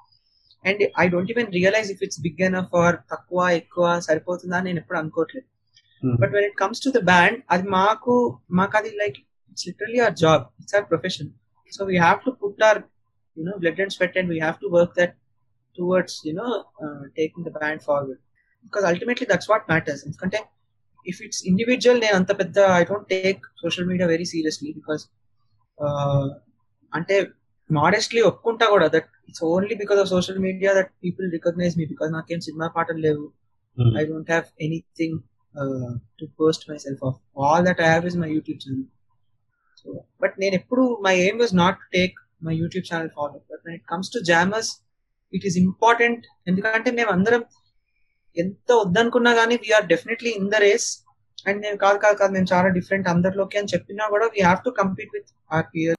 and 0.65 0.83
I 1.03 1.07
don't 1.13 1.31
even 1.35 1.51
realize 1.59 1.91
if 1.95 2.03
it's 2.07 2.21
big 2.27 2.43
enough 2.49 2.75
or 2.83 2.97
తక్కువ 3.13 3.49
ఎక్కువ 3.61 3.87
సరిపోతుందా 4.09 4.59
అని 4.61 4.69
నేను 4.71 4.81
ఎప్పుడు 4.83 4.99
అనుకోవట్లేదు. 5.03 5.47
But 6.03 6.33
when 6.37 6.47
it 6.51 6.59
comes 6.63 6.83
to 6.87 6.93
the 6.99 7.03
band 7.13 7.39
అది 7.55 7.67
మాకు 7.79 8.15
మాకు 8.61 8.77
అది 8.81 8.93
like 9.03 9.19
it's 9.53 9.67
literally 9.71 10.01
our 10.07 10.19
job 10.25 10.45
it's 10.63 10.77
our 10.79 10.91
profession 10.95 11.31
So 11.73 11.83
we 11.87 11.97
have 11.97 12.19
to 12.25 12.33
put 12.33 12.63
our, 12.63 12.79
you 13.37 13.45
know, 13.45 13.55
blood 13.61 13.79
and 13.79 13.93
sweat, 13.95 14.17
and 14.21 14.29
we 14.29 14.39
have 14.39 14.57
to 14.63 14.69
work 14.69 14.91
that 14.95 15.13
towards, 15.79 16.13
you 16.29 16.35
know, 16.39 16.53
uh, 16.85 17.03
taking 17.19 17.43
the 17.45 17.55
band 17.59 17.81
forward. 17.89 18.19
Because 18.65 18.85
ultimately 18.85 19.27
that's 19.31 19.49
what 19.53 19.63
matters. 19.73 20.01
ఎందుకంటే 20.09 20.39
if 21.07 21.17
it's 21.27 21.41
individual, 21.51 21.97
నేను 22.05 22.17
అంత 22.21 22.33
పెద్ద 22.41 22.59
I 22.79 22.85
don't 22.91 23.07
take 23.15 23.41
social 23.65 23.85
media 23.91 24.07
very 24.15 24.27
seriously 24.35 24.71
because 24.79 25.03
uh, 25.79 26.27
అంటే 26.93 27.17
modestly 27.71 28.23
ఒప్పుకుంటా 28.31 28.67
కూడా 28.75 28.87
that 28.95 29.09
it's 29.29 29.45
only 29.51 29.75
because 29.83 30.01
of 30.03 30.11
social 30.15 30.41
media 30.47 30.71
that 30.79 30.91
people 31.05 31.27
recognize 31.37 31.75
me 31.81 31.85
because 31.93 32.11
నాకేం 32.19 32.41
cinema 32.49 32.67
పాటలు 32.77 33.01
లేవు. 33.07 33.25
I 34.01 34.03
don't 34.11 34.31
have 34.33 34.47
anything 34.67 35.19
to 36.21 36.27
post 36.41 36.65
myself 36.87 37.03
of 37.09 37.19
all 37.43 37.65
that 37.69 37.81
I 37.85 37.89
have 37.93 38.07
is 38.11 38.19
my 38.25 38.31
YouTube 38.37 38.59
channel 38.65 38.89
so 39.81 39.89
but 40.23 40.35
నేను 40.43 40.55
ఎప్పుడు 40.61 40.83
my 41.07 41.15
aim 41.25 41.39
was 41.43 41.55
not 41.63 41.79
to 41.83 41.89
take 41.99 42.17
my 42.49 42.55
YouTube 42.63 42.87
channel 42.91 43.11
follow 43.19 43.39
but 43.53 43.73
it 43.77 43.85
comes 43.93 44.11
to 44.17 44.21
jammers 44.31 44.71
it 45.33 45.47
is 45.47 45.59
important 45.59 46.25
ఎందుకంటే 46.49 46.90
మేము 46.90 47.11
అందరం 47.11 47.42
ఎంత 48.37 48.73
వద్దనుకున్నా 48.73 49.33
కానీ 49.35 49.55
we're 49.55 49.87
definitely 49.87 50.31
in 50.31 50.51
the 50.51 50.55
race 50.55 50.88
and 51.49 51.61
నేను 51.61 51.77
కాదు 51.77 51.99
కాదు 51.99 52.16
కాదు 52.16 52.33
నేను 52.33 52.49
చాలా 52.53 52.68
డిఫరెంట్ 52.68 53.09
అందరిలోకి 53.09 53.59
అని 53.59 53.73
చెప్పినా 53.75 54.05
కూడా 54.09 54.27
we 54.35 54.40
have 54.42 54.61
to 54.64 54.71
compete 54.71 55.14
with 55.14 55.31
our 55.53 55.66
peer 55.75 55.97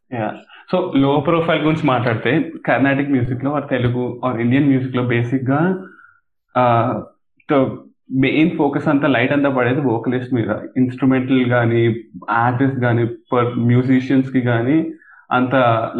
so 0.72 0.78
low 0.96 1.20
profile 1.20 1.64
గురించి 1.64 1.86
మాట్లాడితే 1.88 2.32
కర్ణాటిక్ 2.66 3.10
మ్యూజిక్లో 3.10 3.52
ఆర్ 3.54 3.68
తెలుగు 3.70 4.22
ఆర్ 4.26 4.38
ఇండియన్ 4.42 4.70
మ్యూజిక్లో 4.70 5.04
బేసిక్గా 5.04 5.62
మెయిన్ 8.24 8.52
ఫోకస్ 8.58 8.88
అంతా 8.88 9.08
లైట్ 9.08 9.34
అంతా 9.34 9.50
పడేది 9.50 9.82
వోకలిస్ట్ 9.82 10.34
మీద. 10.34 10.50
ఇన్స్ట్రుమెంటల్ 10.78 11.44
కానీ 11.50 11.84
ఆర్టిస్ట్ 12.30 12.80
కానీ 12.82 13.04
పర్ 13.32 13.50
మ్యూజిషియన్స్కి 13.70 14.42
కానీ 14.42 14.78
అంత 15.32 15.56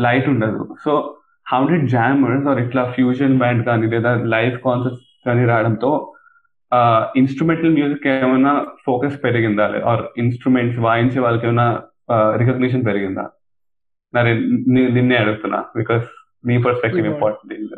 లైట్ 0.06 0.28
ఉండదు. 0.30 0.76
So 0.86 0.92
how 1.46 1.60
did 1.72 1.88
jammers 1.94 2.48
or 2.52 2.60
ఇట్లా 2.66 2.84
ఫ్యూజన్ 2.96 3.38
బ్యాండ్ 3.42 3.64
కానీ 3.70 3.88
లేదా 3.94 4.12
లైవ్ 4.36 4.56
కాన్సర్ట్స్ 4.68 5.06
కానీ 5.28 5.44
రావడంతో 5.52 5.92
ఇన్స్ట్రుమెంటల్ 7.22 7.74
మ్యూజిక్ 7.78 8.06
ఏమైనా 8.12 8.52
ఫోకస్ 8.86 9.18
పెరిగిందా? 9.26 9.66
ఆర్ 9.92 10.04
ఇన్స్ట్రుమెంట్స్ 10.24 10.80
వాయించే 10.86 11.20
వాళ్ళకి 11.26 11.46
ఏమైనా 11.50 11.68
రికగ్నిషన్ 12.42 12.86
పెరిగిందా? 12.90 13.26
నిన్నే 14.96 15.18
అడుగుతున్నా 15.24 15.60
బికాస్ 15.80 16.06
నీ 16.44 16.56
పర్స్పెక్టివ్ 16.66 17.08
ఇంపార్టెంట్ 17.12 17.76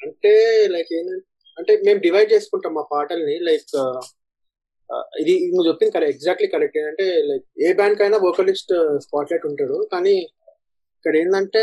అంటే 0.00 0.32
లైక్ 0.74 0.90
ఏంటంటే 0.98 1.24
అంటే 1.58 1.72
మేము 1.86 1.98
డివైడ్ 2.06 2.32
చేసుకుంటాం 2.34 2.72
మా 2.78 2.84
పాటల్ని 2.94 3.36
లైక్ 3.48 3.74
ఇది 5.20 5.34
నువ్వు 5.52 5.66
చెప్పింది 5.68 5.92
కరెక్ట్ 5.94 6.14
ఎగ్జాక్ట్లీ 6.16 6.48
కరెక్ట్ 6.54 6.76
ఏంటంటే 6.80 7.06
లైక్ 7.28 7.46
ఏ 7.66 7.68
బ్యాండ్ 7.78 7.98
కైనా 8.00 8.18
వోకలిస్ట్ 8.24 8.72
స్పాట్ 9.04 9.30
లైట్ 9.32 9.46
ఉంటాడు. 9.50 9.76
కానీ 9.92 10.14
ఇక్కడ 10.98 11.14
ఏంటంటే 11.22 11.62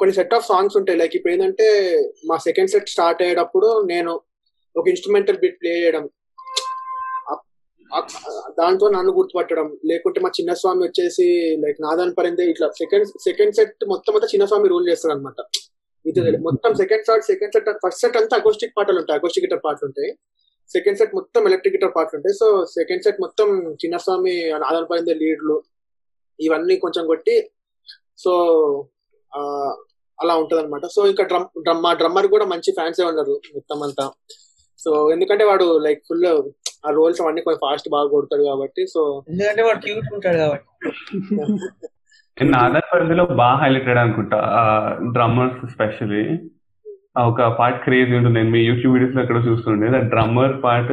కొన్ని 0.00 0.12
సెట్ 0.18 0.34
ఆఫ్ 0.36 0.46
సాంగ్స్ 0.50 0.76
ఉంటాయి. 0.80 0.98
లైక్ 1.00 1.14
ఇప్పుడు 1.16 1.32
ఏంటంటే 1.32 1.66
మా 2.28 2.36
సెకండ్ 2.46 2.72
సెట్ 2.74 2.92
స్టార్ట్ 2.94 3.22
అయ్యేటప్పుడు 3.22 3.68
నేను 3.92 4.12
ఒక 4.76 4.86
ఇన్స్ట్రుమెంటల్ 4.92 5.42
బిట్ 5.42 5.58
ప్లే 5.62 5.72
చేయడం. 5.82 6.04
దాంతో 8.60 8.86
నన్ను 8.94 9.12
గుర్తుపట్టడం. 9.18 9.68
లేకుంటే 9.90 10.18
మా 10.24 10.30
చిన్న 10.38 10.52
స్వామి 10.60 10.82
వచ్చేసి 10.86 11.26
లైక్ 11.64 11.78
నాదాన్ 11.84 12.14
పరిందే 12.18 12.44
ఇట్లా 12.52 12.68
సెకండ్ 12.80 13.06
సెకండ్ 13.26 13.56
సెట్ 13.58 13.84
మొత్తం 13.92 14.14
అంతా 14.16 14.28
చిన్న 14.32 14.46
స్వామి 14.50 14.70
రూల్ 14.72 14.88
చేస్తాడు 14.90 15.14
అనమాట 15.14 15.40
ఇది 16.04 16.20
మొత్తం 16.48 16.72
second 16.80 17.06
shot 17.06 17.28
second 17.30 17.54
set 17.56 17.68
first 17.84 18.02
set 18.04 18.16
అంతా 18.20 18.34
అకోస్టిక్ 18.40 18.74
పాటలు 18.78 18.98
ఉంటాయి. 19.02 19.18
అకోస్టిక్ 19.20 19.44
గిటార్ 19.46 19.62
పాటలు 19.66 19.86
ఉంటాయి. 19.90 20.10
సెకండ్ 20.74 20.98
సెట్ 20.98 21.14
మొత్తం 21.18 21.42
ఎలక్ట్రిక్ 21.48 21.76
గిటార్ 21.76 21.94
పాటలు 21.96 22.16
ఉంటాయి. 22.18 22.36
సో 22.40 22.46
సెకండ్ 22.74 23.04
సెట్ 23.06 23.22
మొత్తం 23.24 23.48
చిన్నస్వామి 23.82 24.34
ఆధార 24.50 24.84
పడిందే 24.90 25.14
లీడ్లు 25.22 25.56
ఇవన్నీ 26.40 26.76
కొంచెం 26.84 27.04
కొట్టి 27.06 27.36
సో 28.24 28.32
అలా 30.18 30.36
ఉంటది 30.36 30.60
అనమాట 30.60 30.86
సో 30.86 31.06
ఇంకా 31.06 31.24
డ్రమ్ 31.24 31.44
డ్రమ్ 31.62 31.82
మా 31.82 31.92
డ్రమ్మర్ 31.92 32.26
కూడా 32.26 32.44
మంచి 32.44 32.72
ఫ్యాన్సే 32.72 33.04
ఉన్నారు 33.04 33.40
మొత్తం 33.54 33.82
అంతా 33.82 34.10
సో 34.78 35.12
ఎందుకంటే 35.12 35.44
వాడు 35.44 35.78
లైక్ 35.78 36.00
ఫుల్ 36.08 36.26
ఆ 36.86 36.90
రోల్స్ 36.90 37.20
అవన్నీ 37.20 37.42
కొంచెం 37.42 37.60
ఫాస్ట్ 37.62 37.88
బాగా 37.88 38.08
కొడతాడు 38.08 38.42
కాబట్టి 38.42 38.86
సో 38.86 39.24
ఎందుకంటే 39.28 39.62
వాడు 39.62 39.78
క్యూట్ 39.78 40.14
ఉంటాడు 40.14 40.38
కాబట్టి. 40.38 40.66
నాదర్ 42.44 42.86
పరిధిలో 42.92 43.26
బాగా 43.26 43.56
హైలైటెడ్ 43.56 43.98
అనుకుంటా 43.98 44.38
డ్రమ్మర్స్ 45.12 45.72
స్పెషల్లీ 45.72 46.24
ఒక 47.16 47.42
పార్ట్ 47.58 47.84
క్రేజీ 47.84 48.16
ఉంటుంది. 48.16 48.38
నేను 48.38 48.50
మీ 48.50 48.60
యూట్యూబ్ 48.60 48.94
వీడియోస్లో 48.94 49.22
ఎక్కడ 49.22 49.48
చూస్తుండే. 49.48 49.98
డ్రమ్మర్ 49.98 50.62
పార్ట్ 50.62 50.92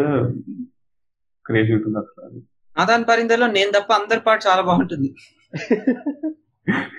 క్రేజీ 1.46 1.74
ఉంటుంది 1.74 1.98
అసలు. 1.98 2.42
నాదాన్ 2.80 3.06
పరిందలో 3.10 3.48
నేను 3.48 3.72
తప్ప 3.72 3.94
అందరి 3.94 4.20
పాట 4.20 4.40
చాలా 4.48 4.62
బాగుంటుంది. 4.62 5.16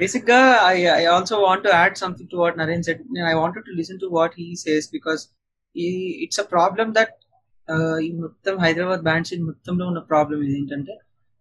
బేసిక్గా 0.00 0.38
I 0.64 0.76
I 0.86 1.04
also 1.04 1.36
want 1.40 1.64
to 1.64 1.68
add 1.68 1.96
something 1.96 2.30
to 2.30 2.36
what 2.36 2.58
Naren 2.58 2.82
said 2.82 3.00
నేను 3.10 3.26
I 3.26 3.34
want 3.34 3.56
to 3.56 3.70
listen 3.70 4.00
to 4.00 4.06
what 4.06 4.34
he 4.38 4.54
says 4.56 4.90
because 4.92 5.22
ఈ 5.76 5.86
ఇట్స్ 6.24 6.40
అ 6.40 6.44
ప్రాబ్లమ్ 6.44 6.94
దట్ 6.94 7.14
ఈ 8.02 8.12
మొత్తం 8.12 8.58
హైదరాబాద్ 8.58 9.02
బ్యాండ్స్ 9.02 9.34
మొత్తంలో 9.40 9.86
ఉన్న 9.86 9.98
ప్రాబ్లం 9.98 10.42
ఇది 10.42 10.54
ఏంటంటే 10.58 10.94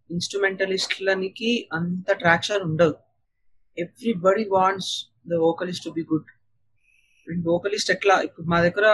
ఇన్స్ట్రుమెంటలిస్ట్లకి 0.09 1.69
అంత 1.73 2.11
ట్రాక్షన్ 2.11 2.63
ఉండదు. 2.63 2.95
Everybody 3.77 4.45
wants 4.49 4.91
the 5.27 5.33
vocalist 5.33 5.85
to 5.85 5.89
be 5.89 6.01
good 6.11 6.29
vocalist 7.45 7.91
ఎట్లా 7.91 8.21
ఇప్పుడు 8.21 8.47
మా 8.47 8.61
దగ్గర 8.61 8.87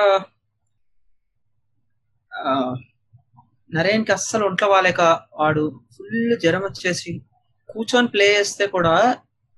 నరేన్కి 3.70 4.12
అస్సలు 4.12 4.46
ఒంట్లో 4.46 4.68
వాలేక 4.68 5.02
వాడు 5.34 5.64
ఫుల్ 5.96 6.38
జ్వరం 6.38 6.64
వచ్చేసి 6.64 7.12
కూర్చొని 7.70 8.08
ప్లే 8.08 8.28
చేస్తే 8.38 8.68
కూడా 8.68 8.94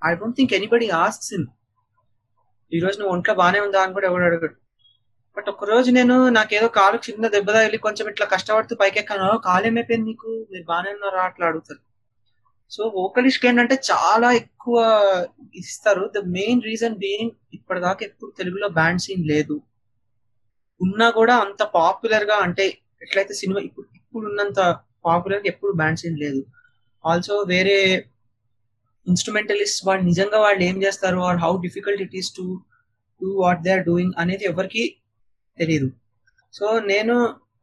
I 0.06 0.14
don't 0.14 0.36
think 0.36 0.54
anybody 0.54 0.90
asks 0.90 1.34
him 1.34 1.48
ఈ 2.72 2.80
రోజు 2.80 3.00
నువ్వు 3.00 3.14
ఒంట్లో 3.16 3.34
బాగానే 3.36 3.60
ఉందా 3.60 3.84
అని 3.84 3.94
కూడా 3.94 4.08
ఎవడు 4.08 4.24
అడగడు. 4.24 4.56
బట్ 5.38 5.50
ఒక 5.50 5.64
రోజు 5.64 5.92
నేను 5.92 6.30
నాకేదో 6.30 6.68
కాలు 6.68 6.98
చిన్న 6.98 7.28
దెబ్బ 7.28 7.50
వెళ్ళి 7.52 7.78
కొంచెం 7.78 8.08
ఇట్లా 8.10 8.26
కష్టపడుతూ 8.28 8.76
పైకెక్కాను. 8.76 9.38
కాలు 9.38 9.68
ఏమైపోయింది 9.68 10.08
నీకు? 10.10 10.48
మీరు 10.52 10.64
బాగానే 10.64 10.92
ఉన్నారా? 10.94 11.22
అట్లా 11.22 11.48
అడుగుతారు. 11.48 11.82
సో 12.72 12.94
వోకలిస్ట్ 12.96 13.46
ఏంటంటే 13.46 13.76
చాలా 13.92 14.32
ఎక్కువ 14.32 14.78
ఇస్తారు. 15.56 16.12
ద 16.16 16.22
మెయిన్ 16.26 16.62
రీజన్ 16.62 16.96
బీయింగ్ 16.96 17.32
ఇప్పటిదాకా 17.54 18.06
ఎప్పుడు 18.06 18.32
తెలుగులో 18.38 18.68
బ్యాండ్ 18.68 19.02
సీన్ 19.02 19.26
లేదు. 19.28 19.62
ఉన్నా 20.82 21.10
కూడా 21.10 21.36
అంత 21.36 21.64
పాపులర్గా 21.64 22.36
అంటే 22.36 22.66
ఎట్లయితే 23.02 23.34
సినిమా 23.34 23.60
ఇప్పుడు 23.60 23.88
ఇప్పుడు 23.96 24.26
ఉన్నంత 24.26 24.60
పాపులర్గా 25.06 25.46
ఎప్పుడు 25.46 25.72
బ్యాండ్ 25.72 26.00
సీన్ 26.00 26.20
లేదు. 26.20 26.46
ఆల్సో 27.06 27.36
వేరే 27.48 27.78
ఇన్స్ట్రుమెంటలిస్ట్ 29.08 29.80
వాళ్ళు 29.88 30.04
నిజంగా 30.10 30.40
వాళ్ళు 30.46 30.64
ఏం 30.70 30.78
చేస్తారు 30.84 31.20
or 31.30 31.40
how 31.46 31.52
difficult 31.66 32.02
it 32.06 32.16
is 32.22 32.32
to 32.38 32.46
do 33.22 33.30
what 33.44 33.62
they 33.66 33.72
are 33.78 33.86
doing 33.90 34.14
అనేది 34.24 34.46
ఎవరికి 34.52 34.84
తెలియదు 35.58 35.90
సో 36.54 36.66
నేను 36.92 37.16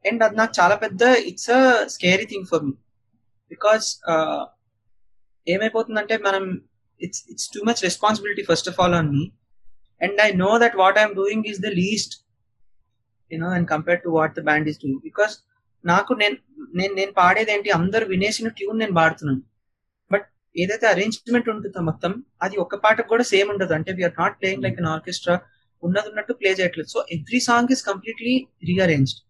అండ్ 0.05 0.22
అది 0.26 0.37
నాకు 0.40 0.53
చాలా 0.61 0.76
పెద్ద 0.85 1.03
it's 1.31 1.50
a 1.57 1.61
scary 1.96 2.26
thing 2.33 2.46
for 2.50 2.62
me 2.66 2.74
because 3.50 3.87
ఏమైపోతుందంటే 5.46 6.16
మనం 6.29 6.44
it's 7.00 7.22
it's 7.33 7.50
too 7.55 7.61
much 7.68 7.83
responsibility 7.88 8.42
first 8.50 8.68
of 8.72 8.81
all 8.81 8.96
on 9.00 9.11
me 9.16 9.24
and 10.00 10.20
I 10.26 10.31
know 10.44 10.50
that 10.62 10.76
what 10.83 10.98
I'm 10.98 11.14
doing 11.14 11.46
is 11.53 11.61
the 11.66 11.70
least 11.83 12.14
you know 13.31 13.50
and 13.57 13.68
compare 13.68 14.00
to 14.05 14.11
what 14.18 14.35
the 14.38 14.42
band 14.48 14.68
is 14.70 14.81
doing 14.83 15.03
because 15.09 15.35
నాకు 15.85 16.12
నేను 16.22 16.37
నేను 16.74 16.94
నేను 16.94 17.12
పాడేది 17.12 17.50
ఏంటి 17.53 17.70
అందరు 17.79 18.05
వినేసిన 18.07 18.48
tune 18.59 18.79
నేను 18.79 18.94
పాడుతున్నాను. 18.94 19.42
ఏదైతే 20.57 20.87
arrangement 20.93 21.49
ఉంటుందో 21.53 21.81
మొత్తం 21.89 22.13
అది 22.45 22.57
ఒక 22.65 22.77
పాటకు 22.85 23.09
కూడా 23.13 23.25
సేమ్ 23.33 23.49
ఉండదు. 23.55 23.73
అంటే 23.79 23.91
we're 23.99 24.15
not 24.23 24.37
playing 24.41 24.65
like 24.67 24.79
an 24.83 24.91
orchestra 24.95 25.37
ఉన్నది 25.83 26.09
ఉన్నట్టు 26.13 26.33
ప్లే 26.41 26.51
చేయట్లేదు. 26.61 26.89
So 26.95 27.01
every 27.17 27.41
song 27.49 27.73
is 27.75 27.83
completely 27.91 28.35
rearranged 28.71 29.21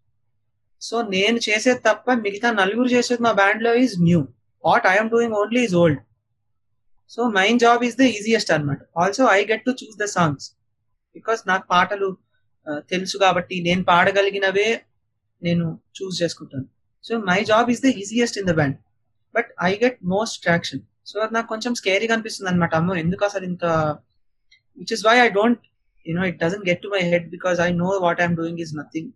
so 0.82 0.96
నేను 1.14 1.38
చేసేది 1.46 1.80
తప్ప 1.88 2.12
మిగతా 2.26 2.48
నలుగురు 2.60 2.88
చేసేది 2.94 3.22
మా 3.26 3.32
బ్యాండ్లో 3.40 3.72
is 3.82 3.96
new 4.06 4.20
what 4.64 4.86
I'm 4.92 5.10
doing 5.14 5.36
only 5.40 5.62
is 5.66 5.76
old 5.82 6.00
so 7.10 7.22
mine 7.38 7.58
job 7.64 7.82
is 7.88 7.96
the 8.00 8.04
easiest 8.18 8.50
అనమాట 8.54 8.80
also 9.02 9.22
I 9.38 9.40
get 9.50 9.64
to 9.68 9.72
choose 9.80 9.96
the 10.02 10.06
songs 10.16 10.46
because 11.16 11.40
నాకు 11.50 11.64
పాటలు 11.74 12.08
తెలుసు 12.92 13.16
కాబట్టి 13.24 13.56
నేను 13.66 13.82
పాడగలిగినవే 13.90 14.68
నేను 15.42 15.66
చూస్ 15.96 16.16
చేసుకుంటాను. 16.22 16.66
So 17.04 17.12
my 17.30 17.40
job 17.50 17.68
is 17.74 17.82
the 17.86 17.90
easiest 18.02 18.38
in 18.40 18.48
the 18.50 18.54
band 18.58 18.78
but 19.34 19.50
I 19.68 19.72
get 19.82 19.98
most 20.14 20.38
traction 20.46 20.82
so 21.06 21.16
అది 21.24 21.34
నాకు 21.36 21.48
కొంచెం 21.48 21.72
స్కేరీగా 21.80 22.14
అనిపిస్తుంది 22.16 22.50
అనమాట 22.50 22.74
అమ్మో 22.80 22.94
ఎందుకు 23.04 23.22
అసలు 23.28 23.44
ఇంత 23.50 23.64
which 24.78 24.92
is 24.96 25.04
why 25.08 25.14
I 25.26 25.28
don't 25.38 25.62
you know 26.06 26.24
it 26.30 26.38
doesn't 26.42 26.66
get 26.70 26.82
to 26.84 26.90
my 26.94 27.02
head 27.12 27.28
because 27.36 27.60
I 27.66 27.70
know 27.82 27.90
what 28.06 28.20
I'm 28.24 28.36
doing 28.40 28.60
is 28.64 28.74
nothing 28.80 29.10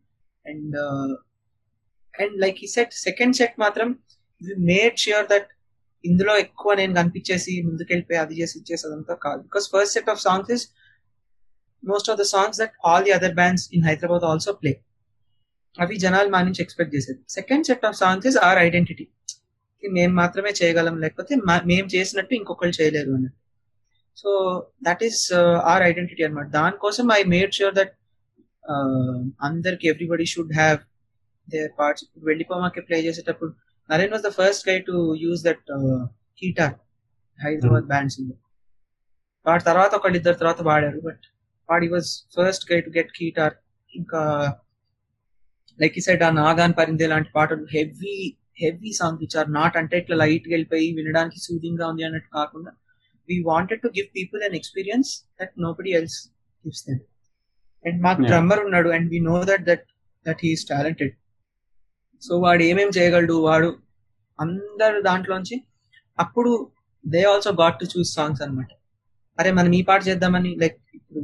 and 0.46 0.76
and 2.14 2.34
like 2.44 2.58
ఈ 2.66 2.70
సెట్ 2.76 2.94
సెకండ్ 3.08 3.36
సెట్ 3.40 3.56
మాత్రం 3.64 3.90
మేడ్ 4.70 4.96
ష్యూర్ 5.04 5.28
దట్ 5.32 5.50
ఇందులో 6.04 6.32
ఎక్కువ 6.44 6.70
నేను 6.80 6.94
కనిపించేసి 7.00 7.52
ముందుకెళ్ళిపోయి 7.68 8.18
అది 8.22 8.34
చేసి 8.40 8.54
ఇచ్చేసి 8.58 8.84
అదంతా 8.88 9.14
కాదు. 9.24 9.40
Because 9.42 9.66
first 9.72 9.94
set 9.96 10.10
of 10.12 10.20
songs 10.26 10.50
is 10.56 10.64
most 11.82 12.08
of 12.12 12.18
the 12.22 12.26
songs 12.34 12.58
that 12.62 12.74
all 12.90 13.04
the 13.06 13.12
other 13.18 13.34
bands 13.40 13.64
in 13.76 13.84
Hyderabad 13.88 14.24
also 14.30 14.52
play 14.62 14.72
అవి 15.74 15.96
జనాలు 16.04 16.28
మా 16.34 16.40
నుంచి 16.48 16.60
ఎక్స్పెక్ట్ 16.64 16.92
చేసేది. 16.96 17.20
Second 17.38 17.66
set 17.68 17.84
of 17.88 17.96
songs 18.02 18.26
is 18.30 18.38
our 18.48 18.58
identity 18.66 19.06
మేము 19.88 20.14
మాత్రమే 20.14 20.52
చేయగలం 20.60 20.96
లేకపోతే 21.00 21.34
మేము 21.66 21.88
చేసినట్టు 21.96 22.34
ఇంకొకళ్ళు 22.34 22.74
చేయలేరు 22.80 23.10
అన్నట్టు. 23.10 23.38
So 24.16 24.30
that 24.82 25.02
is 25.02 25.20
our 25.70 25.82
identity 25.82 26.22
అనమాట 26.24 26.48
దానికోసం 26.50 27.06
ఐ 27.12 27.22
మేడ్ 27.24 27.52
ష్యూర్ 27.52 27.74
దట్ 27.74 27.94
అందరికి 29.40 29.86
everybody 29.88 30.26
should 30.26 30.52
have 30.52 30.78
their 31.48 31.72
parts 31.78 32.04
ఇప్పుడు 32.04 32.26
వెళ్ళిపోమాకే 32.26 32.80
ప్లే 32.80 32.98
చేసేటప్పుడు 33.02 33.50
Naren 33.88 34.12
was 34.12 34.22
the 34.22 34.32
first 34.38 34.68
guy 34.68 34.78
to 34.80 34.94
use 35.24 35.42
that 35.44 35.64
keytar 36.38 36.74
Hyderabad 37.38 37.84
bands 37.84 38.18
వాడి 39.46 39.64
తర్వాత 39.64 39.92
ఒకళ్ళు 39.94 40.16
ఇద్దరు 40.16 40.38
తర్వాత 40.38 40.60
వాడారు 40.62 41.00
బట్ 41.00 41.24
వాడి 41.68 41.88
was 41.88 42.10
first 42.36 42.72
guy 42.72 42.80
to 42.80 42.90
get 42.90 43.12
keytar 43.12 43.56
ఇంకా 43.90 44.20
లైక్ 45.78 45.98
ఈ 45.98 46.00
సైడ్ 46.00 46.22
ఆ 46.22 46.30
నాగాన్ 46.30 46.74
పరిదే 46.74 47.06
లాంటి 47.06 47.30
పాటలు 47.34 47.66
heavy 47.72 48.16
heavy 48.56 48.92
songs 48.92 49.20
which 49.24 49.36
are 49.40 49.50
not 49.52 49.76
అంటే 49.76 49.96
ఇట్లా 49.98 50.16
లైట్ 50.16 50.46
వెళ్ళిపోయి 50.48 50.88
వినడానికి 50.98 51.38
సూదింగ్గా 51.46 51.86
ఉంది 51.92 52.04
అన్నట్టు 52.08 52.30
కాకుండా 52.38 52.72
we 53.28 53.36
wanted 53.52 53.82
to 53.82 53.90
give 53.96 54.08
people 54.18 54.42
an 54.48 54.56
experience 54.60 55.10
that 55.40 55.52
nobody 55.72 55.92
else 55.98 56.18
gives 56.64 56.84
them 56.88 57.02
and 57.84 57.98
మాకు. 58.02 58.22
డ్రమ్మర్ 58.22 58.60
ఉన్నాడు 58.66 58.88
and 58.88 59.08
we 59.10 59.20
know 59.30 59.36
that 59.44 59.64
that 59.70 59.84
that 60.26 60.42
he's 60.44 60.64
talented 60.68 61.14
so 62.22 62.34
వాడు 62.38 62.62
ఏమేం 62.62 62.90
చేయగలడు? 62.98 63.34
వాడు 63.48 63.70
అందరు 64.38 64.98
దాంట్లోంచి 65.02 65.56
అప్పుడు 66.18 66.50
they 67.04 67.22
also 67.32 67.50
got 67.62 67.78
to 67.80 67.86
choose 67.94 68.10
songs 68.14 68.42
అన్నమాట. 68.42 68.70
అరే 69.38 69.50
మనం 69.52 69.72
ఈ 69.74 69.82
పాట 69.82 70.00
చేద్దామని 70.08 70.50
లైక్ 70.62 70.78
ఇప్పుడు 70.98 71.20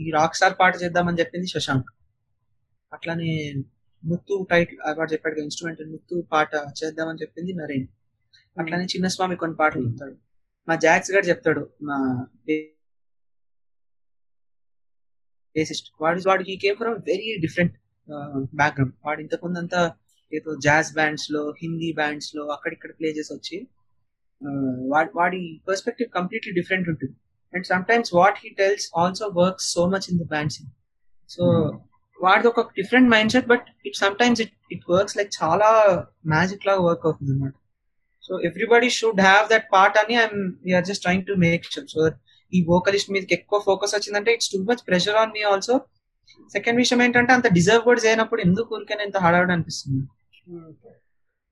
ఈ 0.00 0.10
రాక్ 0.10 0.36
స్టార్ 0.36 0.56
పాట 0.60 0.74
చేద్దామని 0.82 1.20
చెప్పింది 1.20 1.48
శశాంక్. 1.54 1.90
అట్లానే 2.92 3.28
ముత్తు 4.10 4.34
టైటిల్ 4.52 4.78
వాడు 4.98 5.10
చెప్పాడు 5.14 5.40
ఇన్స్ట్రుమెంటల్ 5.46 5.88
ముత్తు 5.94 6.14
పాట 6.32 6.52
చేద్దామని 6.80 7.22
చెప్పింది 7.22 7.52
నరేన్. 7.62 7.86
అట్లానే 8.60 8.86
చిన్న 8.94 9.06
స్వామి 9.14 9.36
కొన్ని 9.42 9.56
పాటలు 9.60 9.82
చెప్తాడు. 9.88 10.14
మా 10.68 10.74
జాక్స్ 10.84 11.12
గారు 11.14 11.26
చెప్తాడు 11.30 11.62
మా 11.88 11.96
బేసిస్ట్ 15.56 15.88
వాడు 16.02 16.20
వాడు 16.28 16.42
ఈ 16.52 16.54
came 16.64 16.76
from 16.82 16.98
very 17.10 17.28
different 17.44 17.74
background 18.60 18.94
వాడు 19.06 19.20
ఇంతకుముందు 19.24 19.58
అంతా 19.62 19.80
ఏదో 20.32 20.50
జాజ్ 20.66 20.90
బ్యాండ్స్లో 20.98 21.42
హిందీ 21.62 21.90
బ్యాండ్స్లో 22.00 22.42
అక్కడిక్కడ 22.54 22.92
ప్లే 22.98 23.08
చేసి 23.18 23.32
వచ్చి 23.36 23.56
వాడి 24.92 25.10
వాడి 25.18 25.40
పర్స్పెక్టివ్ 25.68 26.08
కంప్లీట్లీ 26.18 26.52
డిఫరెంట్ 26.60 26.86
ఉంటుంది. 26.92 27.14
And 27.54 27.66
sometimes 27.90 28.10
what 28.18 28.38
he 28.44 28.50
tells 28.60 28.86
also 29.02 29.26
works 29.40 29.68
so 29.76 29.82
much 29.94 30.06
in 30.12 30.20
the 30.22 30.26
bands 30.34 30.58
so 31.30 31.42
వాడిది 32.22 32.48
ఒక 32.50 32.62
different 32.78 33.08
mind 33.10 33.32
set 33.34 33.48
but 33.48 33.66
it 33.84 33.96
sometimes 34.18 34.40
it 34.44 34.54
it 34.70 34.84
works 34.90 35.16
like 35.18 35.30
చాలా 35.40 35.68
మ్యాజిక్ 36.32 36.66
లాగా 36.68 36.82
వర్క్ 36.88 37.06
అవుతుంది 37.06 37.32
అనమాట 37.34 37.54
so 38.24 38.34
everybody 38.48 38.90
should 38.96 39.20
have 39.20 39.46
that 39.50 39.66
part 39.72 39.96
అని 39.98 40.16
I'm 40.18 40.38
we're 40.64 40.84
just 40.84 41.02
trying 41.02 41.26
to 41.26 41.34
make 41.44 41.64
sure 41.66 41.88
so 41.88 42.02
ఈ 42.52 42.60
vocalist 42.68 43.10
మీదకి 43.10 43.34
ఎక్కువ 43.34 43.58
ఫోకస్ 43.60 43.94
వచ్చిందంటే 43.94 44.30
it's 44.32 44.50
too 44.52 44.58
much 44.70 44.82
pressure 44.88 45.18
on 45.22 45.32
me 45.32 45.42
also 45.52 45.76
second 46.50 46.78
విషయం 46.78 47.00
ఏంటంటే 47.02 47.32
అంత 47.32 47.46
డిజర్వ్ 47.52 47.84
కూడా 47.84 48.00
చేయనప్పుడు 48.00 48.40
ఎందుకు 48.40 48.74
ఊరికైనా 48.76 49.04
ఇంత 49.04 49.18
హడావుడు 49.18 49.52
అనిపిస్తుంది? 49.52 50.02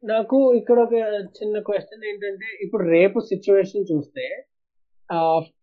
నాకు 0.02 0.36
ఇక్కడ 0.54 0.78
ఒక 0.78 0.94
చిన్న 1.38 1.56
క్వశ్చన్ 1.60 2.04
ఏంటంటే 2.10 2.48
ఇప్పుడు 2.64 2.84
రేపు 2.90 3.18
సిచ్యువేషన్ 3.30 3.88
చూస్తే 3.90 4.24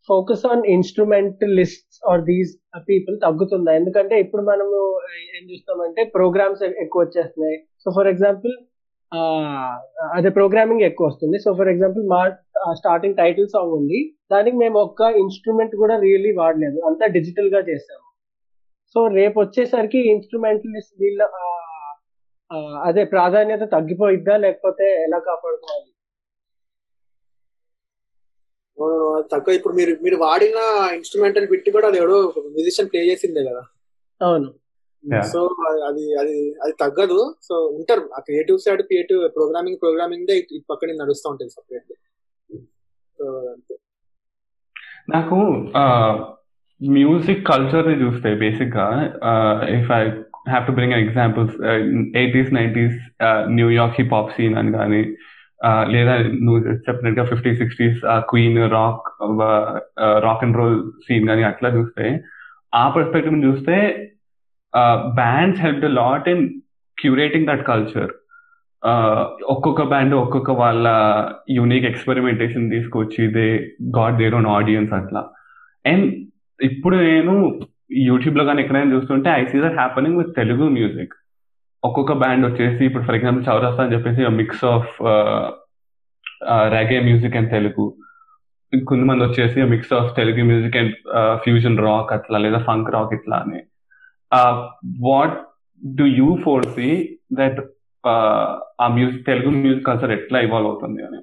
focus 0.10 0.46
on 0.52 0.64
instrumentalist 0.76 1.96
or 2.10 2.22
these 2.22 2.52
people 2.90 3.16
తగ్గుతుందా? 3.26 3.72
ఎందుకంటే 3.80 4.16
ఇప్పుడు 4.24 4.44
మనము 4.52 4.78
uh, 5.08 5.38
ఏం 5.38 5.44
చూస్తామంటే 5.52 6.02
ప్రోగ్రామ్స్ 6.18 6.64
ఎక్కువ 6.84 7.02
వచ్చేస్తున్నాయి. 7.04 7.58
సో 7.84 7.92
ఫర్ 7.98 8.10
ఎగ్జాంపుల్ 8.14 8.56
అదే 10.18 10.30
ప్రోగ్రామింగ్ 10.38 10.86
ఎక్కువ 10.90 11.08
వస్తుంది. 11.08 11.38
సో 11.46 11.50
ఫర్ 11.60 11.72
ఎగ్జాంపుల్ 11.74 12.04
మా 12.14 12.22
స్టార్టింగ్ 12.80 13.20
టైటిల్ 13.22 13.48
సాంగ్ 13.48 13.76
ఉంది. 13.80 14.00
దానికి 14.32 14.58
మేము 14.58 14.78
ఒక్క 14.80 15.02
ఇన్స్ట్రుమెంట్ 15.24 15.76
కూడా 15.76 15.96
రియల్లీ 16.06 16.32
వాడలేదు. 16.42 16.80
అంతా 16.90 17.06
డిజిటల్గా 17.18 17.62
చేసాము 17.70 18.06
సో 18.96 19.00
రేపు 19.20 19.38
వచ్చేసరికి 19.40 20.00
ఇన్స్ట్రుమెంటలిస్ట్ 20.14 20.96
వీళ్ళ 21.04 21.22
uh, 21.42 21.94
uh, 22.52 22.76
అదే 22.90 23.06
ప్రాధాన్యత 23.16 23.64
తగ్గిపోయిద్దా? 23.76 24.36
లేకపోతే 24.46 24.88
ఎలా 25.06 25.20
కాపాడుకోవాలి? 25.30 25.90
తక్కువ. 29.32 29.54
ఇప్పుడు 29.56 29.74
మీరు 29.74 29.94
మీరు 30.04 30.16
వాడిన 30.16 30.60
ఇన్స్ట్రుమెంటల్ 30.96 31.48
బిట్ 31.48 31.70
కూడా 31.70 31.88
అది 31.88 31.98
ఎవడో 31.98 32.18
మ్యూజిషియన్ 32.38 32.90
ప్లే 32.94 33.02
చేసిందే 33.06 33.44
కదా. 33.50 33.64
అవును. 34.22 34.50
సో 35.34 35.40
అది 35.88 36.06
అది 36.20 36.38
అది 36.64 36.74
తగ్గదు. 36.82 37.20
సో 37.44 37.56
ఉంటారు. 37.78 38.04
ఆ 38.18 38.20
creative 38.20 38.60
side 38.60 38.82
creative 38.82 39.20
programming 39.36 39.78
programming 39.82 40.32
ఇటు 40.38 40.64
పక్కన 40.70 40.96
నడుస్తూ 41.02 41.30
ఉంటుంది 41.30 41.52
సపరేట్ 41.52 41.94
సో 43.18 43.26
అంతే. 43.54 43.76
నాకు 45.10 45.36
మ్యూజిక్ 46.82 47.48
కల్చర్ని 47.48 47.96
చూస్తే 48.04 48.36
బేసిక్గా 48.36 48.88
if 49.80 49.92
I 49.92 50.02
have 50.50 50.68
to 50.68 50.72
bring 50.72 50.94
examples 50.94 51.56
eighties 52.18 52.54
nineties 52.54 53.00
New York 53.50 53.96
hip 54.02 54.14
hop 54.14 54.32
scene 54.32 54.56
అని 54.56 54.72
కానీ 54.72 55.02
లేదా 55.66 56.18
నువ్వు 56.18 56.60
చెప్పినట్టుగా 56.72 57.26
ఫిఫ్టీ 57.26 57.56
సిక్స్టీస్ 57.56 58.06
ఆ 58.06 58.20
queen 58.20 58.72
rock 58.72 59.08
rock 60.20 60.44
and 60.44 60.58
roll 60.58 60.92
scene 61.02 61.28
కానీ 61.28 61.44
అట్లా 61.44 61.70
చూస్తే 61.70 62.24
ఆ 62.76 62.90
పర్స్పెక్టివ్ 62.90 63.46
చూస్తే 63.46 63.76
bands 65.16 65.62
help 65.62 65.80
the 65.80 65.86
lot 65.86 66.30
in 66.30 66.50
curating 66.98 67.48
that 67.48 67.66
culture 67.66 68.12
ఒక్కొక్క 69.44 69.84
బ్యాండ్ 69.84 70.16
ఒక్కొక్క 70.16 70.52
వాళ్ళ 70.52 70.88
యూనిక్ 71.50 71.86
ఎక్స్పెరిమెంటేషన్ 71.86 72.72
తీసుకొచ్చి 72.72 73.28
they 73.28 73.74
got 73.98 74.18
their 74.18 74.36
own 74.36 74.46
audience 74.46 74.94
అట్లా. 74.94 75.30
అండ్ 75.86 76.14
ఇప్పుడు 76.64 76.98
నేను 76.98 77.60
యూట్యూబ్లో 77.92 78.46
కానీ 78.46 78.62
ఎక్కడైనా 78.62 78.96
చూస్తుంటే 78.96 79.30
I 79.30 79.46
see 79.46 79.62
that 79.62 79.74
happening 79.74 80.18
with 80.18 80.36
Telugu 80.36 80.70
music 80.70 81.14
ఒక్కొక్క 81.84 82.14
బ్యాండ్ 82.22 82.46
వచ్చేసి 82.48 82.82
ఇప్పుడు 82.86 83.06
ఫర్ 83.08 83.18
ఎగ్జాంపుల్ 83.18 83.46
చౌరస్తా 83.50 83.82
అని 83.84 83.94
చెప్పేసి 83.96 84.22
mix 84.40 84.64
of 84.74 84.90
reggae 86.76 87.00
music 87.08 87.38
and 87.40 87.52
Telugu. 87.56 87.86
కొంతమంది 88.74 89.24
వచ్చేసి 89.26 89.60
mix 89.74 89.94
of 89.98 90.10
Telugu 90.20 90.44
music 90.50 90.78
and 90.82 90.94
fusion 91.44 91.78
rock 91.88 92.12
అట్లా 92.18 92.38
లేదా 92.46 92.60
ఫంక్ 92.70 92.92
రాక్ 92.96 93.14
ఇట్లా 93.18 93.38
అని. 93.46 93.62
What 95.08 95.36
do 95.82 96.06
you 96.20 96.30
foresee 96.46 96.90
that 97.40 97.60
ఆ 98.84 98.88
మ్యూజిక్ 98.98 99.26
తెలుగు 99.30 99.50
మ్యూజిక్ 99.64 99.88
కల్చర్ 99.90 100.14
ఎట్లా 100.18 100.40
ఇవాల్వ్ 100.48 100.70
అవుతుంది 100.72 101.02
అని? 101.08 101.20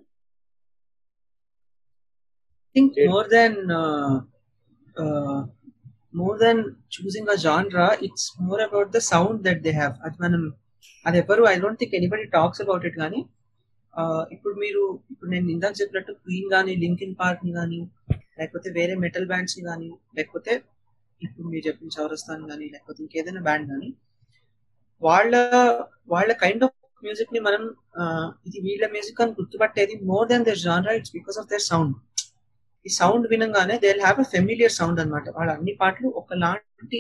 Think 2.77 2.99
more 3.13 3.29
than 3.37 3.59
more 6.15 6.37
than 6.39 6.61
choosing 6.95 7.31
a 7.31 7.37
genre 7.45 7.87
it's 8.07 8.29
more 8.41 8.61
about 8.61 8.91
the 8.91 9.01
sound 9.09 9.39
that 9.43 9.63
they 9.63 9.73
have 9.73 9.95
అది 10.05 10.19
మనం 10.23 10.43
అది 11.07 11.19
ఎవరు 11.19 11.43
I 11.49 11.55
don't 11.57 11.79
think 11.81 11.95
anybody 11.95 12.27
talks 12.35 12.61
about 12.61 12.85
it 12.87 12.99
కానీ 12.99 13.21
ఇప్పుడు 14.33 14.55
మీరు 14.55 14.83
ఇప్పుడు 15.11 15.31
నేను 15.31 15.49
ఇందాక 15.51 15.75
చెప్పినట్టు 15.81 16.13
క్వీన్ 16.23 16.49
కానీ 16.51 16.73
లింకిన్ 16.77 17.17
పార్క్ని 17.21 17.53
కానీ 17.53 17.81
లేకపోతే 18.39 18.69
వేరే 18.71 18.95
మెటల్ 19.05 19.29
బ్యాండ్స్ని 19.29 19.65
కానీ 19.65 19.91
లేకపోతే 20.17 20.55
ఇప్పుడు 21.21 21.47
మీరు 21.49 21.65
చెప్పిన 21.69 21.91
చౌరస్తాన్ 21.97 22.43
కానీ 22.49 22.67
లేకపోతే 22.73 22.99
ఇంకేదైనా 23.03 23.43
బ్యాండ్ 23.43 23.69
కానీ 23.71 23.91
వాళ్ళ 25.03 25.35
వాళ్ళ 26.09 26.33
కైండ్ 26.43 26.65
ఆఫ్ 26.65 26.75
మ్యూజిక్ని 27.03 27.41
మనం 27.41 27.63
ఇది 28.47 28.59
వీళ్ళ 28.61 28.85
మ్యూజిక్ 28.93 29.21
అని 29.23 29.33
గుర్తుపట్టేది 29.33 29.95
more 30.11 30.27
than 30.29 30.45
their 30.45 30.61
genre 30.65 30.93
it's 30.93 31.13
because 31.13 31.39
of 31.41 31.49
their 31.51 31.65
sound 31.71 31.95
ఈ 32.87 32.91
సౌండ్ 32.97 33.27
వినంగానే 33.33 33.77
they 33.83 33.91
have 33.99 34.19
a 34.21 34.29
familiar 34.33 34.73
sound 34.79 34.99
అనమాట 35.01 35.29
వాళ్ళ 35.37 35.51
అన్ని 35.57 35.75
పాటలు 35.81 36.09
ఒకలాంటి 36.21 36.99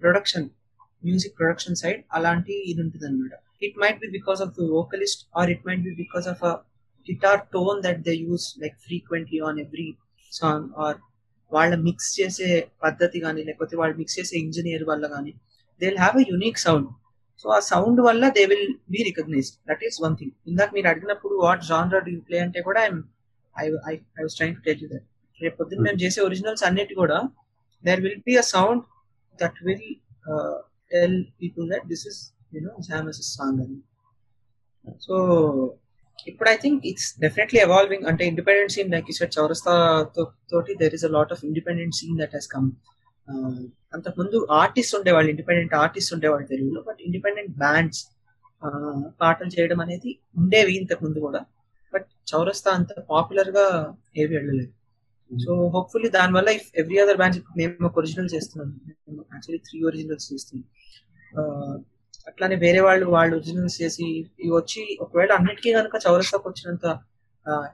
ప్రొడక్షన్ 0.00 0.46
మ్యూజిక్ 1.04 1.34
ప్రొడక్షన్ 1.38 1.76
సైడ్ 1.82 2.00
అలాంటి 2.12 2.54
ఇది 2.70 2.80
ఉంటుంది 2.84 3.06
అనమాట 3.06 3.34
it 3.66 3.76
might 3.82 3.98
be 4.04 4.10
because 4.16 4.40
of 4.44 4.52
the 4.58 4.68
vocalist 4.70 5.22
or 5.36 5.50
it 5.50 5.64
might 5.68 5.82
be 5.82 5.94
because 6.02 6.28
of 6.32 6.42
a 6.44 6.54
guitar 7.06 7.42
tone 7.54 7.78
that 7.86 8.00
they 8.08 8.14
use 8.24 8.46
like 8.62 8.76
frequently 8.86 9.40
on 9.48 9.58
every 9.64 9.88
song 10.32 10.68
or 10.84 10.98
వాళ్ళ 11.52 11.74
మిక్స్ 11.86 12.10
చేసే 12.18 12.48
పద్ధతి 12.84 13.18
కానీ 13.24 13.40
లేకపోతే 13.48 13.74
వాళ్ళు 13.80 13.96
మిక్స్ 13.98 14.16
చేసే 14.18 14.36
ఇంజనీర్ 14.44 14.84
వల్ల 14.90 15.06
కానీ 15.14 15.32
they 15.80 15.84
will 15.86 16.02
have 16.02 16.16
a 16.22 16.26
unique 16.32 16.60
sound 16.66 16.88
so 17.44 17.48
ఆ 17.50 17.60
సౌండ్ 17.68 18.00
వల్ల 18.06 18.24
they 18.36 18.42
will 18.50 18.68
be 18.88 19.00
recognised 19.08 19.56
that 19.70 19.82
is 19.88 19.98
one 20.04 20.14
thing 20.16 20.34
ఇందాక 20.46 20.70
మీరు 20.74 20.88
అడిగినప్పుడు 20.92 21.36
వాట్ 21.44 21.62
జాన్రా 21.70 22.00
డూ 22.06 22.14
ప్లే 22.28 22.38
అంటే 22.38 22.60
కూడా 22.62 22.80
I'm 22.84 23.02
I 23.56 23.66
I 23.90 23.94
I 24.18 24.22
was 24.22 24.36
trying 24.38 24.56
to 24.58 24.64
tell 24.66 24.82
you 24.84 24.88
that 24.94 25.06
రేపు 25.40 25.56
పొద్దున్న 25.60 25.82
మేము 25.86 25.98
చేసే 26.02 26.20
ఒరిజినల్స్ 26.20 26.64
అన్నిటి 26.68 26.94
కూడా 27.02 27.18
there 27.84 28.02
will 28.04 28.20
be 28.26 28.34
a 28.36 28.46
sound 28.52 28.82
that 29.38 29.58
will 29.66 29.86
tell 30.90 31.18
people 31.40 31.66
that 31.72 31.86
this 31.92 32.04
is 32.10 32.20
you know 32.54 32.74
జామస్ 32.88 33.20
song 33.30 33.60
అని 33.64 33.78
సో 35.00 35.14
ఇప్పుడు 36.26 36.48
I 36.50 36.56
think 36.56 36.82
it's 36.90 37.08
definitely 37.20 37.58
evolving 37.60 38.04
అంటే 38.10 38.24
independent 38.30 38.72
scene 38.74 38.90
like 38.90 39.08
is 39.12 39.20
Chowrasta 39.36 39.72
తోటి 40.52 40.74
there 40.82 40.94
is 40.98 41.04
a 41.04 41.12
lot 41.16 41.32
of 41.32 41.42
independent 41.44 41.94
scene 41.94 42.18
that 42.18 42.34
has 42.34 42.50
come 42.54 42.68
అంతకుముందు 43.94 44.38
artist 44.60 44.94
ఉండేవాళ్ళు 44.98 45.30
independent 45.30 45.74
artist 45.82 46.12
ఉండేవాళ్ళు 46.14 46.46
తెలుగులో 46.48 46.80
but 46.88 47.00
independent 47.06 47.52
bands 47.58 48.00
పాటలు 49.20 49.50
చేయడం 49.54 49.78
అనేది 49.80 50.10
ఉండేవి 50.36 50.72
ఇంతకు 50.80 51.02
ముందు 51.04 51.18
కూడా. 51.18 51.40
చౌరస్తా 52.26 52.70
అంత 52.78 52.92
పాపులర్గా 53.10 53.64
ఏవి 54.22 54.32
వెళ్ళలేదు. 54.36 54.72
సో 55.30 55.52
హోప్ఫుల్లీ 55.74 56.08
దానివల్ల 56.18 56.48
ఇఫ్ 56.58 56.68
ఎవ్రీ 56.80 56.98
అదర్ 57.02 57.18
బ్యాండ్ 57.22 57.38
మేము 57.58 57.86
ఒక 57.88 57.98
ఒరిజినల్ 58.02 58.30
చేస్తున్నాం. 58.34 58.68
యాక్చువల్లీ 59.34 59.60
త్రీ 59.68 59.78
ఒరిజినల్స్ 59.90 60.26
చేస్తున్నాం. 60.32 60.64
అట్లానే 62.28 62.56
వేరే 62.56 62.80
వాళ్ళు 62.80 63.06
వాళ్ళు 63.14 63.32
ఒరిజినల్స్ 63.38 63.76
చేసి 63.82 64.06
ఇవి 64.42 64.52
వచ్చి 64.58 64.82
ఒకవేళ 65.00 65.30
అన్నిటికీ 65.38 65.70
కనుక 65.72 65.96
చౌరస్తాకు 66.06 66.46
వచ్చినంత 66.50 66.86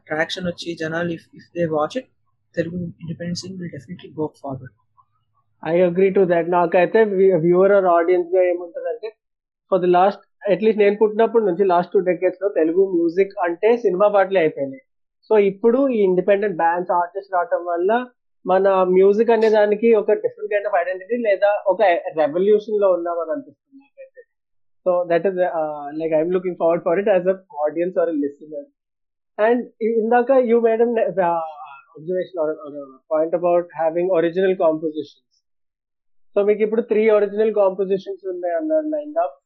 ట్రాక్షన్ 0.09 0.47
వచ్చి 0.47 0.71
జనాలు 0.83 1.11
if 1.17 1.27
if 1.39 1.51
they 1.57 1.65
watch 1.77 1.97
it 2.01 2.09
Telugu 2.57 2.79
independence 3.03 3.43
will 3.45 3.59
definitely 3.77 4.09
go 4.21 4.27
forward 4.43 4.75
I 5.63 5.75
agree 5.89 6.09
to 6.17 6.23
that 6.33 6.49
నాకైతే 6.59 7.01
వ్యూవర్ 7.45 7.75
ఆర్ 7.79 7.89
ఆడియన్స్గా 7.99 8.43
ఏముంటదంటే 8.53 9.09
for 9.71 9.83
the 9.85 9.91
last 9.99 10.25
at least 10.53 10.81
నేను 10.83 10.97
పుట్టినప్పటి 11.01 11.45
నుంచి 11.49 11.65
లాస్ట్ 11.73 11.93
టూ 11.95 12.01
డెకేట్స్లో 12.09 12.49
తెలుగు 12.59 12.83
మ్యూజిక్ 12.95 13.35
అంటే 13.47 13.69
సినిమా 13.85 14.07
పాటలే 14.15 14.41
అయిపోయినాయి. 14.45 14.83
సో 15.31 15.35
ఇప్పుడు 15.51 15.79
ఈ 15.97 15.99
ఇండిపెండెంట్ 16.09 16.57
బ్యాండ్స్ 16.63 16.93
ఆర్టిస్ట్ 17.01 17.35
రావటం 17.37 17.63
వల్ల 17.73 17.91
మన 18.45 18.69
మ్యూజిక్ 18.97 19.33
అనే 19.35 19.49
దానికి 19.57 19.89
ఒక 20.01 20.13
డిఫరెంట్ 20.25 20.51
కైండ్ 20.53 20.69
ఆఫ్ 20.69 20.77
ఐడెంటిటీ 20.81 21.17
లేదా 21.29 21.51
ఒక 21.73 21.81
రెవల్యూషన్లో 22.21 22.89
ఉన్నామని 22.97 23.33
అనిపిస్తుంది 23.35 23.77
నాకైతే. 23.83 24.21
So 24.87 24.91
that 25.11 25.27
is 25.31 25.39
like 26.01 26.15
I'm 26.19 26.33
looking 26.37 26.59
forward 26.63 26.85
for 26.87 27.01
it 27.03 27.11
as 27.15 27.29
a 27.35 27.37
audience 27.67 27.99
or 28.03 28.13
listener 28.25 28.69
and 29.39 29.63
ఇందాక 30.03 30.31
you 30.51 30.57
madam 30.69 30.91
observation 31.97 32.41
point 33.13 33.35
about 33.41 33.69
having 33.81 34.11
original 34.19 34.57
compositions 34.65 35.39
so 36.37 36.41
మీకు 36.49 36.63
ఇప్పుడు 36.67 36.83
త్రీ 36.91 37.03
ఒరిజినల్ 37.19 37.55
కాంపోజిషన్స్ 37.61 38.25
ఉన్నాయి 38.33 38.55
అన్నారు 38.61 38.89
line 38.95 39.15
up 39.25 39.39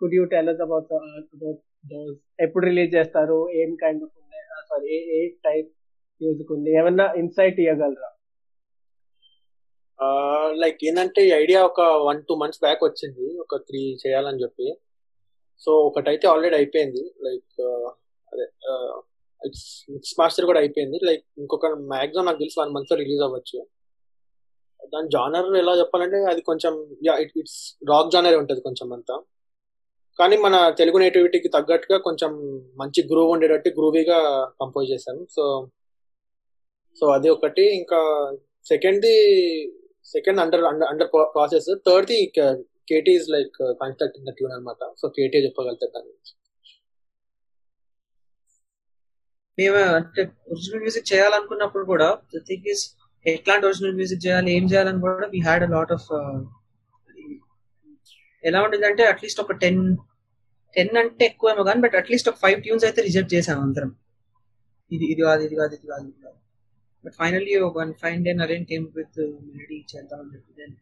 could 0.00 0.14
you 0.18 0.24
tell 0.34 0.50
us 0.52 0.62
about 0.66 0.92
about 0.98 1.60
those 1.92 2.16
ఎప్పుడు 2.46 2.64
release 2.70 2.92
చేస్తారు? 2.98 3.38
ఏం 3.62 3.70
kind 3.82 4.02
of 4.06 4.14
ఉంది 4.22 4.40
sorry 4.70 4.88
ఏ 4.96 5.00
ఏ 5.18 5.20
టైప్ 5.48 5.68
మ్యూజిక్ 6.20 6.52
ఉంది? 6.56 6.70
ఏమన్నా 6.80 7.06
ఇన్సైట్ 7.22 7.60
ఇవ్వగలరా 7.64 8.10
లైక్ 10.62 10.78
ఏంటంటే 10.88 11.20
ఈ 11.28 11.30
ఐడియా 11.42 11.60
ఒక 11.68 11.80
వన్ 12.06 12.20
టూ 12.28 12.34
మంత్స్ 12.42 12.60
బ్యాక్ 12.64 12.82
వచ్చింది. 12.86 13.26
ఒక 13.42 13.56
త్రీ 13.68 13.80
చేయాలని 14.02 14.42
చెప్పి. 14.42 14.66
సో 15.64 15.70
ఒకటైతే 15.88 16.26
ఆల్రెడీ 16.32 16.56
అయిపోయింది. 16.60 17.02
లైక్ 17.26 17.60
అదే 18.32 18.46
మిక్స్ 19.94 20.14
మాస్టర్ 20.20 20.46
కూడా 20.50 20.60
అయిపోయింది. 20.62 20.98
లైక్ 21.08 21.24
ఇంకొక 21.42 21.68
మ్యాక్సిమం 21.92 22.26
నాకు 22.28 22.40
తెలిసి 22.42 22.58
వన్ 22.60 22.72
మంత్స్ 22.76 22.96
రిలీజ్ 23.02 23.22
అవ్వచ్చు. 23.26 23.58
దాని 24.92 25.08
జానర్ 25.14 25.48
ఎలా 25.62 25.74
చెప్పాలంటే 25.80 26.18
అది 26.32 26.42
కొంచెం 26.50 26.74
yeah 27.08 27.14
it 27.24 27.34
it's 27.42 27.60
rock 27.92 28.12
genre 28.14 28.38
ఉంటుంది 28.42 28.62
కొంచెం 28.68 28.88
అంతా. 28.96 29.16
కానీ 30.18 30.36
మన 30.44 30.54
తెలుగు 30.78 30.98
నేటివిటీకి 31.02 31.48
తగ్గట్టుగా 31.56 31.98
కొంచెం 32.06 32.32
మంచి 32.80 33.00
గ్రూవ్ 33.10 33.30
ఉండేటట్టు 33.34 33.70
గ్రూవీగా 33.78 34.18
కంపోజ్ 34.62 34.88
చేశాను. 34.92 35.22
సో 35.36 35.44
సో 37.00 37.06
అది 37.16 37.28
ఒకటి. 37.36 37.64
ఇంకా 37.80 38.00
సెకండ్ది 38.66 39.14
second 40.14 40.40
under 40.44 40.64
under 40.90 41.10
process 41.36 41.70
థర్డ్ది 41.86 42.18
KT 42.90 43.12
is 43.20 43.28
like 43.34 43.56
constructing 43.82 44.28
the 44.28 44.32
tune 44.38 44.54
అనమాట. 44.56 44.82
సో 45.00 45.08
కేటీ 45.18 45.38
చెప్పగలుగుతారు 45.46 45.92
దాని 45.96 46.08
గురించి. 46.10 46.32
మేము 49.58 49.80
అంటే 49.98 50.22
ఒరిజినల్ 50.52 50.82
మ్యూజిక్ 50.84 51.10
చేయాలనుకున్నప్పుడు 51.12 51.84
కూడా 51.92 52.08
ద 52.34 52.40
థింగ్ 52.48 52.68
ఇస్ 52.74 52.84
ఎట్లాంటి 53.26 53.66
ఒరిజినల్ 53.68 53.96
మ్యూజిక్ 53.98 54.24
చేయాలి 54.26 54.50
ఏం 54.58 54.64
చేయాలని 54.72 55.00
కూడా 55.06 55.26
we 55.34 55.40
had 55.48 55.64
a 55.66 55.70
lot 55.76 55.92
of 55.96 56.08
ఎలా 58.44 58.58
ఉంటుందంటే 58.66 59.02
అట్లీస్ట్ 59.12 59.40
ఒక 59.44 59.54
టెన్ 59.62 59.80
టెన్ 60.76 60.94
అంటే 61.00 61.24
ఎక్కువేమో 61.30 61.62
కానీ 61.68 61.80
బట్ 61.84 61.96
అట్లీస్ట్ 62.00 62.28
ఒక 62.32 62.38
ఫైవ్ 62.44 62.58
ట్యూన్స్ 62.64 62.84
అయితే 62.88 63.00
రిజెక్ట్ 63.08 63.32
చేసాం 63.36 63.58
అందరం. 63.66 63.90
ఇది 64.90 65.04
ఇది 65.12 65.22
కాదు 65.28 65.42
ఇది 65.46 65.56
కాదు 65.60 65.72
ఇది 65.78 65.86
కాదు 65.92 66.04
ఇది 66.10 66.20
కాదు. 66.24 66.38
But 67.04 67.14
finally 67.20 67.54
one 67.78 67.92
fine 68.02 68.22
day 68.26 68.32
Naren 68.40 68.64
came 68.70 68.86
with 68.98 69.18
melody 69.48 69.78
చేద్దాం 69.92 70.24
చెప్పి 70.34 70.52
then 70.60 70.74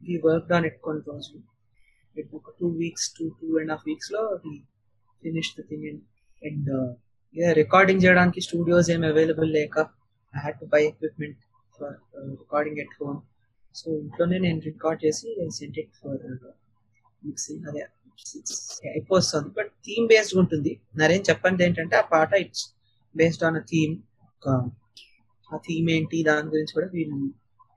we 0.00 0.16
work 0.26 0.50
on 0.56 0.66
it 0.70 0.78
కొన్ని 0.86 1.02
రోజులు 1.10 1.40
ఇట్ 2.16 2.32
ఒక 2.38 2.50
two 2.60 2.68
weeks 2.82 3.08
two 3.18 3.26
two 3.40 3.48
and 3.60 3.72
half 3.74 3.84
వీక్స్లో 3.90 4.22
finish 5.22 5.52
the 5.58 5.64
thing 5.70 5.86
and 6.42 6.70
recording 7.62 8.02
చేయడానికి 8.04 8.40
స్టూడియోస్ 8.40 8.90
ఏమి 8.94 9.06
అవైలబుల్ 9.06 9.50
లేక 9.58 9.78
I 10.34 10.40
had 10.44 10.58
to 10.60 10.68
buy 10.74 10.82
equipment 10.90 11.40
for 11.78 11.96
recording 12.34 12.78
at 12.84 12.94
home 13.00 13.18
so 13.74 13.86
ఇంట్లోనే 14.02 14.36
నేను 14.46 14.60
రికార్డ్ 14.70 15.00
చేసి 15.06 15.26
సెంట్ 15.58 15.78
ఇట్ 15.82 15.94
ఫర్ 16.02 16.20
మిక్సింగ్ 17.26 17.64
అదే. 17.70 17.82
అయిపోతుంది 18.90 19.50
బట్ 19.56 19.70
థీమ్ 19.86 20.06
బేస్డ్ 20.08 20.38
ఉంటుంది. 20.42 20.72
నరేన్ 21.00 21.24
చెప్పండి 21.28 21.64
ఏంటంటే 21.64 21.96
ఆ 21.96 22.04
పాట 22.12 22.30
it's 22.44 22.64
based 23.14 23.44
on 23.44 23.56
a 23.56 23.64
theme 23.70 23.94
ఆ 25.50 25.58
థీమ్ 25.64 25.88
ఏంటి 25.90 26.18
దాని 26.28 26.48
గురించి 26.48 26.74
కూడా 26.74 26.88
వీళ్ళు 26.94 27.18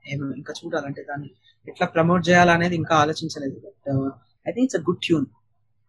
ఏమో 0.04 0.26
ఇంకా 0.38 0.52
చూడాలంటే 0.58 1.02
దాన్ని 1.04 1.30
ఎట్లా 1.66 1.86
ప్రమోట్ 1.94 2.22
చేయాలనేది 2.28 2.76
ఇంకా 2.80 2.94
ఆలోచించలేదు. 3.02 3.56
But 3.66 3.88
I 4.46 4.52
think 4.52 4.66
it's 4.66 4.78
a 4.78 4.84
good 4.88 5.02
tune 5.06 5.26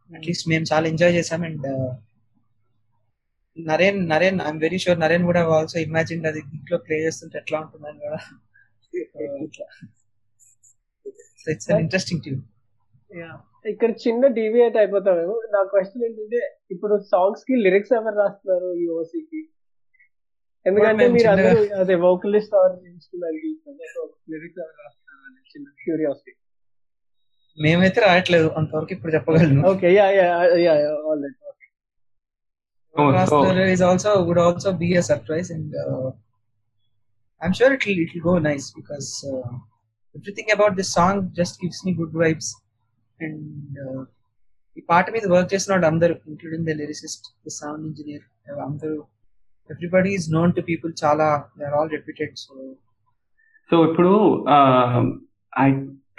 at least 0.09 0.45
మేము 0.51 0.66
చాలా 0.72 0.86
ఎంజాయ్ 0.91 1.14
చేసాం 1.18 1.41
and 1.49 1.68
Naren 3.57 3.99
Naren 4.12 4.38
I'm 4.43 4.59
very 4.64 4.80
sure 4.84 4.99
Naren 5.01 5.26
కూడా 5.30 5.41
ఆల్సో 5.55 5.78
ఇమాజిన్ 5.86 6.28
అది 6.30 6.41
ఇంట్లో 6.51 6.78
ప్లే 6.86 6.97
చేస్తుంటే 7.05 7.38
ఎట్లా 7.41 7.57
ఉంటుందని 7.64 7.99
కూడా. 8.03 8.20
ఇట్స్ 11.47 11.70
అన్ 11.70 11.82
ఇంట్రెస్టింగ్ 11.84 12.22
ట్యూన్ 12.24 12.43
ఇక్కడ 13.66 13.91
చిన్న 14.03 14.28
డీవియేట్ 14.38 14.78
అయిపోతామేమో 14.82 15.36
నా 15.55 15.59
క్వశ్చన్ 15.72 16.03
ఏంటంటే 16.07 16.39
ఇప్పుడు 16.74 16.95
సాంగ్స్కి 17.14 17.55
లిరిక్స్ 17.66 17.93
ఎవరు 17.99 18.18
రాస్తున్నారు 18.24 18.70
ఈ 18.84 18.86
ఓసీకి 18.99 19.41
ఎందుకంటే 20.66 21.05
మీరు 21.16 21.30
అందరూ 21.34 21.62
అదే 21.84 21.95
వోకలిస్ట్ 22.07 22.55
ఆర్ 22.62 22.74
ఇన్స్ట్రుమెంట్ 22.91 23.38
లిరిక్స్ 24.34 24.59
ఎవరు 24.64 24.78
రాస్తున్నారు 24.84 25.24
అని 25.28 25.41
చిన్న 25.53 25.68
క్యూరియాసిటీ 25.84 26.34
మేమైతే 27.57 27.99
రాయట్లేదు. 28.01 28.49
అంతవరకు 28.59 28.91
ఇప్పుడు 28.95 29.12
చెప్పగలను. 29.16 29.62
Okay 29.72 29.88
yeah 29.99 30.05
yeah 30.20 30.28
yeah 30.66 30.76
all 31.07 31.24
right 31.26 31.38
Master 32.95 33.66
is 33.74 33.82
also 33.82 34.12
would 34.28 34.38
also 34.38 34.70
be 34.74 34.88
a 34.95 35.03
surprise, 35.09 35.49
and 35.49 35.76
uh, 35.84 36.07
I'm 37.41 37.53
sure 37.53 37.70
it'll 37.76 37.99
it'll 38.05 38.24
go 38.26 38.34
nice 38.47 38.66
because 38.80 39.09
uh, 39.32 39.51
everything 40.16 40.49
about 40.55 40.76
this 40.80 40.89
song 40.97 41.32
just 41.39 41.62
gives 41.62 41.80
me 41.86 41.91
and 43.26 43.78
ఈ 44.78 44.82
పాట 44.90 45.06
మీద 45.16 45.26
work 45.34 45.54
చేసిన 45.54 45.88
అందరూ 45.92 46.14
including 46.32 46.68
the 46.70 46.76
lyricist 46.82 47.26
the 47.48 47.52
sound 47.60 47.86
engineer 47.90 48.26
అందరూ. 48.68 48.98
Everybody 49.70 50.10
is 50.18 50.28
known 50.38 50.52
to 50.58 50.62
people 50.70 50.92
చాలా 51.04 51.28
they 51.58 51.66
are 51.70 51.76
all 51.80 51.92
reputed 51.96 52.36
so 52.44 52.54
so 53.70 53.78
ఇప్పుడు 53.90 54.14
I 55.54 55.68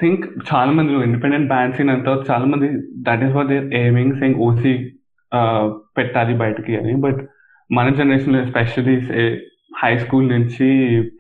think 0.01 0.23
చాలా 0.51 0.71
మంది 0.79 0.93
ఇండిపెండెంట్ 1.07 1.49
బ్యాండ్స్ 1.49 1.81
అంతా 1.95 2.13
చాలా 2.31 2.47
మంది 2.53 2.69
that 3.09 3.25
is 3.27 3.35
what 3.39 3.51
they're 3.55 3.67
aiming 3.83 4.17
saying 4.21 4.41
OC 4.49 4.75
పెట్టాలి 5.99 6.35
బయటకి 6.43 6.73
అని. 6.81 6.95
బట్ 7.07 7.21
మన 7.71 7.95
జనరేషన్లో 8.01 8.39
ఎస్పెషలీ 8.47 8.97
హై 9.83 9.93
స్కూల్ 9.99 10.27
నుంచి 10.29 10.67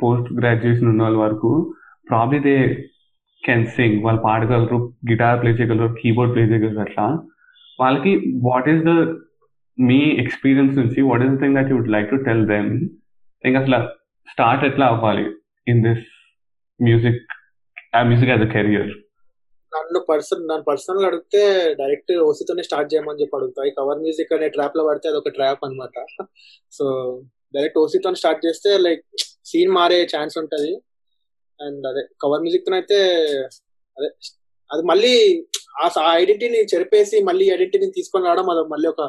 పోస్ట్ 0.03 0.31
గ్రాడ్యుయేషన్ 0.41 0.91
ఉన్న 0.93 1.03
వాళ్ళ 1.03 1.19
వరకు 1.19 1.51
ప్రాబ్లీ 2.07 2.41
దే 2.49 2.57
కెన్ 3.43 3.67
సింగ్ 3.75 3.99
వాళ్ళు 4.05 4.21
పాడగలరు 4.25 4.79
గిటార్ 5.11 5.41
ప్లే 5.41 5.51
చేయగలరు 5.59 5.89
కీబోర్డ్ 6.01 6.33
ప్లే 6.35 6.45
చేయగలరు 6.51 6.83
అట్లా. 6.85 7.07
వాళ్ళకి 7.79 8.13
వాట్ 8.49 8.69
ఈస్ 8.73 8.83
ద 8.89 8.93
మీ 9.79 10.01
ఎక్స్పీరియన్స్ 10.23 10.75
నుంచి 10.81 11.01
what 11.09 11.23
is 11.25 11.33
the 11.35 11.41
thing 11.43 11.57
that 11.59 11.71
you 11.71 11.77
would 11.79 11.93
like 11.97 12.11
to 12.11 12.19
tell 12.27 12.45
them 12.53 12.71
ఇంకా 13.45 13.61
అసలు 13.63 13.79
స్టార్ట్ 14.29 14.65
ఎట్లా 14.65 14.87
అవ్వాలి 14.93 15.25
in 15.67 15.81
this 15.87 16.05
music 16.81 17.23
music 18.07 18.31
as 18.31 18.45
a 18.47 18.51
career 18.53 18.93
నన్ను 19.73 20.01
పర్సన్ 20.09 20.43
నన్ను 20.43 20.65
పర్సనల్ 20.67 21.07
అడిగితే 21.09 21.43
డైరెక్ట్ 21.79 22.13
ఓసీతోనే 22.25 22.63
స్టార్ట్ 22.67 22.91
చేయమని 22.93 23.21
చెప్పి 23.21 23.37
అడుగుతాయి 23.39 23.71
కవర్ 23.79 24.01
మ్యూజిక్ 24.01 24.35
అనే 24.37 24.49
ట్రాప్లో 24.57 24.83
పడితే 24.89 25.09
అదొక 25.09 25.31
ట్రాప్ 25.37 25.63
అనమాట 25.65 25.97
సో 26.73 26.85
డైరెక్ట్ 27.55 27.79
ఓసీతో 27.79 28.11
స్టార్ట్ 28.21 28.45
చేస్తే 28.47 28.71
లైక్ 28.79 29.05
సీన్ 29.51 29.73
మారే 29.77 29.99
ఛాన్స్ 30.13 30.37
ఉంటది. 30.43 30.73
అండ్ 31.67 31.87
అదే 31.91 32.03
కవర్ 32.23 32.43
మ్యూజిక్తో 32.45 32.77
అయితే 32.81 32.99
అదే 33.97 34.09
అది 34.71 34.83
మళ్ళీ 34.91 35.13
ఆ 35.83 35.87
ఐడెంటిటీని 36.21 36.61
చెరిపేసి 36.73 37.17
మళ్ళీ 37.29 37.45
ఐడెంటిటీని 37.55 37.97
తీసుకొని 37.99 38.27
రావడం 38.29 38.49
అది 38.53 38.63
మళ్ళీ 38.75 38.89
ఒక 38.93 39.03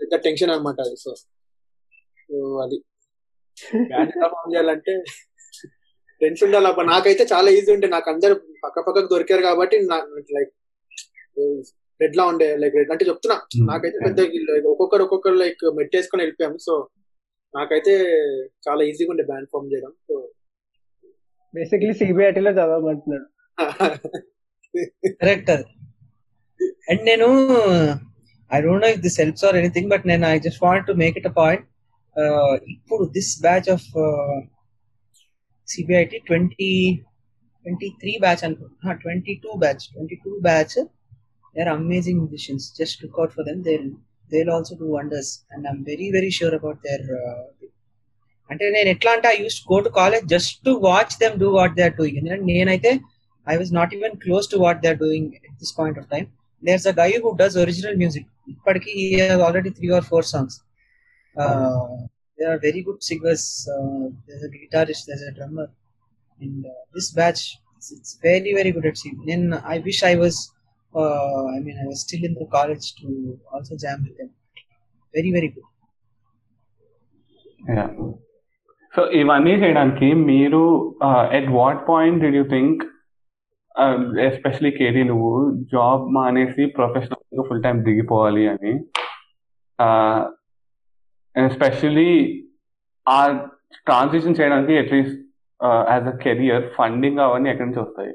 పెద్ద 0.00 0.14
టెన్షన్ 0.26 0.52
అనమాట 0.54 0.80
అది 0.86 0.96
సో 1.04 1.12
అది. 2.64 2.78
బ్యాండ్ 3.90 4.12
పర్ఫామ్ 4.22 4.52
చేయాలంటే 4.52 4.92
ఫ్రెండ్స్ 6.20 6.42
ఉండాలి. 6.44 6.66
అప్పుడు 6.70 6.86
నాకైతే 6.86 7.24
చాలా 7.32 7.48
ఈజీ 7.56 7.70
ఉండే. 7.74 7.88
నాకు 7.88 8.08
అందరు 8.12 8.34
పక్క 8.64 8.76
పక్కకు 8.86 9.08
దొరికారు 9.12 9.42
కాబట్టి 9.42 9.76
లైక్ 10.36 10.52
రెడ్ 12.00 12.16
లా 12.18 12.24
ఉండే. 12.32 12.48
లైక్ 12.62 12.74
రెడ్ 12.80 12.92
అంటే 12.94 13.04
చెప్తున్నా. 13.10 13.36
నాకైతే 13.70 13.98
పెద్ద 14.06 14.20
ఒక్కొక్కరు 14.72 15.04
ఒక్కొక్కరు 15.06 15.38
లైక్ 15.44 15.64
మెట్టేసుకొని 15.78 16.22
వెళ్ళిపోయాము. 16.22 16.58
సో 16.66 16.74
నాకైతే 17.54 17.94
చాలా 18.68 18.82
ఈజీగా 18.90 19.10
ఉండే 19.14 19.24
బ్యాండ్ 19.30 19.50
ఫామ్ 19.52 19.70
చేయడం. 19.72 19.92
సో 20.08 20.14
బేసిక్లీ 21.54 21.92
సిబిఐటీ 22.00 22.40
లో 22.46 22.50
చదవమంటున్నాడు. 22.58 23.26
కరెక్ట్ 25.22 25.50
అది. 25.54 25.66
అండ్ 26.90 27.02
నేను 27.10 27.26
I 28.50 28.58
don't 28.64 28.82
know 28.84 28.90
if 28.94 29.02
this 29.06 29.18
helps 29.22 29.44
or 29.48 29.56
anything 29.60 29.90
but 29.92 30.04
నేను 30.10 30.24
I 30.26 30.36
just 30.46 30.62
want 30.66 30.86
to 30.86 30.94
make 31.02 31.16
it 31.20 31.28
a 31.30 31.34
point 31.40 31.64
ఇప్పుడు 32.74 33.04
this 33.16 33.32
batch 33.46 33.68
of 33.74 33.86
CBIT 35.68 36.18
twenty 36.28 36.70
twenty 37.66 37.88
three 38.00 38.12
batch 38.24 38.42
అనుకో 38.46 38.66
twenty 39.02 39.34
two 39.44 39.50
batch 39.64 39.82
twenty 39.92 40.16
two 40.24 40.32
batch 40.48 40.76
they 41.54 41.60
are 41.64 41.72
amazing 41.76 42.20
musicians 42.22 42.66
just 42.80 42.98
look 43.04 43.18
out 43.20 43.34
for 43.36 43.46
them 43.50 43.62
they 43.68 43.74
they 44.32 44.40
also 44.56 44.74
do 44.82 44.88
wonders 44.98 45.32
and 45.52 45.64
I'm 45.68 45.82
very 45.90 46.08
very 46.16 46.30
sure 46.38 46.56
about 46.60 46.80
their 46.88 47.06
అంటే 48.52 48.64
నేను 48.76 48.88
ఎట్లా 48.94 49.10
అంటే 49.16 49.28
I 49.34 49.36
used 49.42 49.58
go 49.72 49.76
to 49.86 49.90
college 50.00 50.24
just 50.34 50.54
to 50.68 50.72
watch 50.88 51.14
them 51.22 51.36
do 51.42 51.48
what 51.58 51.74
they 51.78 51.82
are 51.88 51.96
doing 52.00 52.18
ఎందుకంటే 52.20 52.46
నేనైతే 52.52 52.92
I 53.46 53.56
was 53.60 53.72
not 53.78 53.92
even 53.96 54.14
close 54.24 54.46
to 54.52 54.58
what 54.64 54.80
they 54.84 54.88
are 54.92 55.00
doing 55.04 55.28
at 55.38 55.56
this 55.62 55.74
point 55.80 55.98
of 56.02 56.08
time 56.14 56.26
there's 56.62 56.86
a 56.92 56.94
guy 57.02 57.10
who 57.24 57.30
does 57.42 57.56
original 57.64 57.96
music 58.02 58.28
ఇప్పటికీ 58.54 58.94
already 59.48 59.72
three 59.78 59.88
or 59.98 60.06
four 60.12 60.26
songs 60.32 60.58
they 62.38 62.46
are 62.52 62.60
very 62.68 62.82
good 62.88 63.04
singers 63.10 63.48
there's 64.26 64.44
a 64.48 64.52
guitarist 64.56 65.04
there's 65.08 65.24
a 65.30 65.34
drummer 65.38 65.68
and 66.40 66.60
uh, 66.66 66.80
this 66.94 67.08
batch 67.18 67.42
it's, 67.74 67.88
it's 67.96 68.12
very 68.28 68.52
very 68.58 68.70
good 68.76 68.86
at 68.90 68.96
singing 69.02 69.24
then 69.30 69.42
i 69.74 69.78
wish 69.88 70.00
i 70.10 70.16
was 70.22 70.36
uh, 70.94 71.44
i 71.56 71.60
mean 71.66 71.76
i 71.84 71.88
was 71.90 72.00
still 72.06 72.24
in 72.28 72.34
the 72.40 72.48
college 72.56 72.86
to 73.00 73.08
also 73.52 73.74
jam 73.84 73.98
with 74.06 74.16
them 74.20 74.30
very 75.14 75.30
very 75.36 75.50
good 75.56 75.68
so 78.94 79.02
ఇవన్నీ 79.20 79.52
చేయడానికి 79.62 80.08
మీరు 80.30 80.62
at 81.38 81.50
what 81.58 81.82
point 81.88 82.22
did 82.24 82.38
you 82.40 82.44
think 82.54 82.80
especially 84.28 84.70
Carey 84.78 85.02
నువ్వు 85.04 85.32
job 85.74 86.04
మానేసి 86.16 86.64
professional 86.76 87.44
full 87.48 87.62
time 87.62 87.76
దిగిపోవాలి 87.84 88.44
అని? 88.52 88.72
Especially 91.36 92.10
ఆ 93.06 93.18
transition 93.86 94.38
చేయడానికి 94.38 94.74
at least 94.78 95.18
as 95.90 96.08
a 96.08 96.16
career 96.24 96.64
funding 96.76 97.20
అవన్నీ 97.26 97.50
ఎక్కడి 97.50 97.68
నుంచి 97.68 97.82
వస్తాయి? 97.84 98.12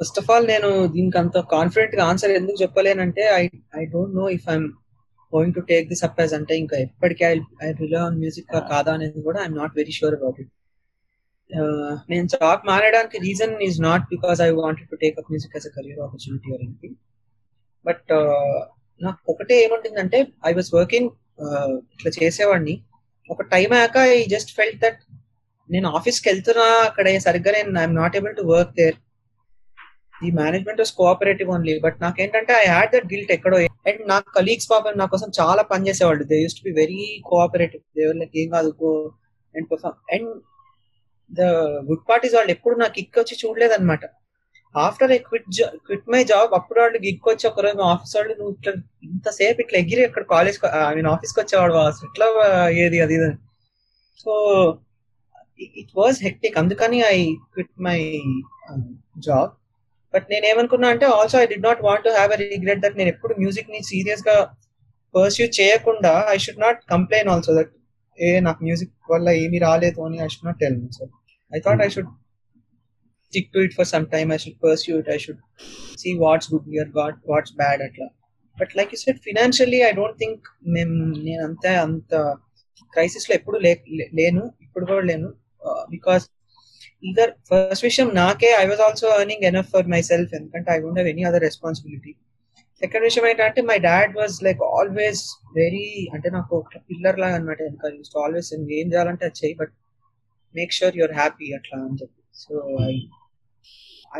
ఫస్ట్ 0.00 0.18
ఆఫ్ 0.20 0.30
ఆల్ 0.30 0.46
నేను 0.46 0.68
దీనికి 0.94 1.18
అంత 1.18 1.38
కాన్ఫిడెంట్గా 1.54 2.04
ఆన్సర్ 2.10 2.32
ఎందుకు 2.38 2.58
చెప్పలేనంటే 2.62 3.24
I 3.40 3.42
I 3.80 3.84
don't 3.94 4.16
know 4.20 4.26
if 4.36 4.46
I'm 4.48 4.68
going 5.32 5.54
to 5.54 5.62
take 5.70 5.86
this 5.88 6.04
up 6.08 6.18
as 6.20 6.34
అంటే 6.38 6.54
ఇంకా 6.62 6.76
ఎప్పటికీ 6.86 7.24
I 7.24 7.34
I 7.62 7.70
rely 7.80 8.00
on 8.06 8.18
music 8.18 8.48
కాదా 8.70 8.90
అనేది 8.96 9.22
కూడా 9.28 9.40
I'm 9.42 9.56
not 9.56 9.76
very 9.76 9.94
sure 9.98 10.16
about 10.18 10.40
it 10.42 10.52
నేను 12.10 12.26
జాబ్ 12.34 12.60
మారడానికి 12.66 13.18
reason 13.26 13.54
is 13.68 13.78
not 13.82 14.04
because 14.10 14.40
I 14.40 14.50
wanted 14.60 14.90
to 14.90 14.98
take 15.04 15.16
up 15.20 15.30
music 15.30 15.54
as 15.56 15.66
a 15.66 15.72
career 15.76 16.00
opportunity 16.00 16.50
or 16.52 16.62
anything 16.62 16.98
but 17.84 18.08
నాకు 19.00 19.20
ఒకటే 19.32 19.54
ఏముంటుందంటే 19.64 20.18
ఐ 20.46 20.52
వాస్ 20.52 20.70
వర్కింగ్ 20.74 21.10
ఇట్లా 21.94 22.10
చేసేవాడిని. 22.18 22.74
ఒక 23.30 23.42
టైం 23.52 23.70
అయ్యాక 23.72 23.98
ఐ 24.10 24.16
జస్ట్ 24.26 24.50
ఫెల్ట్ 24.56 24.80
దట్ 24.80 25.00
నేను 25.70 25.88
ఆఫీస్కి 25.98 26.26
వెళ్తున్నా 26.30 26.66
అక్కడ 26.88 27.06
సరిగ్గా 27.26 27.50
నేను 27.56 27.78
I'm 27.80 27.94
not 27.94 28.16
able 28.16 28.34
to 28.36 28.44
work 28.46 28.72
there 28.72 28.96
ఈ 30.26 30.30
management 30.40 30.80
was 30.82 30.92
cooperative 31.00 31.50
only 31.54 31.74
but 31.86 31.98
నాకేంటంటే 32.06 32.52
ఐ 32.62 32.66
హ్యాడ్ 32.74 32.92
దట్ 32.94 33.08
గిల్ట్ 33.12 33.32
ఎక్కడో. 33.36 33.58
అండ్ 33.88 34.00
నా 34.12 34.18
కలీగ్స్ 34.36 34.70
పాపం 34.72 34.98
నా 35.02 35.06
కోసం 35.12 35.28
చాలా 35.40 35.62
పని 35.72 35.86
చేసేవాళ్ళు. 35.88 36.24
They 36.32 36.38
used 36.44 36.56
to 36.60 36.64
be 36.68 36.74
very 36.82 37.02
cooperative 37.30 37.82
they were 37.98 38.18
like 38.22 38.36
ఏం 38.42 38.48
కాదు 38.56 38.70
and 39.54 39.66
perform 39.72 39.98
and 40.16 40.30
the 41.30 41.42
good 41.90 42.06
parties 42.10 42.34
వాళ్ళు 42.38 42.52
ఎప్పుడు 42.56 42.74
నాకు 42.82 42.94
కిక్ 42.98 43.20
వచ్చి 43.22 43.34
చూడలేదన్నమాట. 43.42 44.04
After 44.74 45.12
I 45.14 45.18
quit 45.28 45.46
quit 45.86 46.10
my 46.14 46.20
job 46.30 46.50
అప్పుడు 46.58 46.78
వాళ్ళు 46.82 46.98
గిక్ 47.06 47.28
వచ్చి 47.30 47.44
ఒకరోజు 47.48 47.76
మా 47.80 47.86
ఆఫీస్ 47.94 48.14
వాళ్ళు 48.16 48.34
నువ్వు 48.40 48.52
ఇట్లా 48.56 48.72
ఇంతసేపు 49.08 49.60
ఇట్లా 49.64 49.78
ఎగిరి 49.82 50.02
అక్కడ 50.08 50.24
కాలేజ్ 50.34 50.58
ఐ 50.90 50.92
మీన్ 50.98 51.08
ఆఫీస్కి 51.14 51.40
వచ్చేవాడు 51.42 51.76
అసలు 51.90 52.06
ఇట్లా 52.10 52.26
ఏది 52.84 53.00
అది 53.04 53.16
ఇది. 53.18 53.30
సో 54.22 54.32
ఇట్ 55.82 55.92
వాజ్ 56.00 56.18
హెక్టిక్ 56.26 56.58
అందుకని 56.62 57.00
I 57.14 57.18
quit 57.54 57.74
my 57.88 57.98
job 59.28 59.52
but 60.14 60.26
నేను 60.30 60.46
ఏమనుకున్నా 60.46 60.88
అంటే 60.88 61.06
also 61.18 61.36
I 61.42 61.46
did 61.46 61.58
not 61.68 61.82
want 61.88 62.04
to 62.04 62.12
have 62.18 62.32
a 62.32 62.38
regret 62.44 62.80
that 62.84 62.96
నేను 63.00 63.10
ఎప్పుడు 63.14 63.34
మ్యూజిక్ని 63.38 63.80
సీరియస్గా 63.92 64.36
పర్స్యూ 65.14 65.46
చేయకుండా 65.58 66.12
I 66.34 66.36
should 66.44 66.62
not 66.66 66.80
complain 66.84 67.28
also 67.28 67.52
that 67.58 67.72
ఏ 68.18 68.30
నాకు 68.40 68.60
మ్యూజిక్ 68.64 68.94
వల్ల 69.10 69.28
ఏమి 69.44 69.58
రాలేదు 69.58 70.00
అని 70.06 70.18
I 70.22 70.28
should 70.28 70.48
not 70.48 70.58
tell 70.58 70.78
so 70.98 71.04
I 71.52 71.60
thought 71.66 71.82
I 71.86 71.88
should 71.94 72.10
stick 73.32 73.50
to 73.54 73.58
it 73.58 73.74
for 73.78 73.88
some 73.94 74.06
time 74.06 74.32
I 74.32 74.38
should 74.44 74.58
pursue 74.64 74.94
it 74.98 75.10
I 75.10 75.18
should 75.24 75.40
see 76.02 76.10
what's 76.24 76.48
good 76.54 76.68
year 76.74 76.90
what 76.96 77.18
what's 77.28 77.54
bad 77.62 77.82
అట్లా. 77.88 78.06
But 78.56 78.72
like 78.78 78.90
you 78.94 78.98
set 79.04 79.20
financially 79.28 79.80
I 79.88 79.92
don't 79.92 80.18
think 80.18 80.46
మేము 80.66 80.94
నేను 81.26 81.42
అంతే 81.48 81.72
అంత 81.86 82.14
క్రైసిస్లో 82.92 83.34
ఎప్పుడు 83.34 83.58
లేను. 84.20 84.42
ఇప్పుడు 84.64 84.84
కూడా 84.90 85.04
లేను. 85.10 85.28
బికాస్ 85.90 86.24
ఇదర్ 87.02 87.32
ఫస్ట్ 87.48 87.84
విషయం 87.88 88.08
నాకే 88.14 88.50
I 88.62 88.64
was 88.70 88.82
also 88.86 89.08
earning 89.20 89.44
enough 89.50 89.70
for 89.74 89.86
myself 90.10 90.32
ఎందుకంటే 90.38 90.68
I 90.74 90.78
don't 90.82 90.98
have 90.98 91.10
any 91.12 91.24
other 91.30 91.44
responsibility 91.48 92.12
second 92.82 93.04
విషయం 93.08 93.24
ఏంటంటే 93.30 93.60
my 93.70 93.78
dad 93.86 94.12
was 94.20 94.36
like 94.46 94.60
always 94.76 95.22
very 95.56 95.88
అంటే 96.14 96.28
నాకు 96.36 96.52
ఒక 96.60 96.78
పిల్లర్ 96.90 97.18
లాగా 97.22 97.34
అనమాట 97.34 97.60
ఇంకా 97.72 97.88
ఆల్వేస్ 98.24 98.50
ఏం 98.80 98.86
చేయాలంటే 98.92 99.26
అది 99.28 99.38
చెయ్యి 99.42 99.56
but 99.60 99.74
make 100.54 100.72
sure 100.78 100.96
your 101.00 101.14
happy 101.20 101.48
అట్లా 101.58 101.78
అని 101.88 101.98
చెప్పి 102.02 102.20
so 102.44 102.54
I 102.88 102.94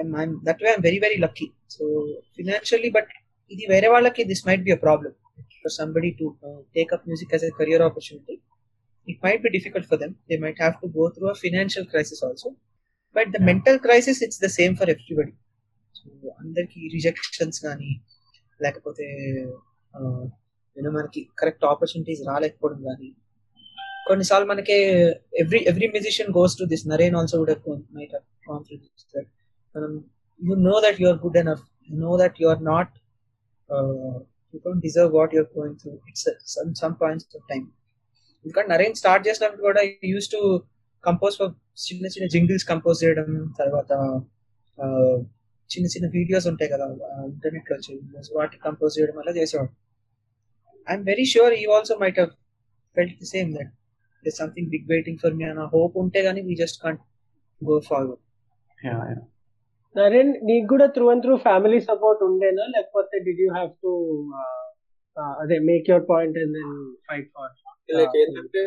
I'm 0.00 0.12
I'm 0.24 0.34
that 0.48 0.62
way 0.64 0.70
I'm 0.74 0.84
very 0.88 1.00
very 1.06 1.18
lucky 1.24 1.48
so 1.76 1.84
financially 2.38 2.92
but 2.98 3.10
ఇది 3.50 3.64
వేరే 3.74 3.88
వాళ్ళకి 3.94 4.24
this 4.30 4.44
might 4.48 4.64
be 4.68 4.72
a 4.72 4.80
problem 4.86 5.16
for 5.62 5.74
somebody 5.80 6.12
to 6.20 6.26
take 6.76 6.92
up 6.96 7.06
music 7.10 7.34
as 7.36 7.46
a 7.48 7.52
career 7.60 7.84
opportunity 7.88 8.36
it 9.08 9.18
might 9.22 9.42
be 9.42 9.50
difficult 9.50 9.86
for 9.86 9.96
them. 9.96 10.16
They 10.28 10.36
might 10.36 10.58
have 10.58 10.80
to 10.80 10.88
go 10.88 11.08
through 11.10 11.30
a 11.30 11.34
financial 11.36 11.84
crisis 11.86 12.22
also. 12.22 12.50
But 13.16 13.32
the 13.32 13.40
mental 13.40 13.78
crisis, 13.78 14.22
it's 14.22 14.38
the 14.38 14.48
same 14.48 14.76
for 14.76 14.86
everybody. 14.94 15.34
So, 15.94 16.06
అందరికి 16.42 16.80
rejections 16.94 17.58
కానీ 17.64 17.90
లేకపోతే 18.60 19.06
you know 20.76 20.90
మనకి 20.90 21.20
correct 21.40 21.64
opportunities 21.64 22.22
రాలేకపోవడం 22.30 22.80
కానీ 22.88 23.08
కొన్నిసార్లు 24.08 24.46
మనకి 24.52 24.76
every 25.42 25.60
every 25.70 25.88
musician 25.94 26.30
goes 26.38 26.54
to 26.60 26.64
this 26.72 26.84
Naren 26.92 27.16
also 27.20 27.38
would 27.40 27.52
might 27.98 28.14
మనం 29.74 29.92
you 30.40 30.56
know 30.68 30.76
that 30.86 30.98
you 31.02 31.08
are 31.12 31.20
good 31.26 31.38
enough 31.44 31.64
you 31.88 31.98
know 32.06 32.14
that 32.22 32.38
you 32.42 32.48
are 32.54 32.62
not 32.72 32.94
you 34.54 34.60
don't 34.66 34.82
deserve 34.88 35.12
what 35.18 35.34
you 35.36 35.42
are 35.44 35.52
going 35.58 35.76
through 35.82 35.92
it's 36.10 36.26
some 36.56 36.72
some 36.82 36.96
points 37.02 37.28
of 37.40 37.46
time 37.52 37.62
ఎందుకంటే 38.44 38.68
Naren 38.74 38.96
start 39.02 39.24
చేసినప్పుడు 39.28 39.64
కూడా 39.68 39.82
use 40.12 40.28
to 40.34 40.40
compose 41.04 41.36
చిన్న 41.84 42.06
చిన్న 42.06 42.26
jingles 42.28 42.66
compose 42.68 42.98
చేయడం 43.04 43.28
తర్వాత 43.60 43.90
చిన్న 45.70 45.86
చిన్న 45.86 46.06
videos 46.08 46.46
ఉంటాయి 46.48 46.70
కదా 46.70 46.86
ఇంటర్నెట్లో 47.26 47.74
వచ్చే 47.76 47.92
వీడియోస్ 47.94 48.30
వాటి 48.36 48.56
కంపోజ్ 48.58 48.92
చేయడం 48.98 49.18
అలా 49.18 49.32
చేసేవాడు. 49.32 49.72
I'm 50.86 51.04
very 51.04 51.24
sure 51.24 51.52
he 51.52 51.64
also 51.76 51.96
might 52.02 52.18
have 52.18 52.32
felt 52.96 53.14
the 53.18 53.26
same 53.26 53.50
that 53.52 53.70
this 54.24 54.38
something 54.38 54.68
big 54.70 54.86
waiting 54.88 55.18
for 55.18 55.34
me 55.34 55.44
అన్న 55.44 55.64
హోప్ 55.74 55.96
ఉంటే 55.98 56.22
గానీ 56.22 56.40
we 56.40 56.54
just 56.54 56.78
can't 56.82 57.02
go 57.62 57.76
forward 57.90 59.22
Naren 59.96 60.32
నీకు 60.44 60.66
కూడా 60.66 60.86
through 60.86 61.06
and 61.10 61.22
through 61.22 61.36
family 61.36 61.78
support 61.80 62.20
ఉండేనా? 62.22 62.64
లేకపోతే 62.74 63.18
డిడ్ 63.18 63.40
యూ 63.40 63.48
హ్యావ్ 63.52 63.70
టు 63.84 63.92
అదే 65.42 65.56
make 65.70 65.86
your 65.90 66.04
point 66.10 66.36
and 66.38 66.54
then 66.58 66.74
fight 67.08 67.28
far 67.34 67.52
like 67.96 68.16
ఏంటంటే 68.16 68.60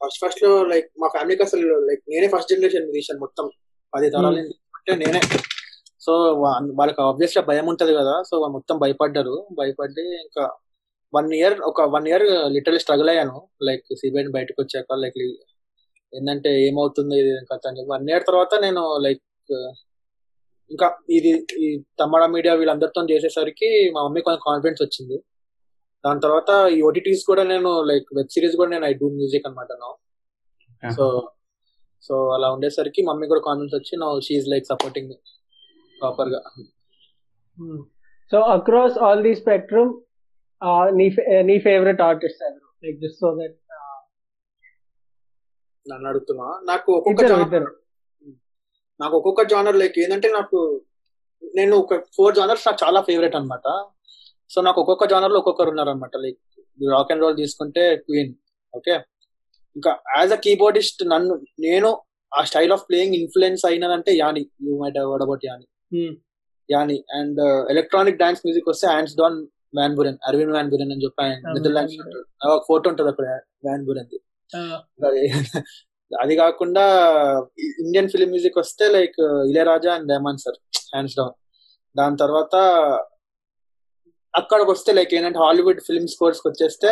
first 0.00 0.24
ఫస్ట్లో 0.24 0.64
లైక్ 0.64 0.88
మా 1.00 1.08
ఫ్యామిలీకి 1.08 1.42
అసలు 1.42 1.86
లైక్ 1.86 2.02
నేనే 2.08 2.28
ఫస్ట్ 2.28 2.52
జనరేషన్ 2.52 2.84
మ్యూజిషియన్ 2.84 3.20
మొత్తం. 3.20 3.50
పది 3.94 4.10
తరాలు 4.10 4.40
అంటే 4.78 4.94
నేనే. 4.96 5.20
సో 6.00 6.12
వాళ్ళకి 6.78 7.02
ఆబ్వియస్గా 7.02 7.44
భయం 7.44 7.66
ఉంటది 7.66 7.94
కదా. 7.94 8.22
సో 8.30 8.46
మొత్తం 8.46 8.78
భయపడ్డారు. 8.78 9.46
భయపడి 9.58 10.04
ఇంకా 10.20 10.56
వన్ 11.14 11.32
ఇయర్ 11.32 11.60
ఒక 11.60 11.80
వన్ 11.80 12.08
ఇయర్ 12.08 12.22
లిటరల్ 12.52 12.78
స్ట్రగుల్ 12.78 13.08
అయ్యాను. 13.08 13.48
లైక్ 13.62 13.94
సిబిఐ 13.94 14.26
బయటకు 14.26 14.62
వచ్చాక 14.62 14.86
లైక్ 14.94 15.18
ఏంటంటే 16.14 16.66
ఏమవుతుంది 16.66 17.16
ఇది 17.20 17.46
కథ 17.52 17.66
అని 17.66 17.84
వన్ 17.90 18.10
ఇయర్ 18.10 18.24
తర్వాత 18.28 18.60
నేను 18.60 18.98
లైక్ 18.98 19.24
ఇంకా 20.70 20.98
ఇది 21.10 21.46
ఈ 21.58 21.82
తమ్మడ 22.00 22.24
మీడియా 22.24 22.54
వీళ్ళందరితో 22.54 23.02
చేసేసరికి 23.02 23.90
మా 23.94 24.02
మమ్మీ 24.04 24.20
కొంచెం 24.20 24.40
కాన్ఫిడెన్స్ 24.46 24.82
వచ్చింది. 24.82 25.22
దాని 26.04 26.20
తర్వాత 26.20 26.50
ఈ 26.76 26.78
ఓటీటీస్ 26.88 27.22
కూడా 27.30 27.42
నేను 27.52 27.70
లైక్ 27.90 28.08
వెబ్ 28.18 28.32
సిరీస్ 28.34 28.56
కూడా 28.60 28.70
నేను 28.74 28.86
ఐ 28.90 28.92
డూ 29.02 29.08
మ్యూజిక్ 29.18 29.46
అనమాట 29.48 29.70
నా 29.82 29.88
సో 30.82 31.04
సో 32.02 32.16
అలా 32.34 32.48
ఉండేసరికి 32.54 33.00
మమ్మీ 33.08 33.26
కూడా 33.30 33.42
కాన్ఫిడెన్స్ 33.46 33.76
వచ్చి 33.78 33.94
నా 34.02 34.08
షీఈ్ 34.26 34.50
లైక్ 34.52 34.66
సపోర్టింగ్ 34.72 35.12
ప్రాపర్గా. 35.96 36.40
So 38.32 38.38
across 38.56 38.98
all 39.06 39.22
the 39.22 39.32
spectrum 39.42 39.90
నీ 40.98 41.06
నీ 41.48 41.56
ఫేవరెట్ 41.66 42.02
ఆర్టిస్ట్ 42.08 42.42
ఎవరు? 42.48 42.68
లైక్ 42.84 42.98
జస్ట్ 43.04 43.20
సో 43.24 43.30
దట్ 43.40 43.56
నన్ను 45.86 46.06
అడుగుతున్నా? 46.10 46.46
నాకు 46.70 46.88
ఒక్కొక్క 46.98 47.24
నాకు 49.00 49.14
ఒక్కొక్క 49.18 49.42
జానర్ 49.52 49.78
లైక్ 49.82 49.96
ఏంటంటే 50.04 50.28
నాకు 50.38 50.58
నేను 51.42 51.74
ఒక 51.82 51.94
ఫోర్ 52.16 52.36
జానర్స్ 52.38 52.64
నాకు 52.68 52.80
చాలా 52.84 53.00
ఫేవరెట్ 53.08 53.36
అనమాట 53.36 53.66
సో 54.50 54.58
నాకు 54.66 54.78
ఒక్కొక్క 54.82 55.06
జానర్లో 55.12 55.38
ఒక్కొక్కరు 55.42 55.70
ఉన్నారనమాట 55.72 56.16
లైక్ 56.16 56.38
రాక్ 56.92 57.10
అండ్ 57.12 57.22
రోల్ 57.24 57.36
తీసుకుంటే 57.42 57.82
క్వీన్ 58.04 58.32
ఓకే 58.74 58.94
ఇంకా 59.76 59.90
యాజ్ 60.18 60.32
అ 60.32 60.38
కీబోర్డిస్ట్ 60.44 61.02
నన్ను 61.12 61.34
నేను 61.66 61.88
ఆ 62.32 62.40
style 62.44 62.72
of 62.72 62.84
playing 62.88 63.14
influence 63.18 63.62
అయినదంటే 63.68 64.12
Yanni 64.16 64.42
you 64.64 64.72
might 64.80 64.98
heard 65.10 65.24
about 65.26 65.44
Yanni. 65.48 65.66
Yanni 66.68 66.96
and 67.18 67.40
electronic 67.72 68.18
dance 68.22 68.42
music 68.44 68.68
వస్తే 68.72 68.86
hands 68.86 69.16
down 69.20 69.36
van 69.78 69.94
Buren 69.98 70.18
Armin 70.28 70.52
van 70.54 70.70
Buren 70.72 70.92
అని 70.94 71.02
చెప్పి. 71.04 71.26
Netherlands 71.54 71.96
ఒక 72.48 72.60
photo 72.68 72.86
ఉంటుంది 72.90 73.10
అక్కడ 73.12 73.28
వ్యాన్ 73.66 73.84
బురెన్ 73.88 74.10
అది 76.12 76.34
కాకుండా 76.36 76.82
ఇండియన్ 77.80 78.08
ఫిలిం 78.12 78.30
మ్యూజిక్ 78.30 78.58
వస్తే 78.60 78.84
like 78.94 79.16
Ilaiyaraaja 79.48 79.90
and 79.94 80.10
Rahman 80.12 80.38
sir 80.44 80.56
hands 80.86 81.16
down 81.18 81.34
దాని 81.96 82.16
తర్వాత 82.22 82.54
అక్కడికి 84.34 84.70
వస్తే 84.70 84.90
లైక్ 84.92 85.12
ఏంటంటే 85.14 85.38
హాలీవుడ్ 85.38 85.80
ఫిల్మ్ 85.86 86.08
స్కోర్స్ 86.08 86.40
వచ్చేస్తే 86.46 86.90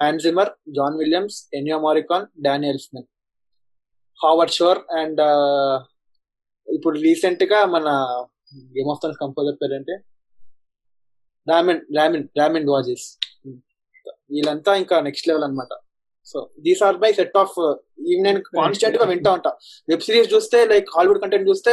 Hans 0.00 0.22
Zimmer 0.22 0.50
John 0.68 0.98
Williams 0.98 1.38
Ennio 1.54 1.78
Morricone 1.80 2.26
Daniel 2.46 2.78
Smith 2.78 3.10
Howard 4.20 4.52
Shore 4.52 4.80
and 5.00 5.20
ఇప్పుడు 6.68 6.96
రీసెంట్గా 6.98 7.60
మన 7.66 7.88
గేమ్ 8.76 8.90
ఆఫ్ 8.90 9.00
థన్స్ 9.02 9.20
కంపోజర్ 9.24 9.56
పేరు 9.62 9.74
అంటే 9.74 9.94
రామిన్ 11.46 11.82
రామిన్ 11.98 12.28
రామిన్ 12.38 12.68
వాజెస్ 12.68 13.06
వీళ్ళంతా 14.30 14.72
ఇంకా 14.74 14.96
నెక్స్ట్ 15.00 15.28
లెవెల్ 15.28 15.44
అన్నమాట. 15.44 15.72
So 16.26 16.38
these 16.58 16.82
are 16.82 16.96
by 16.96 17.10
set 17.12 17.36
of 17.36 17.56
ఇవి 18.10 18.20
నేను 18.22 18.40
కాన్స్టెంట్గా 18.56 19.04
వింటా 19.10 19.32
ఉంటా. 19.32 19.50
వెబ్ 19.88 20.04
సిరీస్ 20.06 20.32
చూస్తే 20.34 20.58
లైక్ 20.72 20.88
హాలీవుడ్ 20.96 21.20
కంటెంట్ 21.22 21.48
చూస్తే 21.48 21.72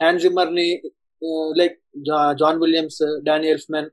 hand 0.00 0.20
జిమ్మర్ని 0.20 0.66
like 1.60 1.76
John 2.40 2.60
Williams 2.64 3.00
Daniel 3.28 3.54
Elfman 3.56 3.88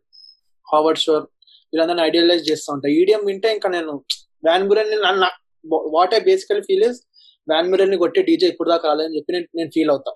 Howard 0.67 1.01
Shore 1.05 1.25
వీళ్ళందరినీ 1.73 2.03
ఐడియలైజ్ 2.09 2.43
చేస్తూ 2.49 2.69
ఉంటా. 2.73 2.87
ఈడియం 2.99 3.21
వింటే 3.29 3.49
ఇంకా 3.55 3.69
నేను 3.75 3.93
van 4.45 4.65
Buren 4.69 4.93
what 5.95 6.13
I 6.17 6.21
basically 6.31 6.61
feel 6.67 6.85
is 6.89 6.99
van 7.47 7.69
బురెన్ని 7.71 7.97
కొట్టే 8.03 8.21
డీజే 8.29 8.47
ఇప్పుడు 8.53 8.69
దాకా 8.73 8.85
రాలేదని 8.91 9.17
చెప్పి 9.17 9.33
నేను 9.35 9.47
నేను 9.59 9.71
ఫీల్ 9.75 9.91
అవుతా. 9.93 10.11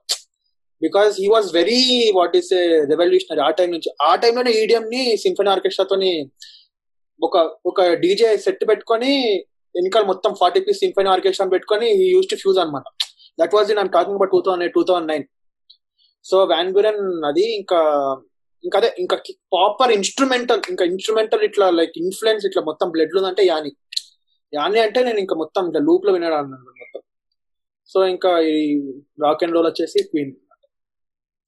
Because 0.81 1.13
he 1.21 1.27
was 1.33 1.49
very 1.59 1.79
what 2.17 2.35
is 2.39 2.51
a 2.59 2.63
revolutionary 2.91 3.41
ఆ 3.47 3.51
టైం 3.59 3.69
నుంచి 3.75 3.89
ఆ 4.07 4.11
టైంలోనే 4.23 4.51
ఈడియం 4.61 4.85
ని 4.93 5.01
సింఫనీ 5.25 5.49
ఆర్కెస్ట్రాతోని 5.55 6.11
ఒక 7.21 7.37
ఒక 7.65 7.81
డీజే 8.03 8.29
సెట్ 8.45 8.63
పెట్టుకొని 8.69 9.11
వెనకాల 9.75 10.03
మొత్తం 10.11 10.31
ఫార్టీ 10.39 10.59
పీస్ 10.59 10.79
సింఫనీ 10.79 11.09
ఆర్కెస్ట్రా 11.09 11.45
పెట్టుకొని 11.53 11.89
యూస్ 12.13 12.29
టు 12.31 12.37
ఫ్యూజ్ 12.41 12.59
అనమాట 12.63 12.87
that 13.39 13.53
was 13.57 13.69
in 13.73 13.79
I'm 13.83 13.91
talking 13.97 14.17
about 14.19 14.31
two 14.35 14.41
thousand 14.47 14.73
two 14.77 14.83
thousand 14.89 15.09
nine 15.11 15.25
so 16.23 16.45
van 16.45 16.73
Buren 16.73 17.23
అది 17.25 17.55
ఇంకా 17.55 17.77
ఇంకా 18.63 18.77
అదే 18.77 18.95
ఇంకా 18.99 19.17
ప్రాపర్ 19.31 19.91
ఇన్స్ట్రుమెంటల్ 19.91 20.61
ఇంకా 20.69 20.85
ఇన్స్ట్రుమెంటల్ 20.85 21.41
ఇట్లా 21.41 21.69
లైక్ 21.69 21.93
ఇన్ఫ్లుయెన్స్ 21.97 22.45
ఇట్లా 22.45 22.63
మొత్తం 22.63 22.89
బ్లడ్లో 22.91 23.23
అంటే 23.23 23.45
యాని. 23.45 23.71
యాని 24.53 24.79
అంటే 24.79 25.03
నేను 25.03 25.19
ఇంకా 25.19 25.35
మొత్తం 25.35 25.67
ఇట్లా 25.67 25.81
లూప్లో 25.81 26.13
వినడాను 26.13 26.47
మొత్తం. 26.47 27.01
సో 27.87 28.05
ఇంకా 28.05 28.39
ఈ 28.39 28.81
రాక్ 29.23 29.43
అండ్ 29.43 29.55
రోల్ 29.55 29.67
వచ్చేసి 29.67 30.03
Queen 30.03 30.35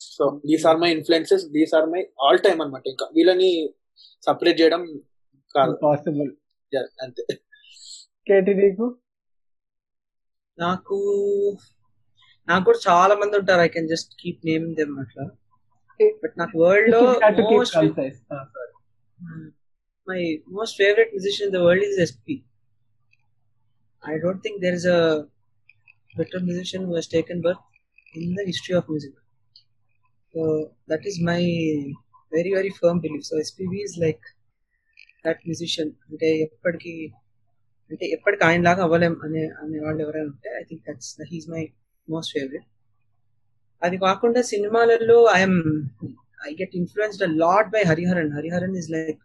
so 0.01 0.41
these 0.45 0.65
are 0.65 0.77
my 0.77 0.91
influences 0.91 1.45
these 1.45 1.75
are 1.75 1.89
my 1.89 2.07
all 2.21 2.39
time 2.39 2.61
అనమాట 2.61 2.87
ఇంకా 2.87 3.09
వీళ్ళని 3.15 3.73
సపరేట్ 4.25 4.61
చేయడం 4.61 5.01
కాదు. 5.55 5.79
పాసిబుల్ 5.83 6.31
అంతే. 7.01 7.23
కేటి 8.27 8.53
నీకు? 8.53 8.97
నాకు 10.59 10.97
నాకు 12.47 12.63
కూడా 12.67 12.79
చాలా 12.87 13.13
మంది 13.21 13.35
ఉంటారు. 13.39 13.61
I 13.61 13.69
can 13.75 13.89
just 13.93 14.11
keep 14.21 14.41
naming 14.49 14.75
them 14.79 14.93
అట్లా. 15.03 15.25
బట్ 16.23 16.35
నాకు 16.41 16.55
వరల్డ్లో 16.63 16.99
my 20.07 20.21
most 20.55 20.75
favourite 20.81 21.11
musician 21.15 21.47
in 21.49 21.55
the 21.57 21.61
world 21.65 21.85
is 21.89 21.99
SP 22.05 22.35
I 24.03 24.15
don't 24.23 24.41
think 24.45 24.57
there 24.63 24.77
is 24.79 24.87
a 24.95 24.99
better 26.13 26.43
musician 26.43 26.85
who 26.85 26.95
has 26.97 27.09
taken 27.13 27.41
birth 27.45 27.63
in 28.15 28.33
the 28.39 28.45
history 28.49 28.75
of 28.79 28.87
music 28.89 29.17
so 30.33 30.41
that 30.91 31.05
is 31.11 31.19
my 31.29 31.41
very 32.31 32.51
very 32.57 32.71
firm 32.81 32.99
belief 33.05 33.25
so 33.31 33.37
SPB 33.45 33.79
is 33.87 33.97
like 34.05 34.25
that 35.25 35.41
musician 35.49 35.93
అంటే 36.09 36.29
ఎప్పటికీ 36.47 36.95
అంటే 37.91 38.05
ఎప్పటికి 38.15 38.43
ఆయన 38.49 38.61
లాగా 38.61 38.81
అవ్వలేం 38.87 39.15
అనే 39.25 39.43
అనే 39.61 39.79
వాళ్ళు 39.85 40.01
ఎవరైనా 40.05 40.29
ఉంటే 40.33 40.51
I 40.61 40.63
think 40.69 40.83
that's 40.89 41.11
he's 41.31 41.47
my 41.55 41.63
most 42.07 42.33
favourite 42.37 42.67
అది 43.81 43.97
కాకుండా 44.05 44.41
సినిమాలలో 44.51 45.17
I'm 45.37 45.59
I 46.49 46.51
get 46.61 46.75
influenced 46.81 47.23
lot 47.43 47.69
by 47.75 47.81
Hariharan 47.91 48.31
Hariharan 48.37 48.75
is 48.81 48.89
like 48.95 49.19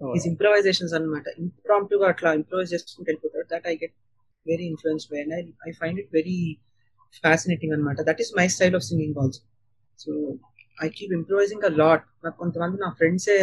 his 0.00 0.26
improvisations 0.32 0.94
అనమాట 0.98 1.24
ఇంప్రాంప్టుగా 1.44 2.06
అట్లా 2.12 2.30
ఇంప్రవైజ్ 2.40 2.72
చేసుకుంటూ 2.74 3.06
వెళ్ళిపోతాడు. 3.10 3.46
That 3.54 3.66
I 3.72 3.74
get 3.82 3.94
very 4.46 4.66
influence 4.72 5.06
by 5.12 5.18
and 5.24 5.34
I 5.38 5.40
I 5.68 5.72
find 5.80 5.98
it 6.02 6.10
very 6.18 6.38
fascinating 7.24 7.72
అనమాట 7.76 7.98
that 8.08 8.20
is 8.24 8.32
my 8.40 8.46
style 8.56 8.76
of 8.76 8.86
singing 8.90 9.18
also 9.22 9.42
so 9.98 10.10
I 10.84 10.88
keep 10.88 11.12
improvising 11.12 11.64
a 11.64 11.72
lot 11.82 12.06
నాకు 12.24 12.36
కొంతమంది 12.36 12.76
నా 12.84 12.90
ఫ్రెండ్సే 12.98 13.38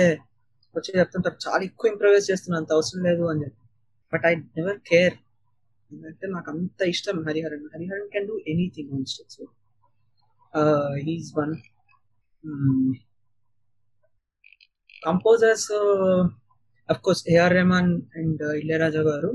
వచ్చి 0.76 0.92
చెప్తుంటారు 1.00 1.38
చాలా 1.46 1.62
ఎక్కువ 1.64 1.92
ఇంప్రవైజ్ 1.94 2.26
చేస్తున్నా 2.32 2.58
అంత 2.58 2.72
అవసరం 2.78 3.02
లేదు 3.04 3.24
అని 3.32 3.42
చెప్పి. 3.44 3.62
బట్ 4.14 4.26
ఐ 4.26 4.34
నెవర్ 4.58 4.80
కేర్ 4.90 5.16
ఎందుకంటే 5.96 6.28
నాకు 6.34 6.50
అంత 6.54 6.82
ఇష్టం 6.94 7.18
Hariharan 7.28 7.66
Hariharan 7.74 8.10
can 8.14 8.28
do 8.28 8.36
anything 8.54 8.92
on 8.96 9.06
stage 9.06 9.36
so 9.36 9.46
he's 11.08 11.32
one 11.38 11.54
composers 15.04 15.70
of 16.90 17.02
course 17.02 17.24
AR 17.30 17.54
Rahman 17.54 17.92
and 18.16 18.44
Ilaiyaraaja 18.62 19.04
garu 19.10 19.32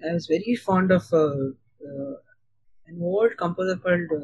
I 0.00 0.12
was 0.12 0.28
very 0.30 0.54
fond 0.66 0.92
of 0.92 1.10
an 2.88 3.02
old 3.12 3.36
composer 3.36 3.80
called 3.84 4.14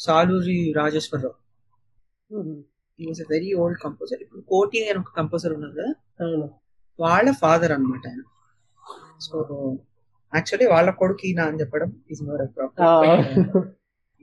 Saluri 0.00 0.60
Rajeswara Rao 0.72 1.36
he 2.98 3.06
was 3.06 3.20
a 3.20 3.28
very 3.30 3.50
old 3.54 3.78
composer 3.82 4.20
ఇప్పుడు 4.24 4.42
కోటి 4.52 4.78
అని 4.84 4.98
ఒక 4.98 5.12
composer 5.16 5.52
ఉన్నారు 5.56 5.74
కదా. 5.74 5.90
వాళ్ళ 6.98 7.28
father 7.42 7.72
అనమాట 7.72 8.04
ఆయన. 8.10 8.22
So 9.20 9.36
actually 10.32 10.66
వాళ్ళ 10.66 10.90
కొడుకు 11.00 11.24
ఈయన 11.26 11.40
అని 11.50 11.60
చెప్పడం 11.60 11.90
is 12.10 12.22
more 12.22 12.42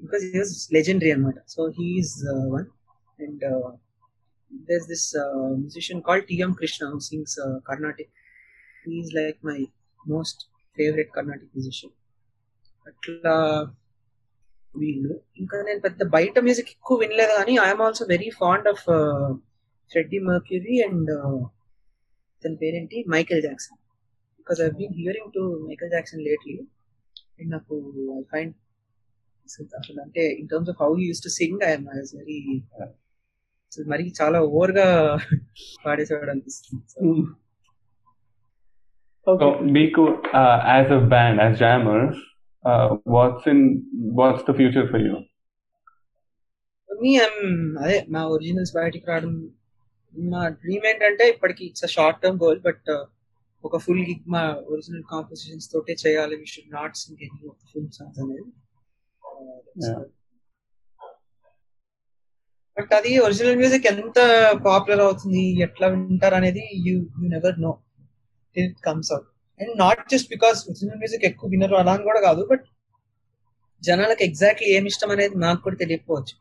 because 0.02 0.24
is 0.42 0.54
legendary 0.74 1.12
అనమాట 1.12 1.40
so 1.56 1.64
he's 1.80 2.16
one 2.56 2.68
and 3.20 3.46
there's 4.52 4.88
this 4.88 5.16
uh, 5.16 5.50
musician 5.58 6.02
called 6.02 6.28
T.M. 6.28 6.54
Krishna 6.54 6.88
who 6.88 7.00
sings 7.02 7.32
uh, 7.38 7.56
Carnatic. 7.68 8.10
He's 8.86 9.12
like 9.14 9.38
my 9.44 9.60
most 10.06 10.38
favorite 10.78 11.12
Carnatic 11.16 11.50
musician. 11.54 11.92
అట్లా 12.86 13.34
వీళ్ళు 14.72 15.12
ఇంకా 15.42 15.58
నేను 15.68 15.82
పెద్ద 15.86 16.02
బయట 16.16 16.36
మ్యూజిక్ 16.48 16.72
ఎక్కువ 16.74 16.96
వినలేదు 17.02 17.34
కానీ 17.40 17.54
I'm 17.66 17.84
also 17.86 18.06
very 18.12 18.30
fond 18.40 18.68
of 18.72 18.84
Freddie 19.92 20.20
Mercury 20.30 20.76
and 20.88 21.12
తన 22.44 22.54
పేరేంటి 22.64 22.98
Michael 23.14 23.44
Jackson 23.48 23.80
because 24.44 24.62
I 24.62 24.70
been 24.80 24.96
hearing 25.00 25.32
to 25.38 25.44
Michael 25.68 25.92
Jackson 25.92 26.24
lately 26.30 26.56
and 27.38 27.50
నాకు 27.52 27.76
ఐ 28.18 28.24
ఫైండ్ 28.34 28.54
అసలు 29.78 30.00
అంటే 30.02 30.24
in 30.40 30.50
terms 30.52 30.72
of 30.74 30.82
how 30.84 30.92
used 31.06 31.22
to 31.24 31.32
sing 31.40 31.64
I'm 31.70 31.88
very 32.18 32.40
మరి 33.92 34.04
చాలా 34.20 34.40
ఓవర్గా 34.56 34.88
పాడేసేవాడు 35.86 36.32
అనిపిస్తుంది. 36.34 36.84
So, 39.28 39.48
మీకు 39.76 40.04
as 40.74 40.88
a 40.92 41.02
band, 41.12 41.38
as 41.40 41.54
jammers, 41.60 42.16
uh, 42.66 42.86
what's 43.06 43.46
in 43.48 43.60
what's 44.18 44.44
the 44.44 44.54
future 44.54 44.84
for 44.90 45.00
you? 45.06 45.16
for 46.90 46.96
me, 47.04 47.12
I'm 47.26 47.38
అదే 47.84 47.98
మా 48.14 48.22
ఒరిజినల్స్ 48.34 48.74
బయటికి 48.80 49.06
రావడం 49.12 49.34
మా 50.14 50.42
డ్రీమ్ 50.58 50.86
ఏంటంటే 50.92 51.26
ఇప్పటికి 51.30 51.64
it's 51.66 51.88
short 51.96 52.20
term 52.24 52.42
goal 52.44 52.60
but 52.62 52.90
ఒక 53.64 53.78
ఫుల్ 53.86 54.04
గిగ్ 54.10 54.26
మా 54.34 54.42
ఒరిజినల్ 54.74 55.06
కాంపోజిషన్స్ 55.14 55.68
తోటే 55.74 55.94
చేయాలి. 56.04 56.36
We 56.42 56.48
should 56.54 56.74
not 56.80 56.98
sing 57.02 57.22
any 57.28 57.42
of 57.52 57.62
film 57.72 57.92
songs 57.98 58.20
అనేది. 58.24 58.50
బట్ 62.78 62.92
అది 62.98 63.12
ఒరిజినల్ 63.26 63.58
మ్యూజిక్ 63.62 63.88
ఎంత 63.92 64.20
పాపులర్ 64.68 65.04
అవుతుంది 65.08 65.44
ఎట్లా 65.66 65.88
వింటారు 65.94 66.36
అనేది 66.40 66.64
you 66.88 66.96
you 67.20 67.26
never 67.36 67.58
know 67.66 67.72
it 68.56 68.78
comes 68.88 69.12
out 69.16 69.28
and 69.60 69.74
not 69.84 70.02
just 70.14 70.30
because 70.36 70.60
original 70.70 71.00
music 71.04 71.26
ఎక్కువ 71.30 71.50
వినరు 71.54 71.76
అలా 71.82 71.94
అని 71.98 72.06
కూడా 72.10 72.22
కాదు 72.28 72.44
బట్ 72.52 72.66
జనాలకు 73.82 74.24
ఎగ్జాక్ట్లీ 74.30 74.68
ఏమి 74.76 74.90
ఇష్టం 74.94 75.10
అనేది 75.16 75.36
నాకు 75.46 75.62
కూడా 75.66 75.78
తెలియకపోవచ్చు. 75.84 76.36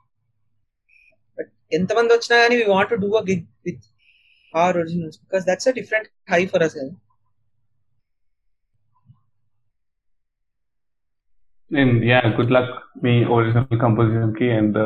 బట్ 1.38 1.50
ఎంతమంది 1.78 2.10
వచ్చినా 2.16 2.36
కానీ 2.42 2.56
we 2.60 2.66
want 2.74 2.94
do 3.04 3.10
a 3.20 3.24
gig 3.30 3.46
with 3.68 3.84
our 4.54 4.76
originals 4.82 5.18
because 5.24 5.44
that's 5.50 5.68
a 5.70 5.74
different 5.80 6.08
high 6.32 6.40
for 6.52 6.64
us 6.66 6.76
కదా. 6.80 6.92
And 11.71 12.03
yeah, 12.11 12.25
good 12.37 12.51
luck 12.57 12.69
me 13.05 13.13
original 13.35 13.79
composition 13.85 14.33
కి 14.39 14.47
అండ్ 14.59 14.77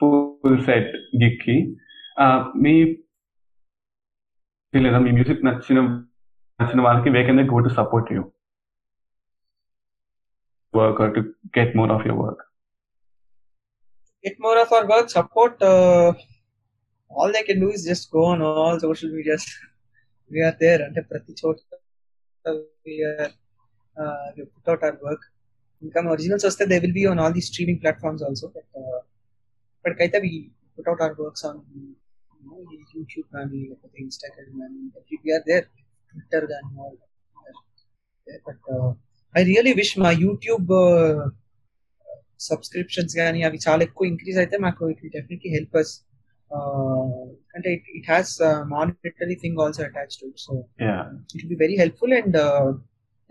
ఫుల్ 0.00 0.60
సెట్ 0.70 0.90
గిగ్ 1.22 1.38
కి 1.44 1.58
Uh, 2.24 2.38
మీ 2.62 2.72
లేదా 4.74 4.98
మీ 5.04 5.10
మ్యూజిక్ 5.16 5.44
నచ్చిన 5.46 5.80
నచ్చిన 6.60 6.80
వాళ్ళకి 6.86 7.10
way 7.16 7.20
can 7.26 7.38
they 7.40 7.44
go 7.52 7.58
to 7.66 7.70
support 7.80 8.10
you 8.14 8.22
work 10.74 10.96
or 11.02 11.08
to 11.14 11.20
get 11.56 11.68
more 11.78 11.90
of 11.96 12.02
your 12.08 12.16
work? 12.22 12.40
get 14.24 14.36
more 14.46 14.56
of 14.62 14.70
our 14.76 14.86
work 14.92 15.06
support 15.16 15.54
uh, 15.70 16.08
all 17.10 17.30
they 17.36 17.44
can 17.48 17.58
do 17.64 17.68
is 17.76 17.82
just 17.90 18.04
go 18.16 18.24
on 18.32 18.40
all 18.48 18.76
social 18.86 19.10
medias 19.16 19.44
we 20.30 20.40
are 20.48 20.54
there 20.64 20.80
అంటే 20.86 21.02
ప్రతి 21.12 21.34
చోట 21.40 21.58
we 22.86 22.96
are 23.12 23.30
uh, 23.96 24.24
we 24.34 24.42
put 24.54 24.66
out 24.72 24.82
our 24.88 24.96
work 25.08 25.22
ఇంకా 25.82 26.00
originals 26.10 26.46
వస్తే 26.46 26.64
they 26.66 26.76
will 26.78 26.96
be 27.00 27.04
on 27.06 27.20
all 27.20 27.34
the 27.34 27.44
streaming 27.48 27.80
platforms 27.80 28.22
also 28.22 28.46
but 28.48 28.70
ఇప్పటికైతే 29.76 30.18
we 30.18 30.32
put 30.76 30.88
out 30.88 31.02
our 31.02 31.20
works 31.20 31.44
on 31.46 31.60
YouTube 32.96 33.26
కానీ 33.34 33.60
లేకపోతే 33.62 33.98
Instagram 34.02 34.56
కానీ 34.60 34.80
we are 35.24 35.44
there 35.48 35.66
Twitter 36.12 36.46
కానీ 36.46 36.68
బట్ 38.48 38.66
ఐ 39.34 39.42
రియలీ 39.42 39.72
విష్ 39.72 39.94
మా 39.98 40.10
YouTube 40.24 40.68
subscriptions 42.48 43.14
కానీ 43.16 43.40
అవి 43.42 43.58
చాలా 43.66 43.82
ఎక్కువ 43.82 44.06
ఇంక్రీజ్ 44.06 44.38
అయితే 44.38 44.56
మాకు 44.58 44.82
ఇట్ 44.90 45.00
డెఫినెట్లీ 45.16 45.50
హెల్ప్ 45.54 45.74
అస్ 45.76 45.92
అంటే 47.56 47.70
it 47.98 48.06
has 48.06 48.32
monetary 48.74 49.36
thing 49.42 49.58
also 49.60 49.82
attach 49.88 50.16
to 50.20 50.28
so 50.44 50.52
Yeah. 50.80 51.00
It 51.32 51.40
will 51.40 51.52
be 51.54 51.60
very 51.64 51.76
helpful 51.78 52.14
and 52.14 52.36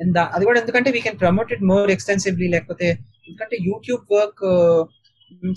and 0.03 0.19
అది 0.35 0.45
కూడా 0.49 0.59
ఎందుకంటే 0.63 0.91
we 0.97 1.01
can 1.07 1.19
promote 1.25 1.53
it 1.57 1.65
more 1.73 1.91
extensively 1.97 2.49
లేకపోతే 2.55 2.89
ఎందుకంటే 3.29 3.57
యూట్యూబ్ 3.69 4.05
వర్క్ 4.17 4.45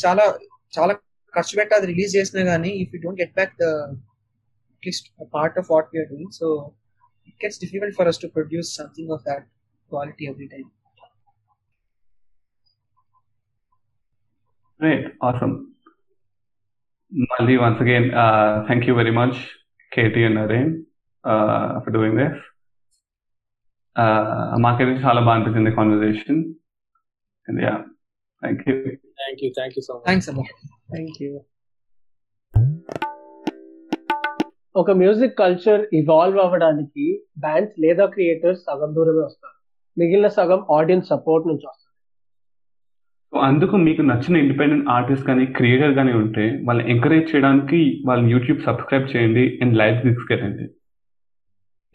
చాలా 0.05 0.25
చాలా 0.73 0.93
ఖర్చు 1.33 1.53
పెట్టి 1.59 1.73
అది 1.77 1.87
రిలీజ్ 1.93 2.13
చేసినా 2.17 2.43
కానీ 2.51 2.71
if 2.83 2.93
you 2.95 2.99
don't 3.05 3.21
get 3.23 3.35
back 3.39 3.53
the 3.63 3.67
at least 4.75 5.07
part 5.35 5.57
of 5.61 5.69
what 5.73 5.89
we're 5.93 6.09
doing 6.13 6.35
so 6.39 6.47
it 7.29 7.37
gets 7.43 7.61
difficult 7.65 7.95
for 7.99 8.09
us 8.13 8.21
to 8.23 8.29
produce 8.37 8.71
something 8.81 9.13
of 9.17 9.23
that 9.29 9.45
quality 9.91 10.25
every 10.31 10.49
time 10.55 10.69
Great. 14.79 15.05
Awesome. 15.21 15.53
Maldi, 17.11 17.59
once 17.59 17.79
again, 17.79 18.13
uh, 18.13 18.65
thank 18.67 18.85
you 18.85 18.93
very 18.93 19.11
much, 19.11 19.35
Katie 19.91 20.25
and 20.25 20.37
Naren, 20.37 20.83
uh, 21.23 21.79
for 21.81 21.91
doing 21.91 22.15
this. 22.15 22.33
మాకైతే 24.65 24.93
చాలా 25.03 25.19
బాగా 25.21 25.35
అనిపించింది 25.35 25.71
conversation 25.71 26.39
and 27.47 27.59
yeah 27.65 27.75
thank 28.43 28.63
you 28.67 28.75
thank 29.19 29.41
you 29.43 29.49
thank 29.57 29.75
you 29.77 29.83
so 29.87 29.93
much 29.95 30.05
thanks 30.07 30.29
అమ్మా. 30.31 30.45
Thank 30.93 31.17
you 31.23 31.31
ఒక 34.75 34.91
music 35.01 35.35
culture 35.37 35.81
evolve 35.93 36.39
అవ్వడానికి 36.39 37.05
bands 37.39 37.75
లేదా 37.79 38.05
creators 38.07 38.63
సగం 38.67 38.89
దూరమే 38.95 39.21
వస్తారు. 39.25 39.53
మిగిలిన 39.97 40.29
సగం 40.37 40.61
ఆడియన్స్ 40.77 41.09
సపోర్ట్ 41.13 41.45
నుంచి 41.47 41.65
వస్తారు 41.65 41.83
సో 43.33 43.37
అందుకు 43.47 43.75
మీకు 43.85 44.01
నచ్చిన 44.09 44.35
ఇండిపెండెంట్ 44.37 44.89
ఆర్టిస్ట్ 44.89 45.27
కానీ 45.29 45.45
క్రియేటర్ 45.57 45.93
కానీ 45.99 46.11
ఉంటే 46.21 46.45
వాళ్ళని 46.67 46.85
ఎంకరేజ్ 46.93 47.29
చేయడానికి 47.31 47.79
వాళ్ళని 48.07 48.29
యూట్యూబ్ 48.33 48.59
సబ్స్క్రైబ్ 48.67 49.07
చేయండి 49.13 49.45
అండ్ 49.63 49.77
లైవ్ 49.81 49.97
తీసుకెళ్ళండి 50.05 50.65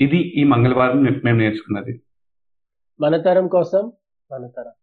ఇది 0.00 0.18
ఈ 0.40 0.44
మంగళవారం 0.44 0.98
మేము 1.24 1.38
నేర్చుకున్నది. 1.38 1.92
మన 3.00 3.16
తరం 3.16 3.46
కోసం 3.48 3.82
మన 4.30 4.42
తరం. 4.56 4.74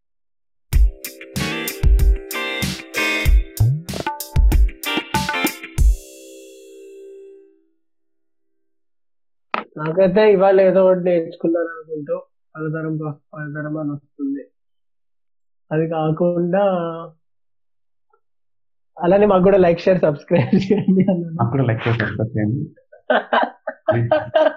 నాకైతే 9.78 10.22
ఇవాళ 10.34 10.58
ఏదో 10.62 10.82
ఒకటి 10.86 11.04
నేర్చుకున్నాను 11.08 11.70
అనుకుంటూ 11.74 12.16
పలతరం 12.56 12.94
కోసం 12.98 13.20
పలతరం 13.34 13.76
అని 13.78 13.92
వస్తుంది. 13.92 14.44
అది 15.72 15.88
కాకుండా 15.88 16.64
అలానే 18.98 19.26
మాకు 19.26 19.44
కూడా 19.44 19.58
లైక్ 19.58 19.80
షేర్ 19.80 20.00
సబ్స్క్రైబ్ 20.00 20.56
చేయండి 20.66 21.04
నాకు 21.38 21.52
కూడా 21.52 21.66
లైక్ 21.70 21.84
చేయండి. 21.88 22.64